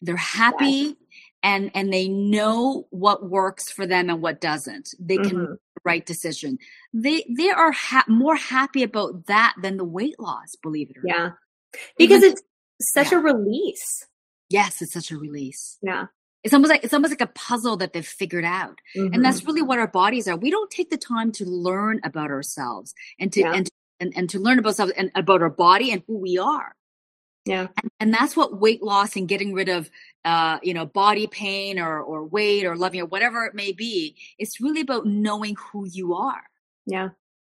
They're 0.00 0.16
happy 0.16 0.96
and 1.42 1.70
and 1.74 1.92
they 1.92 2.08
know 2.08 2.86
what 2.90 3.28
works 3.28 3.70
for 3.70 3.86
them 3.86 4.08
and 4.08 4.22
what 4.22 4.40
doesn't. 4.40 4.94
They 4.98 5.16
can 5.16 5.36
mm-hmm. 5.36 5.54
Right 5.84 6.04
decision. 6.04 6.58
They 6.92 7.24
they 7.28 7.50
are 7.50 7.72
ha- 7.72 8.04
more 8.08 8.36
happy 8.36 8.82
about 8.82 9.26
that 9.26 9.54
than 9.60 9.76
the 9.76 9.84
weight 9.84 10.18
loss, 10.18 10.56
believe 10.62 10.90
it 10.90 10.96
or 10.98 11.02
yeah. 11.04 11.16
not. 11.16 11.32
Yeah. 11.72 11.78
Because 11.98 12.22
it's 12.22 12.42
such 12.80 13.12
yeah. 13.12 13.18
a 13.18 13.20
release. 13.20 14.06
Yes, 14.48 14.82
it's 14.82 14.92
such 14.92 15.10
a 15.10 15.18
release. 15.18 15.78
Yeah. 15.82 16.06
It's 16.42 16.52
almost 16.52 16.70
like 16.70 16.84
it's 16.84 16.92
almost 16.92 17.12
like 17.12 17.20
a 17.22 17.32
puzzle 17.34 17.76
that 17.78 17.92
they've 17.92 18.06
figured 18.06 18.44
out. 18.44 18.78
Mm-hmm. 18.96 19.14
And 19.14 19.24
that's 19.24 19.44
really 19.44 19.62
what 19.62 19.78
our 19.78 19.88
bodies 19.88 20.28
are. 20.28 20.36
We 20.36 20.50
don't 20.50 20.70
take 20.70 20.90
the 20.90 20.98
time 20.98 21.32
to 21.32 21.44
learn 21.44 22.00
about 22.04 22.30
ourselves 22.30 22.94
and 23.18 23.32
to 23.32 23.40
yeah. 23.40 23.52
and, 23.54 23.68
and 23.98 24.12
and 24.14 24.30
to 24.30 24.38
learn 24.38 24.58
about 24.58 24.70
ourselves 24.70 24.92
and 24.96 25.10
about 25.14 25.42
our 25.42 25.50
body 25.50 25.90
and 25.90 26.02
who 26.06 26.18
we 26.18 26.38
are. 26.38 26.76
Yeah. 27.44 27.68
And, 27.82 27.90
and, 28.00 28.14
that's 28.14 28.36
what 28.36 28.58
weight 28.58 28.82
loss 28.82 29.16
and 29.16 29.28
getting 29.28 29.52
rid 29.52 29.68
of, 29.68 29.90
uh, 30.24 30.58
you 30.62 30.72
know, 30.72 30.86
body 30.86 31.26
pain 31.26 31.78
or, 31.78 32.00
or 32.00 32.24
weight 32.24 32.64
or 32.64 32.74
loving 32.74 33.02
or 33.02 33.06
whatever 33.06 33.44
it 33.44 33.54
may 33.54 33.72
be. 33.72 34.16
It's 34.38 34.60
really 34.60 34.80
about 34.80 35.06
knowing 35.06 35.56
who 35.56 35.86
you 35.86 36.14
are. 36.14 36.44
Yeah. 36.86 37.10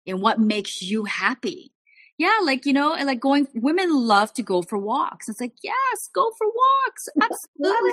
And 0.05 0.21
what 0.21 0.39
makes 0.39 0.81
you 0.81 1.05
happy. 1.05 1.71
Yeah. 2.17 2.37
Like, 2.43 2.65
you 2.65 2.73
know, 2.73 2.89
like 2.89 3.21
going, 3.21 3.47
women 3.53 3.93
love 3.93 4.33
to 4.33 4.43
go 4.43 4.61
for 4.61 4.77
walks. 4.77 5.29
It's 5.29 5.39
like, 5.39 5.53
yes, 5.63 6.09
go 6.13 6.31
for 6.37 6.47
walks. 6.47 7.07
Absolutely. 7.21 7.91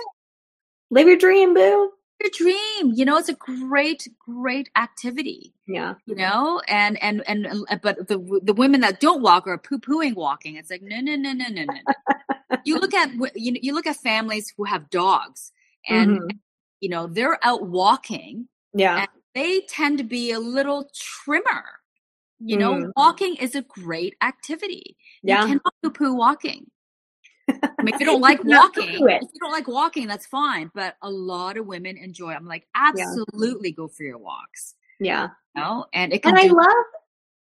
Live 0.90 1.06
your 1.06 1.16
dream, 1.16 1.54
boo 1.54 1.92
your 2.20 2.30
dream 2.30 2.92
you 2.94 3.04
know 3.04 3.16
it's 3.16 3.28
a 3.28 3.34
great 3.34 4.08
great 4.18 4.70
activity 4.76 5.54
yeah. 5.66 5.94
you 6.06 6.14
know 6.14 6.60
and 6.68 7.02
and 7.02 7.22
and 7.26 7.46
but 7.82 8.08
the 8.08 8.40
the 8.42 8.52
women 8.52 8.80
that 8.82 9.00
don't 9.00 9.22
walk 9.22 9.46
are 9.46 9.58
poo-pooing 9.58 10.14
walking. 10.14 10.56
It's 10.56 10.70
like 10.70 10.82
no 10.82 11.00
no 11.00 11.16
no 11.16 11.32
no 11.32 11.48
no 11.48 11.64
no 11.64 12.56
you 12.64 12.78
look 12.78 12.94
at 12.94 13.10
you 13.34 13.52
know 13.52 13.58
you 13.62 13.74
look 13.74 13.86
at 13.86 13.96
families 13.96 14.52
who 14.56 14.64
have 14.64 14.90
dogs 14.90 15.52
and 15.88 16.18
mm-hmm. 16.18 16.36
you 16.80 16.88
know 16.88 17.06
they're 17.06 17.38
out 17.42 17.66
walking 17.66 18.48
yeah. 18.74 19.06
they 19.34 19.60
tend 19.68 19.98
to 19.98 20.04
be 20.04 20.32
a 20.32 20.40
little 20.40 20.90
trimmer. 20.94 21.64
You 22.40 22.58
know 22.58 22.74
mm. 22.74 22.92
walking 22.96 23.36
is 23.36 23.54
a 23.54 23.62
great 23.62 24.16
activity. 24.20 24.96
Yeah. 25.22 25.42
you 25.42 25.46
cannot 25.46 25.74
poo-poo 25.82 26.14
walking 26.14 26.66
I 27.48 27.82
mean, 27.82 27.94
if 27.94 28.00
you 28.00 28.06
don't 28.06 28.20
like 28.22 28.42
walking, 28.44 28.88
if 28.88 29.22
you 29.22 29.40
don't 29.40 29.52
like 29.52 29.68
walking, 29.68 30.06
that's 30.06 30.26
fine. 30.26 30.70
But 30.74 30.96
a 31.02 31.10
lot 31.10 31.56
of 31.56 31.66
women 31.66 31.96
enjoy. 31.96 32.32
I'm 32.32 32.46
like, 32.46 32.66
absolutely 32.74 33.70
yeah. 33.70 33.76
go 33.76 33.88
for 33.88 34.02
your 34.02 34.18
walks. 34.18 34.74
Yeah. 35.00 35.28
You 35.54 35.62
know? 35.62 35.86
And 35.92 36.12
it 36.12 36.24
and 36.24 36.38
I 36.38 36.46
love 36.46 36.84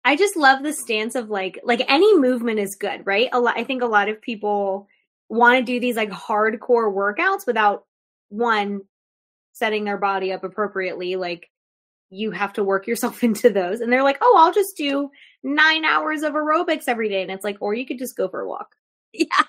I 0.04 0.16
just 0.16 0.36
love 0.36 0.64
the 0.64 0.74
stance 0.74 1.16
of 1.16 1.30
like 1.30 1.60
like 1.64 1.82
any 1.88 2.18
movement 2.18 2.60
is 2.60 2.76
good, 2.76 3.06
right? 3.06 3.30
A 3.32 3.39
lot 3.39 3.58
I 3.58 3.64
think 3.64 3.82
a 3.82 3.88
lot 3.88 4.10
of 4.10 4.22
people 4.22 4.88
want 5.30 5.58
to 5.58 5.64
do 5.64 5.80
these 5.80 5.96
like 5.96 6.12
hardcore 6.12 6.93
workouts 6.93 7.48
without 7.48 7.86
one 8.30 8.82
setting 9.54 9.86
their 9.86 9.98
body 9.98 10.32
up 10.32 10.43
appropriately. 10.43 11.16
Like 11.16 11.50
you 12.10 12.32
have 12.32 12.54
to 12.54 12.64
work 12.64 12.88
yourself 12.88 13.24
into 13.24 13.50
those. 13.50 13.82
And 13.82 13.91
they're 13.91 14.04
like, 14.04 14.18
oh, 14.22 14.36
I'll 14.38 14.54
just 14.54 14.78
do 14.78 15.10
nine 15.43 15.86
hours 15.86 16.24
of 16.24 16.34
aerobics 16.34 16.84
every 16.88 17.10
day. 17.10 17.22
And 17.22 17.32
it's 17.32 17.43
like, 17.43 17.58
or 17.60 17.74
you 17.74 17.86
could 17.86 18.00
just 18.00 18.18
go 18.18 18.28
for 18.28 18.41
a 18.41 18.48
walk. 18.48 18.76
Yeah. 19.18 19.43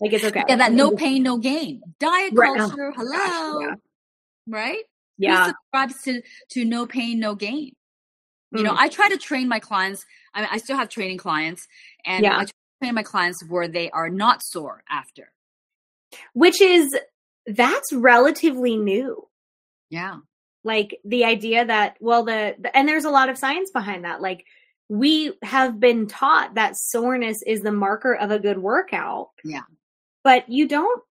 Like 0.00 0.12
it's 0.12 0.24
okay. 0.24 0.42
Yeah, 0.48 0.56
that 0.56 0.72
no 0.72 0.92
pain, 0.92 1.22
no 1.22 1.38
gain. 1.38 1.80
Diet 2.00 2.32
right. 2.34 2.50
Oh, 2.60 2.68
culture, 2.68 2.88
oh, 2.88 2.92
hello. 2.96 3.60
Gosh, 3.60 3.68
yeah. 3.68 3.74
Right? 4.46 4.84
Yeah. 5.18 5.44
Who 5.44 5.52
subscribes 5.52 6.02
to, 6.04 6.22
to 6.50 6.64
no 6.64 6.86
pain, 6.86 7.20
no 7.20 7.34
gain? 7.34 7.72
You 8.50 8.60
mm. 8.60 8.64
know, 8.64 8.74
I 8.76 8.88
try 8.88 9.08
to 9.08 9.16
train 9.16 9.48
my 9.48 9.60
clients. 9.60 10.04
I 10.34 10.40
mean, 10.40 10.48
I 10.50 10.58
still 10.58 10.76
have 10.76 10.88
training 10.88 11.18
clients 11.18 11.66
and 12.04 12.24
yeah. 12.24 12.38
I 12.38 12.46
train 12.82 12.94
my 12.94 13.02
clients 13.02 13.44
where 13.48 13.68
they 13.68 13.90
are 13.90 14.10
not 14.10 14.42
sore 14.42 14.82
after. 14.90 15.30
Which 16.32 16.60
is 16.60 16.96
that's 17.46 17.92
relatively 17.92 18.76
new. 18.76 19.28
Yeah. 19.90 20.18
Like 20.64 20.98
the 21.04 21.24
idea 21.24 21.64
that 21.64 21.96
well 22.00 22.24
the, 22.24 22.56
the 22.58 22.76
and 22.76 22.88
there's 22.88 23.04
a 23.04 23.10
lot 23.10 23.28
of 23.28 23.38
science 23.38 23.70
behind 23.70 24.04
that. 24.04 24.20
Like 24.20 24.44
we 24.88 25.32
have 25.42 25.80
been 25.80 26.06
taught 26.06 26.54
that 26.54 26.76
soreness 26.76 27.38
is 27.46 27.62
the 27.62 27.72
marker 27.72 28.14
of 28.14 28.30
a 28.30 28.38
good 28.38 28.58
workout. 28.58 29.30
Yeah 29.44 29.62
but 30.24 30.48
you 30.48 30.66
don't 30.66 31.02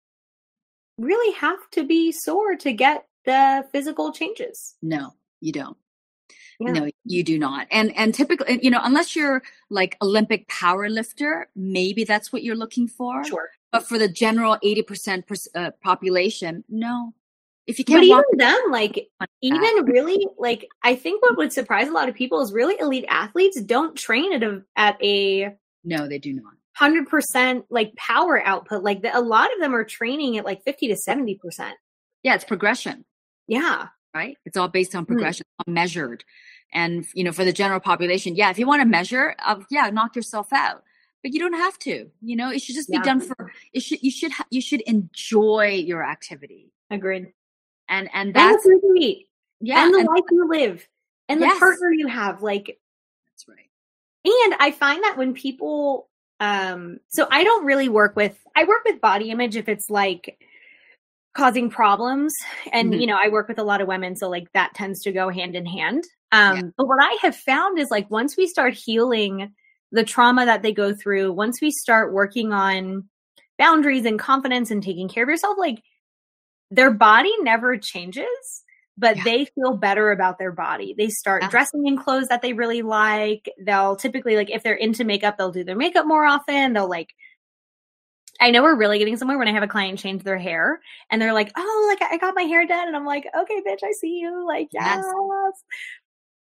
really 0.98 1.34
have 1.34 1.58
to 1.72 1.84
be 1.84 2.10
sore 2.10 2.56
to 2.56 2.72
get 2.72 3.06
the 3.24 3.64
physical 3.70 4.12
changes. 4.12 4.74
No, 4.82 5.14
you 5.40 5.52
don't. 5.52 5.76
Yeah. 6.58 6.72
No, 6.72 6.90
you 7.04 7.24
do 7.24 7.38
not. 7.38 7.66
And 7.70 7.96
and 7.96 8.14
typically, 8.14 8.60
you 8.62 8.70
know, 8.70 8.80
unless 8.82 9.16
you're 9.16 9.42
like 9.70 9.96
Olympic 10.00 10.48
power 10.48 10.88
lifter, 10.88 11.48
maybe 11.56 12.04
that's 12.04 12.32
what 12.32 12.42
you're 12.42 12.56
looking 12.56 12.88
for. 12.88 13.24
Sure. 13.24 13.50
But 13.70 13.86
for 13.86 13.98
the 13.98 14.08
general 14.08 14.58
eighty 14.62 14.82
percent 14.82 15.24
uh, 15.54 15.70
population, 15.82 16.64
no. 16.68 17.14
If 17.66 17.78
you 17.78 17.84
can't, 17.84 18.00
but 18.00 18.04
even 18.04 18.22
then, 18.34 18.70
like 18.70 19.08
even 19.42 19.84
really, 19.86 20.26
like 20.38 20.68
I 20.82 20.94
think 20.94 21.22
what 21.22 21.36
would 21.36 21.52
surprise 21.52 21.88
a 21.88 21.92
lot 21.92 22.08
of 22.08 22.14
people 22.14 22.40
is 22.40 22.52
really 22.52 22.78
elite 22.78 23.06
athletes 23.08 23.60
don't 23.60 23.96
train 23.96 24.32
at 24.32 24.42
a 24.42 24.62
at 24.76 25.02
a. 25.02 25.56
No, 25.84 26.06
they 26.08 26.18
do 26.18 26.32
not. 26.32 26.52
100% 26.80 27.64
like 27.70 27.94
power 27.96 28.44
output. 28.44 28.82
Like 28.82 29.02
the, 29.02 29.16
a 29.16 29.20
lot 29.20 29.52
of 29.52 29.60
them 29.60 29.74
are 29.74 29.84
training 29.84 30.38
at 30.38 30.44
like 30.44 30.64
50 30.64 30.88
to 30.88 30.94
70%. 30.94 31.38
Yeah, 32.22 32.34
it's 32.34 32.44
progression. 32.44 33.04
Yeah. 33.46 33.88
Right? 34.14 34.36
It's 34.44 34.56
all 34.56 34.68
based 34.68 34.94
on 34.94 35.04
hmm. 35.04 35.12
progression, 35.12 35.46
mm. 35.66 35.72
measured. 35.72 36.24
And, 36.72 37.06
you 37.14 37.24
know, 37.24 37.32
for 37.32 37.44
the 37.44 37.52
general 37.52 37.80
population, 37.80 38.36
yeah, 38.36 38.50
if 38.50 38.58
you 38.58 38.66
want 38.66 38.82
to 38.82 38.88
measure, 38.88 39.34
uh, 39.44 39.60
yeah, 39.70 39.90
knock 39.90 40.16
yourself 40.16 40.52
out. 40.52 40.82
But 41.22 41.32
you 41.32 41.38
don't 41.38 41.54
have 41.54 41.78
to. 41.80 42.10
You 42.20 42.36
know, 42.36 42.50
it 42.50 42.60
should 42.60 42.74
just 42.74 42.88
be 42.88 42.96
yeah. 42.96 43.02
done 43.02 43.20
for. 43.20 43.52
It 43.72 43.80
should. 43.80 44.02
You 44.02 44.10
should. 44.10 44.32
Ha- 44.32 44.46
you 44.50 44.60
should 44.60 44.80
enjoy 44.80 45.68
your 45.86 46.04
activity. 46.04 46.72
Agreed. 46.90 47.32
And 47.88 48.10
and 48.12 48.34
that's 48.34 48.66
and 48.66 48.80
the. 48.82 49.24
Yeah, 49.60 49.84
and 49.84 49.94
the 49.94 50.00
and, 50.00 50.08
life 50.08 50.24
you 50.32 50.48
live, 50.48 50.88
and 51.28 51.40
yes. 51.40 51.54
the 51.54 51.60
partner 51.60 51.92
you 51.92 52.08
have. 52.08 52.42
Like 52.42 52.80
that's 53.28 53.46
right. 53.48 53.70
And 54.24 54.54
I 54.58 54.72
find 54.72 55.04
that 55.04 55.16
when 55.16 55.32
people 55.32 56.08
um, 56.42 56.98
so 57.08 57.28
I 57.30 57.44
don't 57.44 57.64
really 57.64 57.88
work 57.88 58.16
with, 58.16 58.36
I 58.56 58.64
work 58.64 58.82
with 58.84 59.00
body 59.00 59.30
image 59.30 59.54
if 59.54 59.68
it's 59.68 59.88
like 59.88 60.36
causing 61.34 61.70
problems. 61.70 62.34
And, 62.72 62.90
mm-hmm. 62.90 63.00
you 63.00 63.06
know, 63.06 63.16
I 63.16 63.28
work 63.28 63.46
with 63.46 63.60
a 63.60 63.62
lot 63.62 63.80
of 63.80 63.86
women. 63.86 64.16
So 64.16 64.28
like 64.28 64.50
that 64.52 64.74
tends 64.74 65.02
to 65.02 65.12
go 65.12 65.28
hand 65.28 65.54
in 65.54 65.64
hand. 65.64 66.02
Um, 66.32 66.56
yeah. 66.56 66.62
but 66.76 66.88
what 66.88 66.98
I 67.00 67.16
have 67.22 67.36
found 67.36 67.78
is 67.78 67.92
like 67.92 68.10
once 68.10 68.36
we 68.36 68.48
start 68.48 68.74
healing 68.74 69.54
the 69.92 70.02
trauma 70.02 70.44
that 70.44 70.62
they 70.62 70.72
go 70.72 70.92
through, 70.92 71.32
once 71.32 71.60
we 71.60 71.70
start 71.70 72.12
working 72.12 72.52
on 72.52 73.08
boundaries 73.56 74.04
and 74.04 74.18
confidence 74.18 74.72
and 74.72 74.82
taking 74.82 75.08
care 75.08 75.22
of 75.22 75.28
yourself, 75.28 75.56
like 75.58 75.80
their 76.72 76.90
body 76.90 77.32
never 77.42 77.76
changes 77.76 78.64
but 78.98 79.16
yeah. 79.16 79.24
they 79.24 79.44
feel 79.46 79.76
better 79.76 80.10
about 80.10 80.38
their 80.38 80.52
body. 80.52 80.94
They 80.96 81.08
start 81.08 81.42
yeah. 81.42 81.50
dressing 81.50 81.86
in 81.86 81.96
clothes 81.96 82.28
that 82.28 82.42
they 82.42 82.52
really 82.52 82.82
like. 82.82 83.48
They'll 83.64 83.96
typically 83.96 84.36
like 84.36 84.50
if 84.50 84.62
they're 84.62 84.74
into 84.74 85.04
makeup, 85.04 85.38
they'll 85.38 85.52
do 85.52 85.64
their 85.64 85.76
makeup 85.76 86.06
more 86.06 86.24
often. 86.24 86.72
They'll 86.72 86.88
like 86.88 87.14
I 88.40 88.50
know 88.50 88.62
we're 88.62 88.76
really 88.76 88.98
getting 88.98 89.16
somewhere 89.16 89.38
when 89.38 89.48
I 89.48 89.52
have 89.52 89.62
a 89.62 89.68
client 89.68 89.98
change 89.98 90.24
their 90.24 90.38
hair 90.38 90.80
and 91.10 91.22
they're 91.22 91.32
like, 91.32 91.52
"Oh, 91.56 91.86
like 91.88 92.10
I 92.10 92.16
got 92.16 92.34
my 92.34 92.42
hair 92.42 92.66
done." 92.66 92.88
And 92.88 92.96
I'm 92.96 93.06
like, 93.06 93.26
"Okay, 93.36 93.62
bitch, 93.66 93.84
I 93.84 93.92
see 93.92 94.18
you." 94.18 94.44
Like, 94.46 94.68
yes. 94.72 95.04
yes. 95.04 95.62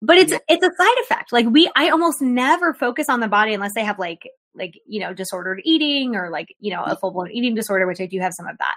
But 0.02 0.18
it's 0.18 0.32
it's 0.32 0.64
a 0.64 0.70
side 0.76 0.96
effect. 1.02 1.32
Like 1.32 1.46
we 1.46 1.70
I 1.74 1.88
almost 1.88 2.20
never 2.20 2.74
focus 2.74 3.08
on 3.08 3.20
the 3.20 3.28
body 3.28 3.54
unless 3.54 3.74
they 3.74 3.84
have 3.84 3.98
like 3.98 4.28
like, 4.54 4.74
you 4.86 5.00
know, 5.00 5.14
disordered 5.14 5.60
eating 5.64 6.14
or 6.14 6.30
like, 6.30 6.48
you 6.58 6.72
know, 6.72 6.82
a 6.82 6.96
full-blown 6.96 7.30
eating 7.30 7.54
disorder, 7.54 7.86
which 7.86 8.00
I 8.00 8.06
do 8.06 8.20
have 8.20 8.34
some 8.34 8.46
of 8.46 8.56
that. 8.58 8.76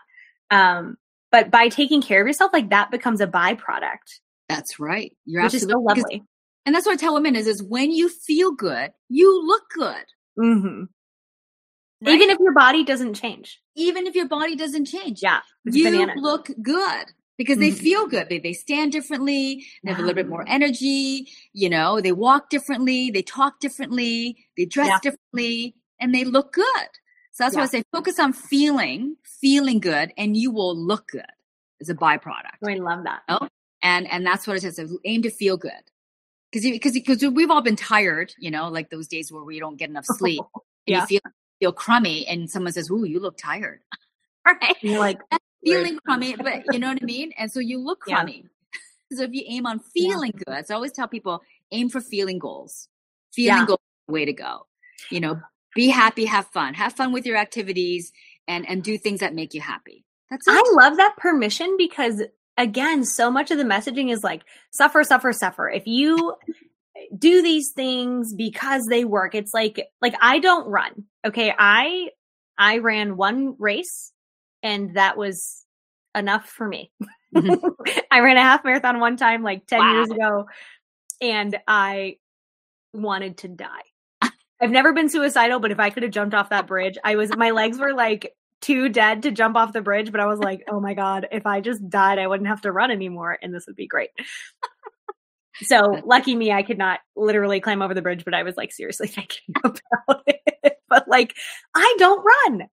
Um 0.50 0.98
but 1.32 1.50
by 1.50 1.70
taking 1.70 2.02
care 2.02 2.22
of 2.22 2.28
yourself, 2.28 2.52
like 2.54 2.70
that 2.70 2.92
becomes 2.92 3.22
a 3.22 3.28
byproduct. 3.28 4.20
That's 4.50 4.80
right. 4.80 5.16
You're 5.26 5.44
which 5.44 5.54
absolutely 5.56 5.74
is 5.74 5.96
so 5.96 6.02
lovely. 6.02 6.24
And 6.66 6.76
that's 6.76 6.86
what 6.86 6.94
I 6.94 6.98
tell 6.98 7.14
women 7.14 7.36
is, 7.36 7.48
is 7.48 7.64
when 7.64 7.92
you 7.92 8.10
feel 8.10 8.52
good, 8.52 8.92
you 9.10 9.46
look 9.46 9.64
good. 9.74 10.06
Mm-hmm. 10.38 10.84
Right? 12.04 12.16
Even 12.16 12.30
if 12.30 12.38
your 12.40 12.54
body 12.54 12.84
doesn't 12.84 13.14
change. 13.14 13.60
Even 13.76 14.08
if 14.08 14.16
your 14.16 14.28
body 14.28 14.56
doesn't 14.56 14.86
change. 14.86 15.22
Yeah. 15.22 15.40
You 15.66 15.90
banana. 15.90 16.14
look 16.18 16.50
good 16.62 17.06
because 17.38 17.58
they 17.58 17.70
mm-hmm. 17.70 17.84
feel 17.84 18.08
good. 18.08 18.30
They, 18.30 18.40
they 18.40 18.54
stand 18.54 18.92
differently. 18.92 19.66
They 19.84 19.92
have 19.92 20.00
a 20.00 20.02
little 20.02 20.16
bit 20.16 20.28
more 20.28 20.46
energy. 20.48 21.28
You 21.54 21.70
know, 21.70 22.02
they 22.02 22.12
walk 22.12 22.50
differently. 22.50 23.10
They 23.12 23.22
talk 23.22 23.60
differently. 23.60 24.38
They 24.58 24.66
dress 24.66 24.88
yeah. 24.88 25.00
differently 25.02 25.76
and 26.00 26.14
they 26.14 26.26
look 26.26 26.54
good. 26.54 26.88
So 27.32 27.44
that's 27.44 27.56
yeah. 27.56 27.62
why 27.62 27.64
I 27.64 27.68
say 27.68 27.84
focus 27.92 28.20
on 28.20 28.34
feeling, 28.34 29.16
feeling 29.24 29.80
good, 29.80 30.14
and 30.18 30.36
you 30.36 30.52
will 30.52 30.76
look 30.76 31.08
good 31.08 31.26
as 31.80 31.90
a 31.90 31.96
byproduct. 31.96 32.58
Oh, 32.64 32.70
I 32.70 32.76
love 32.76 33.04
that. 33.06 33.22
You 33.30 33.38
know? 33.42 33.48
And 33.82 34.12
and 34.12 34.26
that's 34.26 34.46
what 34.46 34.64
it. 34.64 34.76
So 34.76 34.88
aim 35.06 35.22
to 35.24 35.30
feel 35.30 35.58
good. 35.58 35.72
Because 36.52 36.70
because 36.70 36.94
because 36.94 37.24
we've 37.24 37.50
all 37.50 37.62
been 37.62 37.78
tired, 37.78 38.34
you 38.38 38.52
know, 38.52 38.68
like 38.70 38.90
those 38.90 39.08
days 39.08 39.32
where 39.32 39.44
we 39.44 39.60
don't 39.60 39.78
get 39.78 39.90
enough 39.90 40.06
sleep. 40.18 40.42
yeah. 40.86 41.02
you 41.02 41.06
feel 41.08 41.22
feel 41.60 41.72
crummy 41.72 42.28
and 42.28 42.50
someone 42.50 42.74
says, 42.74 42.90
Ooh, 42.92 43.06
you 43.06 43.20
look 43.20 43.38
tired. 43.38 43.80
right? 44.46 44.76
You're 44.82 45.00
like 45.00 45.20
feeling 45.64 46.00
crummy, 46.06 46.36
but 46.38 46.64
you 46.72 46.80
know 46.80 46.90
what 46.90 47.00
I 47.02 47.06
mean? 47.06 47.32
And 47.38 47.52
so 47.52 47.60
you 47.60 47.80
look 47.80 48.02
crummy. 48.02 48.46
Yeah. 49.12 49.18
So 49.18 49.24
if 49.24 49.34
you 49.34 49.44
aim 49.48 49.66
on 49.66 49.80
feeling 49.80 50.32
yeah. 50.36 50.56
good, 50.56 50.68
so 50.68 50.74
I 50.74 50.76
always 50.76 50.92
tell 50.92 51.08
people 51.08 51.42
aim 51.72 51.90
for 51.90 52.02
feeling 52.02 52.40
goals. 52.40 52.88
Feeling 53.34 53.60
yeah. 53.60 53.66
goals 53.66 53.80
way 54.08 54.26
to 54.26 54.34
go. 54.34 54.68
You 55.10 55.20
know, 55.20 55.42
be 55.76 55.88
happy, 55.90 56.26
have 56.26 56.48
fun, 56.48 56.74
have 56.74 56.94
fun 56.94 57.12
with 57.12 57.26
your 57.26 57.38
activities 57.38 58.12
and, 58.48 58.68
and 58.68 58.84
do 58.84 58.98
things 58.98 59.20
that 59.20 59.34
make 59.34 59.54
you 59.54 59.62
happy. 59.62 60.06
That's 60.30 60.48
it. 60.48 60.52
I 60.52 60.64
love 60.82 60.98
that 60.98 61.16
permission 61.18 61.76
because 61.78 62.22
again, 62.58 63.04
so 63.06 63.32
much 63.32 63.52
of 63.52 63.58
the 63.58 63.64
messaging 63.64 64.12
is 64.12 64.24
like 64.24 64.44
suffer, 64.72 65.04
suffer, 65.04 65.34
suffer. 65.34 65.70
If 65.70 65.88
you 65.88 66.36
do 67.18 67.42
these 67.42 67.72
things 67.72 68.34
because 68.34 68.86
they 68.86 69.06
work, 69.06 69.36
it's 69.36 69.54
like, 69.54 69.88
like 70.02 70.16
I 70.22 70.40
don't 70.40 70.68
run. 70.68 71.06
Okay. 71.26 71.54
I, 71.58 72.10
I 72.58 72.78
ran 72.80 73.18
one 73.18 73.56
race 73.60 74.12
and 74.64 74.96
that 74.96 75.18
was 75.18 75.66
enough 76.16 76.48
for 76.48 76.68
me. 76.68 76.92
Mm-hmm. 77.36 77.66
I 78.12 78.20
ran 78.20 78.38
a 78.38 78.42
half 78.42 78.64
marathon 78.64 79.00
one 79.00 79.18
time 79.18 79.44
like 79.44 79.66
10 79.68 79.80
wow. 79.80 79.94
years 79.94 80.10
ago 80.10 80.46
and 81.22 81.58
I 81.68 82.18
wanted 82.94 83.38
to 83.40 83.48
die. 83.48 83.82
I've 84.62 84.72
never 84.72 84.94
been 84.94 85.10
suicidal, 85.10 85.60
but 85.60 85.72
if 85.72 85.80
I 85.80 85.90
could 85.90 86.04
have 86.04 86.12
jumped 86.12 86.36
off 86.36 86.50
that 86.50 86.68
bridge, 86.68 86.98
I 87.04 87.16
was 87.16 87.36
my 87.36 87.50
legs 87.52 87.80
were 87.80 87.94
like 87.94 88.36
too 88.62 88.90
dead 88.90 89.24
to 89.24 89.32
jump 89.32 89.56
off 89.58 89.74
the 89.74 89.82
bridge, 89.82 90.12
but 90.12 90.22
I 90.22 90.28
was 90.28 90.40
like, 90.40 90.64
"Oh 90.70 90.80
my 90.80 90.94
god, 90.94 91.28
if 91.32 91.46
I 91.46 91.62
just 91.62 91.90
died, 91.90 92.20
I 92.20 92.28
wouldn't 92.28 92.48
have 92.48 92.62
to 92.62 92.72
run 92.72 92.92
anymore 92.92 93.38
and 93.42 93.54
this 93.54 93.66
would 93.68 93.76
be 93.76 93.88
great." 93.88 94.12
so, 95.64 96.02
lucky 96.06 96.36
me, 96.36 96.52
I 96.52 96.64
could 96.64 96.78
not 96.78 97.00
literally 97.16 97.60
climb 97.60 97.82
over 97.82 97.94
the 97.94 98.04
bridge, 98.04 98.24
but 98.24 98.36
I 98.36 98.44
was 98.44 98.56
like 98.56 98.72
seriously 98.72 99.08
thinking 99.10 99.56
about 99.64 100.24
it. 100.28 100.78
but 100.90 101.08
like, 101.08 101.36
I 101.74 101.96
don't 101.98 102.24
run. 102.24 102.68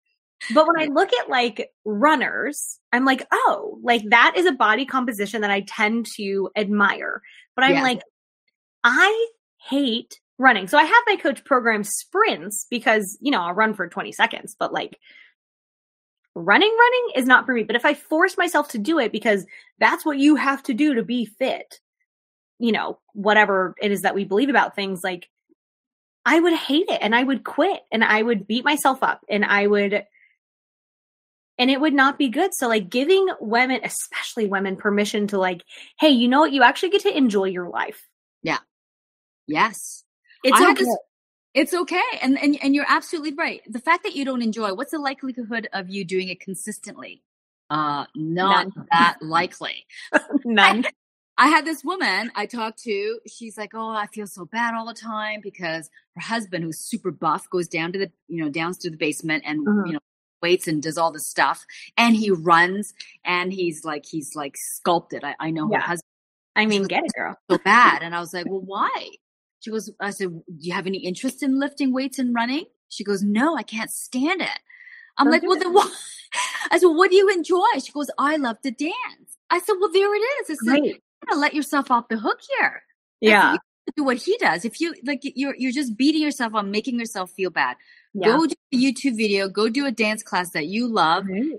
But 0.54 0.66
when 0.68 0.80
I 0.80 0.84
look 0.92 1.12
at 1.12 1.28
like 1.28 1.70
runners, 1.84 2.78
I'm 2.92 3.04
like, 3.04 3.26
oh, 3.32 3.80
like 3.82 4.02
that 4.10 4.34
is 4.36 4.46
a 4.46 4.52
body 4.52 4.86
composition 4.86 5.40
that 5.40 5.50
I 5.50 5.62
tend 5.62 6.06
to 6.16 6.50
admire. 6.54 7.22
But 7.56 7.64
I'm 7.64 7.74
yeah. 7.74 7.82
like, 7.82 8.02
I 8.84 9.28
hate 9.56 10.20
running. 10.38 10.68
So 10.68 10.78
I 10.78 10.84
have 10.84 11.02
my 11.06 11.16
coach 11.16 11.44
program 11.44 11.84
sprints 11.84 12.66
because, 12.70 13.18
you 13.20 13.30
know, 13.30 13.42
I'll 13.42 13.54
run 13.54 13.74
for 13.74 13.88
20 13.88 14.12
seconds, 14.12 14.54
but 14.58 14.72
like 14.72 14.98
running, 16.34 16.74
running 16.78 17.12
is 17.16 17.26
not 17.26 17.44
for 17.44 17.52
me. 17.52 17.64
But 17.64 17.76
if 17.76 17.84
I 17.84 17.94
force 17.94 18.36
myself 18.36 18.68
to 18.68 18.78
do 18.78 18.98
it 18.98 19.12
because 19.12 19.44
that's 19.78 20.04
what 20.04 20.18
you 20.18 20.36
have 20.36 20.62
to 20.64 20.74
do 20.74 20.94
to 20.94 21.02
be 21.02 21.26
fit, 21.26 21.80
you 22.58 22.72
know, 22.72 22.98
whatever 23.14 23.74
it 23.82 23.90
is 23.90 24.02
that 24.02 24.14
we 24.14 24.24
believe 24.24 24.48
about 24.48 24.76
things, 24.76 25.00
like 25.02 25.28
I 26.24 26.38
would 26.38 26.54
hate 26.54 26.88
it 26.88 27.00
and 27.02 27.14
I 27.14 27.22
would 27.22 27.42
quit 27.44 27.80
and 27.90 28.04
I 28.04 28.22
would 28.22 28.46
beat 28.46 28.64
myself 28.64 29.02
up 29.02 29.24
and 29.28 29.44
I 29.44 29.66
would 29.66 30.04
and 31.60 31.70
it 31.70 31.80
would 31.80 31.94
not 31.94 32.18
be 32.18 32.28
good. 32.28 32.54
So 32.54 32.68
like 32.68 32.88
giving 32.88 33.26
women, 33.40 33.80
especially 33.82 34.46
women, 34.46 34.76
permission 34.76 35.26
to 35.28 35.38
like, 35.38 35.64
hey, 35.98 36.10
you 36.10 36.28
know 36.28 36.40
what? 36.40 36.52
You 36.52 36.62
actually 36.62 36.90
get 36.90 37.02
to 37.02 37.16
enjoy 37.16 37.46
your 37.46 37.68
life. 37.68 38.06
Yeah. 38.42 38.58
Yes. 39.48 40.04
It's 40.48 40.60
okay. 40.60 40.90
It's 41.54 41.74
okay. 41.74 42.00
And, 42.22 42.38
and 42.38 42.58
and 42.62 42.74
you're 42.74 42.86
absolutely 42.88 43.34
right. 43.34 43.62
The 43.68 43.80
fact 43.80 44.04
that 44.04 44.14
you 44.14 44.24
don't 44.24 44.42
enjoy, 44.42 44.74
what's 44.74 44.92
the 44.92 44.98
likelihood 44.98 45.68
of 45.72 45.88
you 45.88 46.04
doing 46.04 46.28
it 46.28 46.40
consistently? 46.40 47.22
Uh 47.70 48.04
not 48.14 48.68
None. 48.74 48.86
that 48.92 49.18
likely. 49.20 49.86
None. 50.44 50.84
I, 50.86 50.90
I 51.40 51.48
had 51.48 51.64
this 51.64 51.84
woman 51.84 52.32
I 52.34 52.46
talked 52.46 52.82
to. 52.82 53.20
She's 53.26 53.56
like, 53.56 53.72
"Oh, 53.74 53.90
I 53.90 54.06
feel 54.06 54.26
so 54.26 54.44
bad 54.44 54.74
all 54.74 54.86
the 54.86 54.94
time 54.94 55.40
because 55.40 55.88
her 56.16 56.20
husband, 56.20 56.64
who's 56.64 56.80
super 56.80 57.10
buff, 57.10 57.48
goes 57.50 57.68
down 57.68 57.92
to 57.92 57.98
the 57.98 58.10
you 58.26 58.42
know 58.42 58.50
down 58.50 58.72
to 58.74 58.90
the 58.90 58.96
basement 58.96 59.44
and 59.46 59.66
uh-huh. 59.66 59.84
you 59.86 59.92
know 59.92 60.00
weights 60.42 60.68
and 60.68 60.82
does 60.82 60.98
all 60.98 61.10
the 61.10 61.20
stuff 61.20 61.64
and 61.96 62.16
he 62.16 62.30
runs 62.30 62.94
and 63.24 63.52
he's 63.52 63.84
like 63.84 64.06
he's 64.06 64.36
like 64.36 64.56
sculpted 64.56 65.24
i, 65.24 65.34
I 65.40 65.50
know 65.50 65.68
yeah. 65.70 65.78
her 65.78 65.82
husband 65.82 66.08
i 66.56 66.66
mean 66.66 66.84
get 66.84 67.04
it 67.04 67.12
girl 67.14 67.36
so 67.50 67.58
bad 67.58 68.02
and 68.02 68.14
i 68.14 68.20
was 68.20 68.32
like 68.32 68.46
well 68.48 68.62
why 68.64 69.10
she 69.60 69.70
goes 69.70 69.90
i 70.00 70.10
said 70.10 70.28
do 70.28 70.42
you 70.58 70.72
have 70.72 70.86
any 70.86 70.98
interest 70.98 71.42
in 71.42 71.58
lifting 71.58 71.92
weights 71.92 72.18
and 72.18 72.34
running 72.34 72.64
she 72.88 73.04
goes 73.04 73.22
no 73.22 73.56
i 73.56 73.62
can't 73.62 73.90
stand 73.90 74.40
it 74.40 74.60
i'm 75.18 75.26
Don't 75.26 75.32
like 75.32 75.42
well 75.42 75.56
it. 75.56 75.60
then 75.60 75.72
what 75.72 75.90
i 76.70 76.78
said 76.78 76.86
well, 76.86 76.96
what 76.96 77.10
do 77.10 77.16
you 77.16 77.28
enjoy 77.28 77.80
she 77.82 77.92
goes 77.92 78.10
i 78.18 78.36
love 78.36 78.60
to 78.62 78.70
dance 78.70 79.38
i 79.50 79.58
said 79.58 79.74
well 79.80 79.92
there 79.92 80.14
it 80.14 80.18
is 80.18 80.50
it's 80.50 80.62
like 80.62 80.84
you 80.84 80.96
gotta 81.26 81.40
let 81.40 81.54
yourself 81.54 81.90
off 81.90 82.08
the 82.08 82.18
hook 82.18 82.40
here 82.58 82.82
yeah 83.20 83.56
do 83.96 84.04
what 84.04 84.18
he 84.18 84.36
does 84.36 84.66
if 84.66 84.80
you 84.80 84.94
like 85.04 85.20
you're 85.22 85.54
you're 85.56 85.72
just 85.72 85.96
beating 85.96 86.20
yourself 86.20 86.54
on 86.54 86.70
making 86.70 86.98
yourself 86.98 87.30
feel 87.30 87.48
bad 87.48 87.74
yeah. 88.14 88.28
Go 88.28 88.46
do 88.46 88.54
a 88.72 88.76
YouTube 88.76 89.16
video, 89.16 89.48
go 89.48 89.68
do 89.68 89.86
a 89.86 89.92
dance 89.92 90.22
class 90.22 90.50
that 90.50 90.66
you 90.66 90.88
love. 90.88 91.26
Right. 91.28 91.52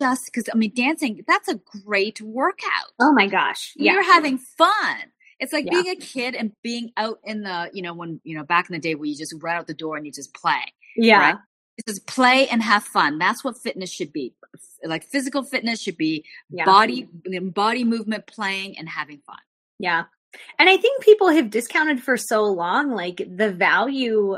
Just 0.00 0.26
because, 0.26 0.48
I 0.52 0.56
mean, 0.56 0.72
dancing, 0.74 1.22
that's 1.28 1.48
a 1.48 1.60
great 1.84 2.20
workout. 2.20 2.90
Oh 3.00 3.12
my 3.12 3.28
gosh. 3.28 3.72
Yeah. 3.76 3.92
You're 3.92 4.02
having 4.02 4.38
fun. 4.38 5.11
It's 5.42 5.52
like 5.52 5.66
yeah. 5.66 5.82
being 5.82 5.88
a 5.88 5.96
kid 5.96 6.36
and 6.36 6.52
being 6.62 6.92
out 6.96 7.18
in 7.24 7.42
the, 7.42 7.68
you 7.74 7.82
know, 7.82 7.94
when, 7.94 8.20
you 8.22 8.36
know, 8.36 8.44
back 8.44 8.70
in 8.70 8.74
the 8.74 8.78
day 8.78 8.94
where 8.94 9.06
you 9.06 9.16
just 9.16 9.34
run 9.40 9.56
out 9.56 9.66
the 9.66 9.74
door 9.74 9.96
and 9.96 10.06
you 10.06 10.12
just 10.12 10.32
play. 10.32 10.62
Yeah. 10.96 11.18
Right? 11.18 11.36
It's 11.76 11.92
just 11.92 12.06
play 12.06 12.46
and 12.46 12.62
have 12.62 12.84
fun. 12.84 13.18
That's 13.18 13.42
what 13.42 13.58
fitness 13.58 13.90
should 13.90 14.12
be. 14.12 14.34
Like 14.84 15.02
physical 15.02 15.42
fitness 15.42 15.82
should 15.82 15.96
be 15.96 16.24
yeah. 16.48 16.64
body, 16.64 17.08
body 17.42 17.82
movement, 17.82 18.28
playing 18.28 18.78
and 18.78 18.88
having 18.88 19.18
fun. 19.26 19.38
Yeah. 19.80 20.04
And 20.60 20.68
I 20.68 20.76
think 20.76 21.02
people 21.02 21.28
have 21.30 21.50
discounted 21.50 22.00
for 22.00 22.16
so 22.16 22.44
long, 22.44 22.92
like 22.92 23.16
the 23.16 23.50
value 23.50 24.36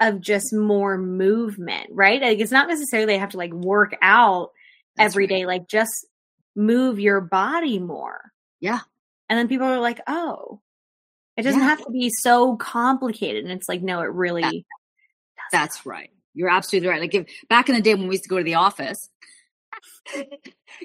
of 0.00 0.20
just 0.20 0.52
more 0.52 0.98
movement, 0.98 1.86
right? 1.92 2.20
Like 2.20 2.40
it's 2.40 2.50
not 2.50 2.66
necessarily 2.66 3.06
they 3.06 3.18
have 3.18 3.30
to 3.30 3.38
like 3.38 3.52
work 3.52 3.94
out 4.02 4.50
That's 4.96 5.12
every 5.12 5.26
right. 5.26 5.28
day. 5.28 5.46
like 5.46 5.68
just 5.68 6.06
move 6.56 6.98
your 6.98 7.20
body 7.20 7.78
more. 7.78 8.32
Yeah. 8.58 8.80
And 9.30 9.38
then 9.38 9.48
people 9.48 9.66
are 9.66 9.78
like, 9.78 10.00
oh, 10.08 10.60
it 11.36 11.42
doesn't 11.42 11.60
yeah. 11.60 11.68
have 11.68 11.84
to 11.84 11.90
be 11.90 12.10
so 12.10 12.56
complicated. 12.56 13.44
And 13.44 13.52
it's 13.52 13.68
like, 13.68 13.80
no, 13.80 14.00
it 14.00 14.12
really 14.12 14.42
that, 14.42 14.64
That's 15.52 15.86
right. 15.86 16.10
You're 16.34 16.50
absolutely 16.50 16.88
right. 16.88 17.00
Like 17.00 17.14
if, 17.14 17.26
back 17.48 17.68
in 17.68 17.76
the 17.76 17.80
day 17.80 17.94
when 17.94 18.08
we 18.08 18.16
used 18.16 18.24
to 18.24 18.28
go 18.28 18.38
to 18.38 18.44
the 18.44 18.56
office, 18.56 19.08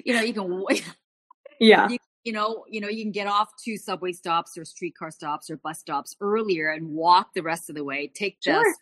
you 0.04 0.14
know, 0.14 0.22
you 0.22 0.32
can 0.32 0.64
Yeah. 1.60 1.88
You, 1.88 1.98
you 2.24 2.32
know, 2.32 2.64
you 2.68 2.80
know, 2.80 2.88
you 2.88 3.02
can 3.02 3.12
get 3.12 3.26
off 3.26 3.48
to 3.64 3.76
subway 3.76 4.12
stops 4.12 4.56
or 4.56 4.64
streetcar 4.64 5.10
stops 5.10 5.50
or 5.50 5.56
bus 5.56 5.80
stops 5.80 6.14
earlier 6.20 6.70
and 6.70 6.88
walk 6.90 7.34
the 7.34 7.42
rest 7.42 7.68
of 7.68 7.76
the 7.76 7.84
way. 7.84 8.10
Take 8.14 8.38
the 8.44 8.52
sure 8.52 8.74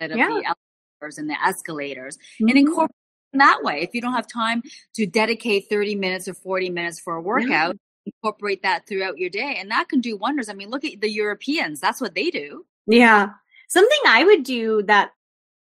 of 0.00 0.16
yeah. 0.16 0.28
the 0.28 0.54
elevators 1.00 1.18
and 1.18 1.28
the 1.28 1.36
escalators 1.44 2.16
mm-hmm. 2.16 2.48
and 2.48 2.58
incorporate 2.58 2.90
that 3.32 3.60
way. 3.62 3.82
If 3.82 3.90
you 3.94 4.00
don't 4.00 4.14
have 4.14 4.26
time 4.26 4.62
to 4.94 5.06
dedicate 5.06 5.64
30 5.68 5.96
minutes 5.96 6.28
or 6.28 6.34
40 6.34 6.70
minutes 6.70 7.00
for 7.00 7.14
a 7.14 7.20
workout. 7.20 7.76
Incorporate 8.22 8.62
that 8.62 8.86
throughout 8.86 9.18
your 9.18 9.30
day. 9.30 9.56
And 9.58 9.70
that 9.70 9.88
can 9.88 10.00
do 10.00 10.16
wonders. 10.16 10.48
I 10.48 10.54
mean, 10.54 10.70
look 10.70 10.84
at 10.84 11.00
the 11.00 11.10
Europeans. 11.10 11.80
That's 11.80 12.00
what 12.00 12.14
they 12.14 12.30
do. 12.30 12.64
Yeah. 12.86 13.28
Something 13.68 13.98
I 14.06 14.24
would 14.24 14.44
do 14.44 14.82
that 14.84 15.12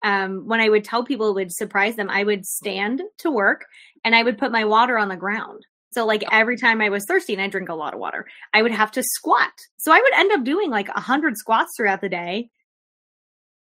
um, 0.03 0.47
when 0.47 0.61
I 0.61 0.69
would 0.69 0.85
tell 0.85 1.05
people 1.05 1.35
would 1.35 1.53
surprise 1.53 1.97
them, 1.97 2.11
I 2.11 2.23
would 2.23 2.47
stand 2.47 3.03
to 3.19 3.31
work 3.31 3.65
and 4.05 4.15
I 4.15 4.23
would 4.23 4.39
put 4.39 4.53
my 4.53 4.65
water 4.65 4.99
on 4.99 5.09
the 5.09 5.17
ground. 5.17 5.63
So 5.91 6.05
like 6.05 6.23
every 6.31 6.57
time 6.57 6.81
I 6.81 6.91
was 6.91 7.05
thirsty 7.07 7.33
and 7.33 7.43
I 7.43 7.49
drink 7.49 7.69
a 7.69 7.75
lot 7.75 7.95
of 7.95 8.01
water, 8.01 8.27
I 8.53 8.63
would 8.63 8.73
have 8.73 8.93
to 8.93 9.03
squat. 9.03 9.53
So 9.79 9.93
I 9.93 10.01
would 10.01 10.15
end 10.15 10.33
up 10.33 10.45
doing 10.45 10.71
like 10.71 10.89
a 10.91 11.01
hundred 11.01 11.37
squats 11.39 11.73
throughout 11.77 12.01
the 12.01 12.09
day 12.09 12.51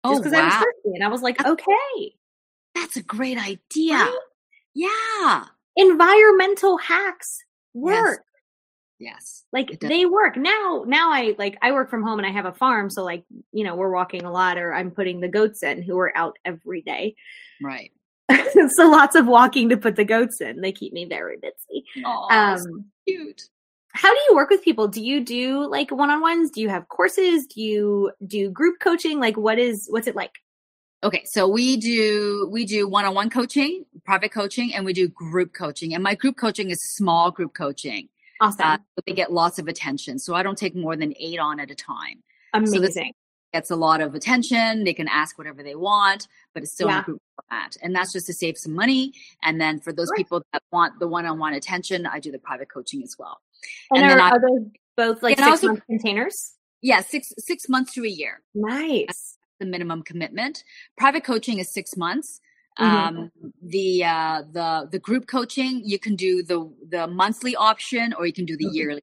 just 0.06 0.22
because 0.22 0.34
oh, 0.34 0.38
wow. 0.38 0.44
I 0.44 0.48
was 0.48 0.54
thirsty. 0.56 0.96
And 0.96 1.04
I 1.04 1.08
was 1.08 1.22
like, 1.22 1.44
okay. 1.46 2.16
That's 2.76 2.98
a 2.98 3.04
great 3.04 3.38
idea. 3.38 3.96
Right? 3.96 4.20
Yeah. 4.74 5.46
Environmental 5.78 6.78
hacks 6.78 7.38
work. 7.74 7.96
Yes. 7.96 8.18
Yes. 9.00 9.44
Like 9.52 9.80
they 9.80 10.06
work. 10.06 10.38
Now 10.38 10.84
now 10.88 11.12
I 11.12 11.36
like 11.38 11.58
I 11.62 11.72
work 11.72 11.90
from 11.90 12.04
home 12.04 12.20
and 12.20 12.28
I 12.28 12.32
have 12.32 12.46
a 12.46 12.54
farm, 12.54 12.90
so 12.90 13.04
like, 13.04 13.24
you 13.52 13.64
know, 13.64 13.76
we're 13.76 13.94
walking 13.94 14.24
a 14.24 14.32
lot 14.32 14.58
or 14.58 14.74
I'm 14.74 14.92
putting 14.92 15.20
the 15.20 15.28
goats 15.28 15.64
in 15.64 15.82
who 15.82 15.98
are 16.00 16.16
out 16.18 16.38
every 16.46 16.82
day. 16.82 17.16
Right. 17.62 17.92
so 18.70 18.90
lots 18.90 19.16
of 19.16 19.28
walking 19.28 19.70
to 19.70 19.78
put 19.78 19.96
the 19.96 20.06
goats 20.06 20.42
in. 20.42 20.62
They 20.62 20.72
keep 20.72 20.94
me 20.94 21.06
very 21.06 21.38
busy. 21.38 21.86
Oh, 22.06 22.28
um, 22.32 22.58
so 22.58 22.84
cute 23.08 23.42
how 23.96 24.14
do 24.14 24.20
you 24.30 24.36
work 24.36 24.50
with 24.50 24.62
people 24.62 24.88
do 24.88 25.02
you 25.02 25.24
do 25.24 25.66
like 25.68 25.90
one-on-ones 25.90 26.52
do 26.52 26.62
you 26.62 26.70
have 26.70 26.88
courses 26.90 27.46
do 27.48 27.62
you 27.62 28.12
do 28.28 28.50
group 28.50 28.80
coaching 28.80 29.20
like 29.20 29.38
what 29.38 29.58
is 29.58 29.88
what's 29.90 30.08
it 30.08 30.16
like 30.16 30.34
okay 31.04 31.24
so 31.26 31.48
we 31.48 31.78
do 31.78 32.48
we 32.52 32.66
do 32.66 32.88
one-on-one 32.88 33.30
coaching 33.30 33.86
private 34.04 34.32
coaching 34.32 34.74
and 34.74 34.86
we 34.86 34.92
do 34.92 35.08
group 35.08 35.54
coaching 35.54 35.94
and 35.94 36.04
my 36.04 36.14
group 36.14 36.36
coaching 36.36 36.70
is 36.70 36.82
small 36.82 37.32
group 37.32 37.54
coaching 37.54 38.10
awesome 38.42 38.66
uh, 38.66 38.78
they 39.06 39.14
get 39.14 39.32
lots 39.32 39.60
of 39.60 39.68
attention 39.68 40.20
so 40.20 40.36
i 40.36 40.44
don't 40.44 40.58
take 40.58 40.76
more 40.76 40.96
than 40.96 41.14
eight 41.20 41.40
on 41.40 41.60
at 41.60 41.72
a 41.72 41.76
time 41.76 42.24
amazing 42.54 42.92
so 42.92 43.02
gets 43.54 43.72
a 43.72 43.76
lot 43.76 44.02
of 44.02 44.16
attention 44.16 44.84
they 44.84 44.94
can 44.94 45.08
ask 45.08 45.38
whatever 45.38 45.64
they 45.64 45.76
want 45.76 46.28
but 46.54 46.62
it's 46.62 46.74
still 46.74 46.90
yeah. 46.90 46.98
in 46.98 47.04
group 47.04 47.22
format 47.36 47.78
and 47.82 47.96
that's 47.96 48.12
just 48.12 48.26
to 48.26 48.34
save 48.34 48.58
some 48.58 48.74
money 48.74 49.14
and 49.44 49.62
then 49.62 49.80
for 49.80 49.94
those 49.94 50.12
people 50.18 50.42
that 50.52 50.62
want 50.74 51.00
the 51.00 51.08
one-on-one 51.08 51.54
attention 51.54 52.06
i 52.06 52.20
do 52.20 52.32
the 52.32 52.40
private 52.40 52.68
coaching 52.70 53.02
as 53.02 53.16
well 53.18 53.40
and, 53.92 54.04
and 54.04 54.20
are, 54.20 54.28
I, 54.28 54.30
are 54.32 54.42
those 54.42 54.70
both 54.96 55.22
like 55.24 55.38
six 55.38 55.48
also, 55.48 55.68
month 55.68 55.86
containers? 55.86 56.54
Yeah, 56.82 57.02
six 57.02 57.34
six 57.38 57.68
months 57.70 57.94
to 57.94 58.04
a 58.04 58.08
year. 58.08 58.42
Nice. 58.54 59.06
That's 59.08 59.38
the 59.60 59.66
minimum 59.66 60.04
commitment. 60.04 60.64
Private 60.98 61.24
coaching 61.24 61.60
is 61.60 61.72
six 61.72 61.98
months. 61.98 62.40
Mm-hmm. 62.80 63.18
Um, 63.18 63.32
the 63.62 64.04
uh, 64.04 64.44
the 64.52 64.90
the 64.92 65.00
group 65.00 65.28
coaching 65.28 65.82
you 65.86 65.98
can 65.98 66.16
do 66.16 66.44
the 66.44 66.70
the 66.90 67.08
monthly 67.08 67.56
option 67.56 68.14
or 68.14 68.26
you 68.26 68.34
can 68.34 68.46
do 68.46 68.58
the 68.58 68.66
mm-hmm. 68.66 68.76
yearly. 68.76 69.02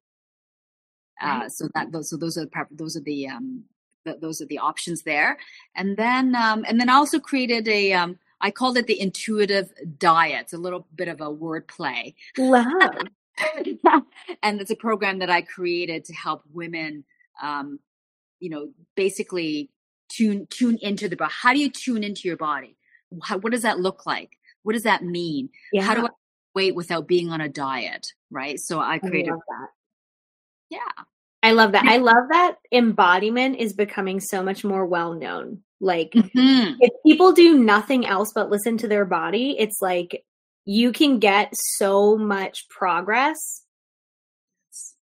Uh, 1.21 1.47
so 1.47 1.67
that 1.73 1.91
those 1.91 2.09
so 2.09 2.17
those 2.17 2.37
are 2.37 2.45
the, 2.45 2.65
those 2.71 2.97
are 2.97 3.01
the 3.01 3.27
um 3.27 3.63
the, 4.05 4.17
those 4.19 4.41
are 4.41 4.45
the 4.45 4.59
options 4.59 5.03
there, 5.03 5.37
and 5.75 5.97
then 5.97 6.35
um 6.35 6.63
and 6.67 6.79
then 6.79 6.89
I 6.89 6.93
also 6.93 7.19
created 7.19 7.67
a 7.67 7.93
um 7.93 8.19
I 8.41 8.51
called 8.51 8.77
it 8.77 8.87
the 8.87 8.99
intuitive 8.99 9.73
diet. 9.97 10.41
It's 10.41 10.53
a 10.53 10.57
little 10.57 10.85
bit 10.95 11.07
of 11.07 11.21
a 11.21 11.31
word 11.31 11.67
play. 11.67 12.13
Love. 12.37 12.67
and 14.43 14.61
it's 14.61 14.69
a 14.69 14.75
program 14.75 15.19
that 15.19 15.29
I 15.29 15.41
created 15.41 16.05
to 16.05 16.13
help 16.13 16.43
women, 16.53 17.05
um, 17.41 17.79
you 18.39 18.49
know, 18.49 18.69
basically 18.95 19.69
tune 20.09 20.45
tune 20.49 20.77
into 20.81 21.07
the 21.09 21.15
body. 21.15 21.31
How 21.33 21.53
do 21.53 21.59
you 21.59 21.69
tune 21.69 22.03
into 22.03 22.27
your 22.27 22.37
body? 22.37 22.75
How, 23.21 23.37
what 23.37 23.51
does 23.51 23.63
that 23.63 23.79
look 23.79 24.05
like? 24.05 24.37
what 24.63 24.73
does 24.73 24.83
that 24.83 25.03
mean? 25.03 25.49
Yeah. 25.73 25.83
How 25.83 25.93
do 25.93 26.05
I 26.05 26.09
wait 26.55 26.73
without 26.73 27.07
being 27.07 27.29
on 27.29 27.41
a 27.41 27.49
diet? 27.49 28.07
Right. 28.31 28.59
So 28.59 28.79
I 28.79 28.97
created 28.97 29.33
I 29.33 29.35
that. 29.35 29.67
Yeah. 30.69 31.03
I 31.43 31.51
love 31.51 31.73
that. 31.73 31.85
I 31.85 31.97
love 31.97 32.29
that 32.31 32.55
embodiment 32.71 33.57
is 33.57 33.73
becoming 33.73 34.21
so 34.21 34.41
much 34.41 34.63
more 34.63 34.85
well 34.85 35.13
known. 35.13 35.63
Like 35.81 36.11
Mhm. 36.11 36.77
if 36.79 36.93
people 37.05 37.33
do 37.33 37.57
nothing 37.57 38.05
else 38.05 38.31
but 38.33 38.49
listen 38.49 38.77
to 38.77 38.87
their 38.87 39.03
body, 39.03 39.57
it's 39.59 39.81
like 39.81 40.23
you 40.63 40.93
can 40.93 41.19
get 41.19 41.53
so 41.77 42.17
much 42.17 42.69
progress 42.69 43.65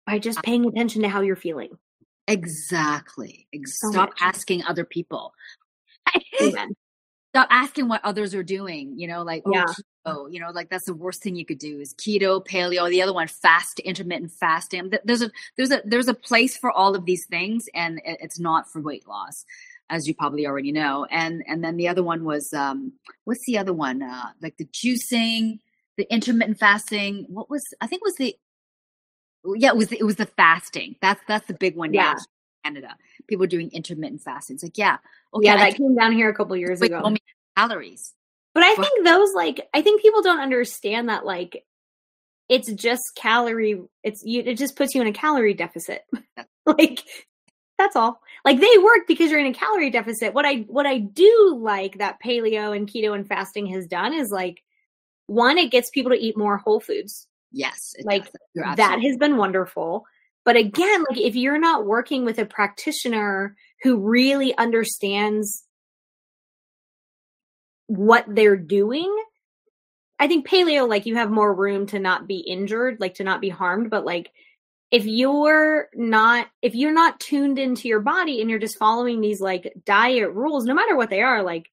by 0.05 0.19
just 0.19 0.43
paying 0.43 0.65
attention 0.67 1.01
to 1.01 1.09
how 1.09 1.21
you're 1.21 1.35
feeling. 1.35 1.79
Exactly. 2.27 3.47
Ex- 3.51 3.79
So 3.79 3.89
Stop 3.89 4.11
asking 4.21 4.63
other 4.63 4.85
people. 4.85 5.33
Amen. 6.41 6.75
Stop 7.37 7.47
asking 7.51 7.87
what 7.87 8.01
others 8.03 8.33
are 8.33 8.43
doing. 8.43 8.97
You 8.97 9.07
know, 9.07 9.23
like 9.23 9.43
oh, 9.45 9.51
Yeah. 9.53 9.65
keto. 10.05 10.33
You 10.33 10.39
know, 10.39 10.49
like 10.51 10.69
that's 10.69 10.85
the 10.85 10.93
worst 10.93 11.21
thing 11.21 11.35
you 11.35 11.45
could 11.45 11.59
do 11.59 11.79
is 11.79 11.93
keto, 11.93 12.43
paleo. 12.45 12.89
The 12.89 13.01
other 13.01 13.13
one, 13.13 13.27
fast, 13.27 13.79
intermittent 13.79 14.31
fasting. 14.31 14.91
There's 15.03 15.21
a 15.21 15.29
there's 15.55 15.71
a 15.71 15.81
there's 15.85 16.07
a 16.07 16.13
place 16.13 16.57
for 16.57 16.71
all 16.71 16.95
of 16.95 17.05
these 17.05 17.25
things, 17.25 17.69
and 17.73 18.01
it's 18.03 18.39
not 18.39 18.69
for 18.71 18.81
weight 18.81 19.07
loss, 19.07 19.45
as 19.89 20.07
you 20.07 20.15
probably 20.15 20.47
already 20.47 20.71
know. 20.71 21.05
And 21.11 21.43
and 21.47 21.63
then 21.63 21.77
the 21.77 21.87
other 21.87 22.03
one 22.03 22.23
was 22.23 22.53
um, 22.53 22.93
what's 23.25 23.45
the 23.45 23.57
other 23.57 23.73
one? 23.73 24.01
Uh, 24.01 24.31
like 24.41 24.57
the 24.57 24.65
juicing, 24.65 25.59
the 25.97 26.11
intermittent 26.11 26.57
fasting. 26.57 27.25
What 27.29 27.49
was 27.49 27.63
I 27.81 27.87
think 27.87 28.01
it 28.01 28.05
was 28.05 28.15
the 28.15 28.35
yeah, 29.55 29.69
it 29.69 29.77
was 29.77 29.89
the, 29.89 29.99
it 29.99 30.03
was 30.03 30.15
the 30.15 30.25
fasting. 30.25 30.95
That's 31.01 31.21
that's 31.27 31.47
the 31.47 31.53
big 31.53 31.75
one. 31.75 31.93
Yeah. 31.93 32.15
Canada, 32.67 32.95
people 33.27 33.45
are 33.45 33.47
doing 33.47 33.69
intermittent 33.71 34.21
fasting. 34.21 34.55
It's 34.55 34.63
like, 34.63 34.77
yeah, 34.77 34.97
okay, 35.33 35.45
yeah, 35.45 35.55
I 35.55 35.69
that 35.69 35.77
came 35.77 35.95
down 35.95 36.11
here 36.13 36.29
a 36.29 36.35
couple 36.35 36.55
years 36.55 36.81
ago. 36.81 37.01
many 37.03 37.21
calories. 37.55 38.13
But 38.53 38.63
I 38.63 38.75
think 38.75 39.05
those 39.05 39.33
like 39.33 39.67
I 39.73 39.81
think 39.81 40.01
people 40.01 40.21
don't 40.21 40.39
understand 40.39 41.09
that 41.09 41.25
like 41.25 41.63
it's 42.49 42.71
just 42.71 43.03
calorie 43.15 43.81
it's 44.03 44.23
you 44.23 44.41
it 44.45 44.57
just 44.57 44.75
puts 44.75 44.95
you 44.95 45.01
in 45.01 45.07
a 45.07 45.13
calorie 45.13 45.53
deficit. 45.53 46.03
like 46.65 47.03
that's 47.77 47.95
all. 47.95 48.19
Like 48.43 48.59
they 48.59 48.77
work 48.79 49.01
because 49.07 49.29
you're 49.29 49.39
in 49.39 49.45
a 49.45 49.53
calorie 49.53 49.91
deficit. 49.91 50.33
What 50.33 50.45
I 50.45 50.65
what 50.67 50.87
I 50.87 50.97
do 50.97 51.59
like 51.61 51.99
that 51.99 52.17
paleo 52.23 52.75
and 52.75 52.87
keto 52.89 53.13
and 53.13 53.27
fasting 53.27 53.67
has 53.67 53.85
done 53.85 54.13
is 54.13 54.31
like 54.31 54.63
one 55.27 55.57
it 55.57 55.71
gets 55.71 55.91
people 55.91 56.11
to 56.11 56.17
eat 56.17 56.37
more 56.37 56.57
whole 56.57 56.79
foods. 56.79 57.27
Yes, 57.51 57.93
Like. 58.03 58.31
That 58.77 58.99
has 59.01 59.17
been 59.17 59.37
wonderful. 59.37 60.05
But 60.47 60.55
again, 60.55 61.03
like 61.09 61.19
if 61.19 61.35
you're 61.35 61.59
not 61.59 61.85
working 61.85 62.23
with 62.23 62.39
a 62.39 62.45
practitioner 62.45 63.57
who 63.83 63.99
really 63.99 64.57
understands 64.57 65.65
what 67.87 68.23
they're 68.29 68.55
doing, 68.55 69.13
I 70.19 70.29
think 70.29 70.47
paleo, 70.47 70.87
like 70.87 71.05
you 71.05 71.15
have 71.17 71.29
more 71.29 71.53
room 71.53 71.85
to 71.87 71.99
not 71.99 72.27
be 72.27 72.37
injured, 72.37 73.01
like 73.01 73.15
to 73.15 73.25
not 73.25 73.41
be 73.41 73.49
harmed. 73.49 73.89
But 73.89 74.05
like 74.05 74.31
if 74.89 75.05
you're 75.05 75.89
not, 75.93 76.47
if 76.61 76.75
you're 76.75 76.93
not 76.93 77.19
tuned 77.19 77.59
into 77.59 77.89
your 77.89 77.99
body 77.99 78.39
and 78.39 78.49
you're 78.49 78.57
just 78.57 78.77
following 78.77 79.19
these 79.19 79.41
like 79.41 79.73
diet 79.83 80.31
rules, 80.31 80.63
no 80.63 80.73
matter 80.73 80.95
what 80.95 81.09
they 81.09 81.23
are, 81.23 81.43
like 81.43 81.69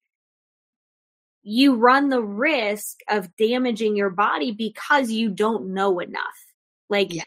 you 1.43 1.75
run 1.75 2.09
the 2.09 2.21
risk 2.21 2.97
of 3.07 3.33
damaging 3.37 3.95
your 3.95 4.09
body 4.09 4.51
because 4.51 5.11
you 5.11 5.29
don't 5.29 5.73
know 5.73 5.99
enough. 5.99 6.43
Like, 6.89 7.13
Yeah. 7.13 7.23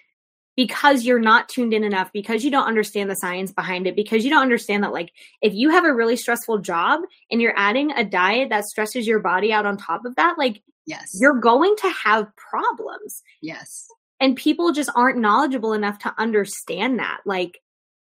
Because 0.59 1.05
you're 1.05 1.21
not 1.21 1.49
tuned 1.49 1.73
in 1.73 1.85
enough, 1.85 2.11
because 2.13 2.45
you 2.45 2.51
don't 2.51 2.67
understand 2.67 3.09
the 3.09 3.15
science 3.15 3.53
behind 3.53 3.87
it, 3.87 3.95
because 3.95 4.25
you 4.25 4.31
don't 4.31 4.43
understand 4.43 4.83
that, 4.83 4.93
like, 4.93 5.13
if 5.41 5.55
you 5.55 5.71
have 5.71 5.85
a 5.85 5.95
really 5.95 6.17
stressful 6.17 6.59
job 6.59 7.01
and 7.31 7.41
you're 7.41 7.57
adding 7.57 7.93
a 7.93 8.05
diet 8.05 8.49
that 8.49 8.65
stresses 8.65 9.07
your 9.07 9.21
body 9.21 9.53
out 9.53 9.67
on 9.67 9.77
top 9.77 10.05
of 10.05 10.17
that, 10.17 10.37
like, 10.37 10.61
yes, 10.85 11.17
you're 11.21 11.39
going 11.39 11.77
to 11.77 11.89
have 11.91 12.27
problems. 12.35 13.23
yes, 13.41 13.87
And 14.19 14.35
people 14.35 14.73
just 14.73 14.91
aren't 14.97 15.21
knowledgeable 15.21 15.75
enough 15.75 16.01
to 16.01 16.15
understand 16.19 16.99
that. 16.99 17.21
Like, 17.25 17.61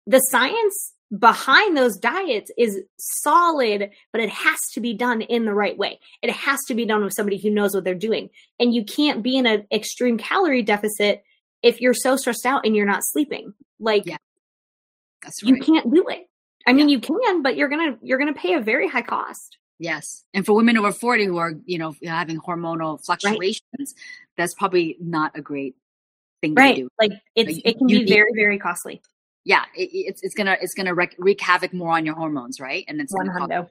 the 0.08 0.18
science 0.18 0.94
behind 1.16 1.78
those 1.78 1.96
diets 1.96 2.50
is 2.58 2.82
solid, 2.98 3.92
but 4.12 4.20
it 4.20 4.32
has 4.32 4.60
to 4.74 4.80
be 4.80 4.96
done 4.96 5.22
in 5.22 5.46
the 5.46 5.54
right 5.54 5.78
way. 5.78 6.00
It 6.24 6.32
has 6.32 6.60
to 6.70 6.74
be 6.74 6.88
done 6.88 7.04
with 7.04 7.14
somebody 7.14 7.38
who 7.38 7.52
knows 7.52 7.76
what 7.76 7.84
they're 7.84 7.94
doing. 7.94 8.32
And 8.60 8.74
you 8.74 8.84
can't 8.84 9.22
be 9.22 9.38
in 9.38 9.46
an 9.46 9.68
extreme 9.72 10.18
calorie 10.18 10.64
deficit 10.64 11.24
if 11.64 11.82
you're 11.82 11.94
so 11.94 12.16
stressed 12.16 12.46
out 12.46 12.66
and 12.66 12.76
you're 12.76 12.86
not 12.86 13.04
sleeping. 13.04 13.54
Like 13.80 14.06
Yeah. 14.06 14.18
that's 15.24 15.42
you 15.44 15.58
can't 15.60 15.94
do 15.94 16.08
it. 16.08 16.28
I 16.68 16.74
mean, 16.74 16.90
you 16.90 17.00
can, 17.00 17.42
but 17.42 17.56
you're 17.56 17.70
gonna 17.70 17.98
you're 18.02 18.20
gonna 18.20 18.34
pay 18.34 18.54
a 18.54 18.60
very 18.62 18.88
high 18.88 19.02
cost. 19.02 19.58
Yes, 19.80 20.24
and 20.34 20.46
for 20.46 20.54
women 20.54 20.78
over 20.78 20.92
forty 20.92 21.26
who 21.26 21.38
are 21.38 21.54
you 21.66 21.80
know 21.80 21.96
having 22.04 22.40
hormonal 22.40 23.04
fluctuations, 23.04 23.96
that's 24.38 24.54
probably 24.54 24.96
not 25.00 25.32
a 25.36 25.42
great 25.42 25.76
thing 26.42 26.54
Right? 26.54 26.76
to 26.76 26.82
do. 26.84 26.90
Like 27.00 27.12
it's 27.36 27.60
it 27.66 27.78
can 27.80 27.88
be 27.88 28.06
very 28.06 28.32
very 28.36 28.60
costly. 28.60 29.02
Yeah, 29.44 29.64
it, 29.76 29.90
it's 29.92 30.22
it's 30.24 30.36
gonna 30.36 30.56
it's 30.62 30.76
gonna 30.76 30.94
wreak, 30.94 31.16
wreak 31.18 31.42
havoc 31.42 31.74
more 31.74 31.94
on 31.94 32.06
your 32.06 32.14
hormones, 32.14 32.60
right? 32.60 32.86
And 32.88 33.02
it's 33.02 33.12
cause- 33.12 33.28
hundo. 33.28 33.70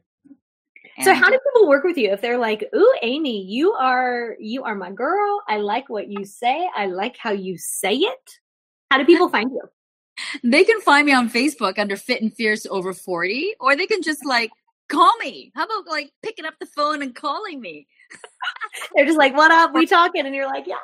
So 1.05 1.15
how 1.15 1.31
do 1.31 1.39
people 1.53 1.69
work 1.69 1.85
with 1.85 1.97
you 1.97 2.11
if 2.13 2.21
they're 2.21 2.39
like, 2.39 2.65
"Ooh, 2.75 2.95
Amy, 3.03 3.43
you 3.43 3.73
are 3.73 4.37
you 4.39 4.65
are 4.65 4.75
my 4.75 4.91
girl. 4.91 5.43
I 5.49 5.59
like 5.59 5.89
what 5.89 6.09
you 6.09 6.25
say. 6.25 6.69
I 6.75 6.87
like 6.87 7.17
how 7.17 7.31
you 7.31 7.57
say 7.59 7.95
it." 7.95 8.31
How 8.91 8.99
do 8.99 9.05
people 9.05 9.29
find 9.29 9.51
you? 9.51 9.63
they 10.45 10.65
can 10.65 10.81
find 10.81 11.07
me 11.07 11.13
on 11.13 11.31
Facebook 11.31 11.79
under 11.79 11.97
Fit 11.97 12.23
and 12.23 12.35
Fierce 12.35 12.67
Over 12.67 12.93
Forty, 12.93 13.55
or 13.61 13.77
they 13.77 13.87
can 13.87 14.03
just 14.03 14.25
like 14.25 14.51
call 14.89 15.13
me. 15.19 15.53
How 15.55 15.65
about 15.65 15.89
like 15.89 16.13
picking 16.23 16.45
up 16.45 16.55
the 16.61 16.67
phone 16.67 17.03
and 17.03 17.15
calling 17.15 17.61
me? 17.61 17.87
They're 18.95 19.07
just 19.07 19.19
like, 19.19 19.37
"What 19.37 19.51
up? 19.51 19.73
We 19.75 19.87
talking?" 19.87 20.27
And 20.27 20.35
you're 20.35 20.47
like, 20.47 20.67
"Yeah." 20.67 20.77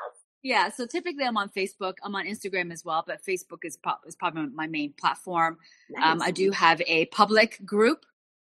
Yeah, 0.47 0.69
so 0.71 0.87
typically 0.87 1.25
I'm 1.25 1.37
on 1.37 1.49
Facebook. 1.49 1.95
I'm 2.05 2.14
on 2.14 2.25
Instagram 2.25 2.73
as 2.73 2.85
well, 2.85 3.03
but 3.05 3.21
Facebook 3.21 3.64
is, 3.64 3.77
pro- 3.77 3.95
is 4.07 4.14
probably 4.14 4.47
my 4.55 4.69
main 4.69 4.93
platform. 4.93 5.59
Um, 6.01 6.23
I 6.23 6.31
do 6.31 6.53
have 6.53 6.81
a 6.87 7.07
public 7.07 7.59
group, 7.67 8.07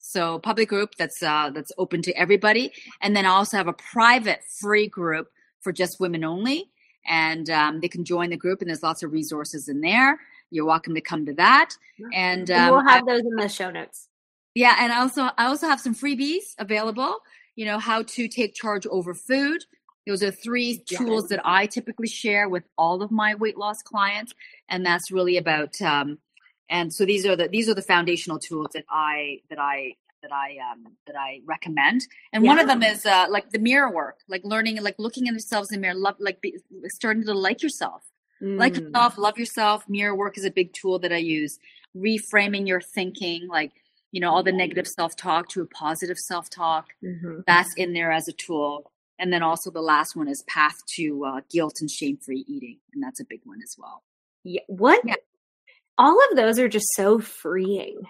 so 0.06 0.38
public 0.38 0.68
group 0.68 0.96
that's 0.96 1.24
uh, 1.24 1.50
that's 1.52 1.72
open 1.78 2.02
to 2.02 2.12
everybody, 2.12 2.74
and 3.02 3.16
then 3.16 3.26
I 3.26 3.30
also 3.30 3.56
have 3.56 3.70
a 3.70 3.74
private 3.74 4.42
free 4.60 4.88
group 4.88 5.30
for 5.62 5.72
just 5.72 5.98
women 5.98 6.26
only, 6.26 6.70
and 7.08 7.50
um, 7.50 7.80
they 7.80 7.88
can 7.88 8.04
join 8.04 8.30
the 8.30 8.36
group, 8.36 8.60
and 8.60 8.70
there's 8.70 8.84
lots 8.84 9.02
of 9.02 9.14
resources 9.14 9.70
in 9.70 9.80
there. 9.80 10.20
You're 10.52 10.66
welcome 10.66 10.94
to 10.96 11.02
come 11.02 11.26
to 11.28 11.34
that, 11.36 11.70
and 12.14 12.50
And 12.50 12.72
we'll 12.72 12.82
um, 12.82 12.88
have 12.88 13.06
those 13.06 13.22
in 13.22 13.36
the 13.38 13.48
show 13.48 13.72
notes. 13.72 14.10
yeah, 14.56 14.76
and 14.78 14.92
also 14.92 15.30
I 15.38 15.46
also 15.46 15.68
have 15.70 15.80
some 15.80 15.96
freebies 15.96 16.54
available. 16.60 17.20
You 17.56 17.66
know 17.66 17.80
how 17.80 18.04
to 18.04 18.28
take 18.28 18.56
charge 18.56 18.86
over 18.88 19.14
food. 19.14 19.64
Those 20.06 20.22
are 20.22 20.32
three 20.32 20.80
tools 20.80 21.30
that 21.30 21.40
I 21.46 21.66
typically 21.66 22.10
share 22.10 22.50
with 22.50 22.66
all 22.78 23.02
of 23.02 23.10
my 23.10 23.36
weight 23.36 23.58
loss 23.58 23.82
clients, 23.82 24.34
and 24.68 24.86
that's 24.86 25.12
really 25.12 25.38
about. 25.38 25.82
Um, 25.82 26.18
and 26.70 26.94
so 26.94 27.06
these 27.06 27.26
are 27.26 27.36
the 27.36 27.48
these 27.48 27.70
are 27.70 27.74
the 27.74 27.82
foundational 27.82 28.40
tools 28.40 28.68
that 28.74 28.86
I 28.90 29.42
that 29.50 29.60
I 29.60 29.96
that 30.22 30.32
I 30.32 30.58
um, 30.72 30.86
that 31.06 31.16
I 31.18 31.42
recommend. 31.46 32.08
And 32.32 32.44
one 32.44 32.60
of 32.60 32.68
them 32.68 32.82
is 32.82 33.06
uh, 33.06 33.26
like 33.30 33.50
the 33.50 33.60
mirror 33.60 33.92
work, 33.92 34.20
like 34.28 34.42
learning, 34.44 34.82
like 34.82 34.96
looking 34.98 35.28
at 35.28 35.34
yourselves 35.34 35.72
in 35.72 35.78
the 35.78 35.82
mirror, 35.82 35.96
love, 35.96 36.16
like 36.20 36.40
be, 36.42 36.56
starting 36.88 37.26
to 37.26 37.34
like 37.34 37.62
yourself 37.62 38.04
like 38.44 38.74
Mm. 38.74 38.82
yourself, 38.82 39.18
love 39.18 39.38
yourself. 39.38 39.88
Mirror 39.88 40.16
work 40.16 40.38
is 40.38 40.44
a 40.46 40.52
big 40.52 40.74
tool 40.74 41.00
that 41.00 41.14
I 41.14 41.18
use. 41.18 41.60
Reframing 41.96 42.68
your 42.68 42.82
thinking, 42.82 43.48
like 43.48 43.72
you 44.12 44.20
know, 44.20 44.30
all 44.30 44.44
the 44.44 44.52
negative 44.52 44.88
self 44.88 45.16
talk 45.16 45.50
to 45.50 45.62
a 45.62 45.66
positive 45.66 46.20
self 46.20 46.50
talk. 46.50 46.90
Mhm. 47.04 47.44
That's 47.48 47.74
in 47.76 47.94
there 47.94 48.12
as 48.12 48.28
a 48.28 48.34
tool. 48.34 48.92
And 49.18 49.32
then 49.32 49.42
also 49.42 49.72
the 49.72 49.82
last 49.82 50.16
one 50.16 50.28
is 50.28 50.44
path 50.44 50.86
to 50.98 51.26
uh, 51.26 51.42
guilt 51.50 51.82
and 51.82 51.90
shame 51.90 52.18
free 52.18 52.46
eating, 52.48 52.80
and 52.94 53.02
that's 53.02 53.20
a 53.20 53.26
big 53.26 53.42
one 53.46 53.62
as 53.64 53.76
well. 53.78 54.04
Yeah. 54.44 54.62
What? 54.68 55.02
Yeah. 55.06 55.16
All 55.98 56.18
of 56.30 56.36
those 56.38 56.60
are 56.60 56.68
just 56.70 56.88
so 56.96 57.20
freeing. 57.20 58.02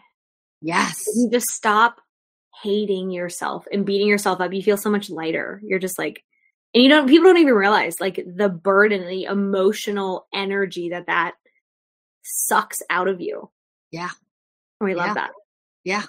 Yes, 0.61 1.03
You 1.15 1.29
just 1.29 1.47
stop 1.47 1.99
hating 2.61 3.11
yourself 3.11 3.65
and 3.71 3.85
beating 3.85 4.07
yourself 4.07 4.39
up. 4.39 4.53
You 4.53 4.63
feel 4.63 4.77
so 4.77 4.89
much 4.89 5.09
lighter. 5.09 5.59
You're 5.63 5.79
just 5.79 5.99
like, 5.99 6.23
and 6.73 6.81
you 6.83 6.89
don't. 6.89 7.07
People 7.07 7.25
don't 7.25 7.37
even 7.39 7.53
realize 7.53 7.99
like 7.99 8.15
the 8.15 8.47
burden, 8.49 9.05
the 9.07 9.23
emotional 9.25 10.25
energy 10.33 10.89
that 10.89 11.07
that 11.07 11.33
sucks 12.23 12.79
out 12.89 13.07
of 13.07 13.21
you. 13.21 13.49
Yeah. 13.91 14.09
We 14.79 14.95
love 14.95 15.07
Yeah. 15.07 15.13
that. 15.15 15.31
yeah. 15.83 16.03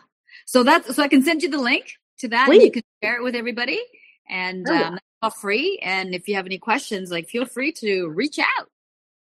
So 0.46 0.62
that's 0.62 0.94
so 0.94 1.02
I 1.02 1.08
can 1.08 1.22
send 1.22 1.42
you 1.42 1.50
the 1.50 1.58
link 1.58 1.92
to 2.20 2.28
that, 2.28 2.48
and 2.48 2.62
you 2.62 2.70
can 2.70 2.82
share 3.02 3.16
it 3.16 3.22
with 3.24 3.34
everybody. 3.34 3.80
And 4.28 4.66
Oh, 4.68 4.72
yeah. 4.72 4.88
um, 4.88 4.98
all 5.22 5.30
free. 5.30 5.78
And 5.82 6.14
if 6.14 6.28
you 6.28 6.36
have 6.36 6.46
any 6.46 6.58
questions, 6.58 7.10
like 7.10 7.28
feel 7.28 7.44
free 7.46 7.72
to 7.80 8.08
reach 8.08 8.38
out. 8.38 8.68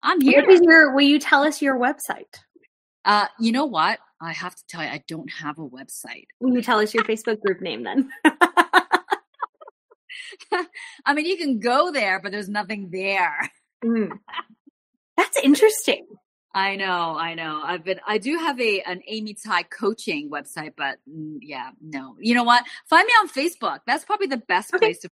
I'm 0.03 0.21
here. 0.21 0.41
here. 0.41 0.49
is 0.49 0.61
your? 0.61 0.93
Will 0.93 1.01
you 1.01 1.19
tell 1.19 1.43
us 1.43 1.61
your 1.61 1.77
website? 1.77 2.35
Uh, 3.05 3.27
you 3.39 3.51
know 3.51 3.65
what? 3.65 3.99
I 4.21 4.33
have 4.33 4.55
to 4.55 4.63
tell 4.67 4.83
you, 4.83 4.89
I 4.89 5.03
don't 5.07 5.31
have 5.31 5.57
a 5.59 5.67
website. 5.67 6.27
Will 6.39 6.53
you 6.55 6.61
tell 6.61 6.79
us 6.79 6.93
your 6.93 7.03
Facebook 7.05 7.39
group 7.41 7.61
name 7.61 7.83
then? 7.83 8.09
I 11.05 11.13
mean, 11.13 11.25
you 11.25 11.37
can 11.37 11.59
go 11.59 11.91
there, 11.91 12.19
but 12.21 12.31
there's 12.31 12.49
nothing 12.49 12.89
there. 12.91 13.49
Mm. 13.83 14.11
That's 15.17 15.37
interesting. 15.43 16.05
I 16.53 16.75
know, 16.77 17.15
I 17.17 17.35
know. 17.35 17.61
I've 17.63 17.83
been, 17.83 17.99
I 18.07 18.17
do 18.17 18.35
have 18.37 18.59
a 18.59 18.81
an 18.81 19.01
Amy 19.07 19.35
Tsai 19.35 19.63
coaching 19.63 20.31
website, 20.31 20.73
but 20.75 20.97
mm, 21.07 21.37
yeah, 21.41 21.69
no. 21.79 22.15
You 22.19 22.33
know 22.33 22.43
what? 22.43 22.63
Find 22.89 23.05
me 23.05 23.13
on 23.21 23.29
Facebook. 23.29 23.79
That's 23.85 24.03
probably 24.03 24.27
the 24.27 24.37
best 24.37 24.73
Okay. 24.73 24.79
place 24.87 24.99
to. 24.99 25.09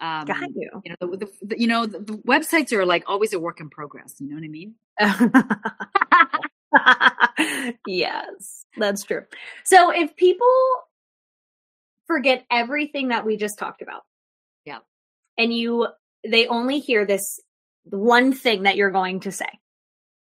Um, 0.00 0.24
Got 0.24 0.48
you. 0.54 0.70
You 0.84 0.94
know, 1.00 1.16
the, 1.16 1.28
the, 1.42 1.60
you 1.60 1.66
know, 1.66 1.84
the, 1.86 1.98
the 2.00 2.12
websites 2.18 2.72
are 2.72 2.86
like 2.86 3.04
always 3.06 3.32
a 3.34 3.38
work 3.38 3.60
in 3.60 3.68
progress. 3.68 4.14
You 4.18 4.28
know 4.28 4.36
what 4.36 4.44
I 4.44 4.48
mean? 4.48 4.74
yes, 7.86 8.64
that's 8.78 9.04
true. 9.04 9.24
So 9.64 9.90
if 9.90 10.16
people 10.16 10.46
forget 12.06 12.44
everything 12.50 13.08
that 13.08 13.26
we 13.26 13.36
just 13.36 13.58
talked 13.58 13.82
about, 13.82 14.02
Yeah. 14.64 14.78
and 15.38 15.52
you 15.54 15.88
they 16.26 16.46
only 16.46 16.80
hear 16.80 17.04
this 17.06 17.40
one 17.84 18.32
thing 18.32 18.64
that 18.64 18.76
you're 18.76 18.90
going 18.90 19.20
to 19.20 19.32
say, 19.32 19.48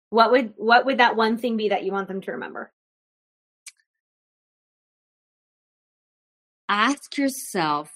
what 0.09 0.31
would 0.31 0.53
what 0.57 0.85
would 0.85 0.97
that 0.99 1.15
one 1.15 1.37
thing 1.37 1.55
be 1.57 1.69
that 1.69 1.83
you 1.83 1.91
want 1.91 2.07
them 2.07 2.21
to 2.21 2.31
remember? 2.33 2.71
Ask 6.67 7.17
yourself 7.17 7.91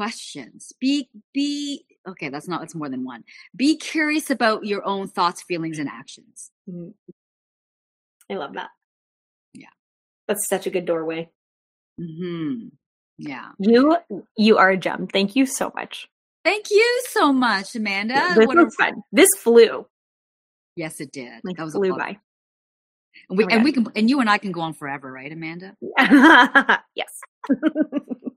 questions. 0.00 0.72
Be 0.80 1.08
be 1.34 1.84
okay. 2.08 2.30
That's 2.30 2.48
not. 2.48 2.62
It's 2.62 2.74
more 2.74 2.88
than 2.88 3.04
one. 3.04 3.22
Be 3.54 3.76
curious 3.76 4.30
about 4.30 4.64
your 4.64 4.82
own 4.86 5.08
thoughts, 5.08 5.42
feelings, 5.42 5.78
and 5.78 5.88
actions. 5.88 6.50
Mhm. 6.68 6.94
I 8.30 8.34
love 8.34 8.54
that. 8.54 8.70
Yeah. 9.52 9.68
That's 10.26 10.48
such 10.48 10.66
a 10.66 10.70
good 10.70 10.86
doorway. 10.86 11.30
Hmm. 12.00 12.68
Yeah. 13.18 13.50
You 13.58 13.98
you 14.38 14.56
are 14.56 14.70
a 14.70 14.76
gem. 14.78 15.06
Thank 15.06 15.36
you 15.36 15.44
so 15.44 15.70
much. 15.74 16.08
Thank 16.44 16.70
you 16.70 17.02
so 17.10 17.32
much, 17.34 17.74
Amanda. 17.76 18.32
this 18.34 18.46
What 18.46 18.58
a- 18.58 18.64
was 18.64 18.74
fun. 18.76 19.02
This 19.12 19.28
flew. 19.38 19.86
yes, 20.76 20.98
it 21.00 21.12
did. 21.12 21.40
Like 21.44 21.58
that 21.58 21.64
was 21.64 21.74
a 21.74 21.78
flew 21.78 21.90
lot. 21.90 21.98
by. 21.98 22.18
And 23.28 23.36
we, 23.36 23.44
Oh 23.44 23.48
and 23.48 23.58
God. 23.60 23.64
we 23.64 23.72
can 23.72 23.86
and 23.94 24.08
you 24.08 24.20
and 24.20 24.30
I 24.30 24.38
can 24.38 24.52
go 24.52 24.62
on 24.62 24.72
forever, 24.72 25.12
right, 25.12 25.30
Amanda? 25.30 25.76
yes. 26.94 27.12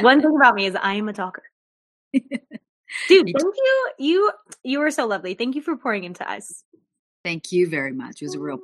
One 0.00 0.20
thing 0.20 0.34
about 0.36 0.54
me 0.54 0.66
is 0.66 0.76
I 0.80 0.94
am 0.94 1.08
a 1.08 1.12
talker. 1.12 1.42
Dude, 2.12 3.26
Me 3.26 3.32
thank 3.32 3.54
you. 3.56 3.90
You 3.98 4.30
you 4.64 4.78
were 4.80 4.90
so 4.90 5.06
lovely. 5.06 5.34
Thank 5.34 5.54
you 5.54 5.62
for 5.62 5.76
pouring 5.76 6.04
into 6.04 6.28
us. 6.28 6.64
Thank 7.24 7.52
you 7.52 7.68
very 7.68 7.92
much. 7.92 8.22
It 8.22 8.26
was 8.26 8.34
a 8.34 8.40
real 8.40 8.58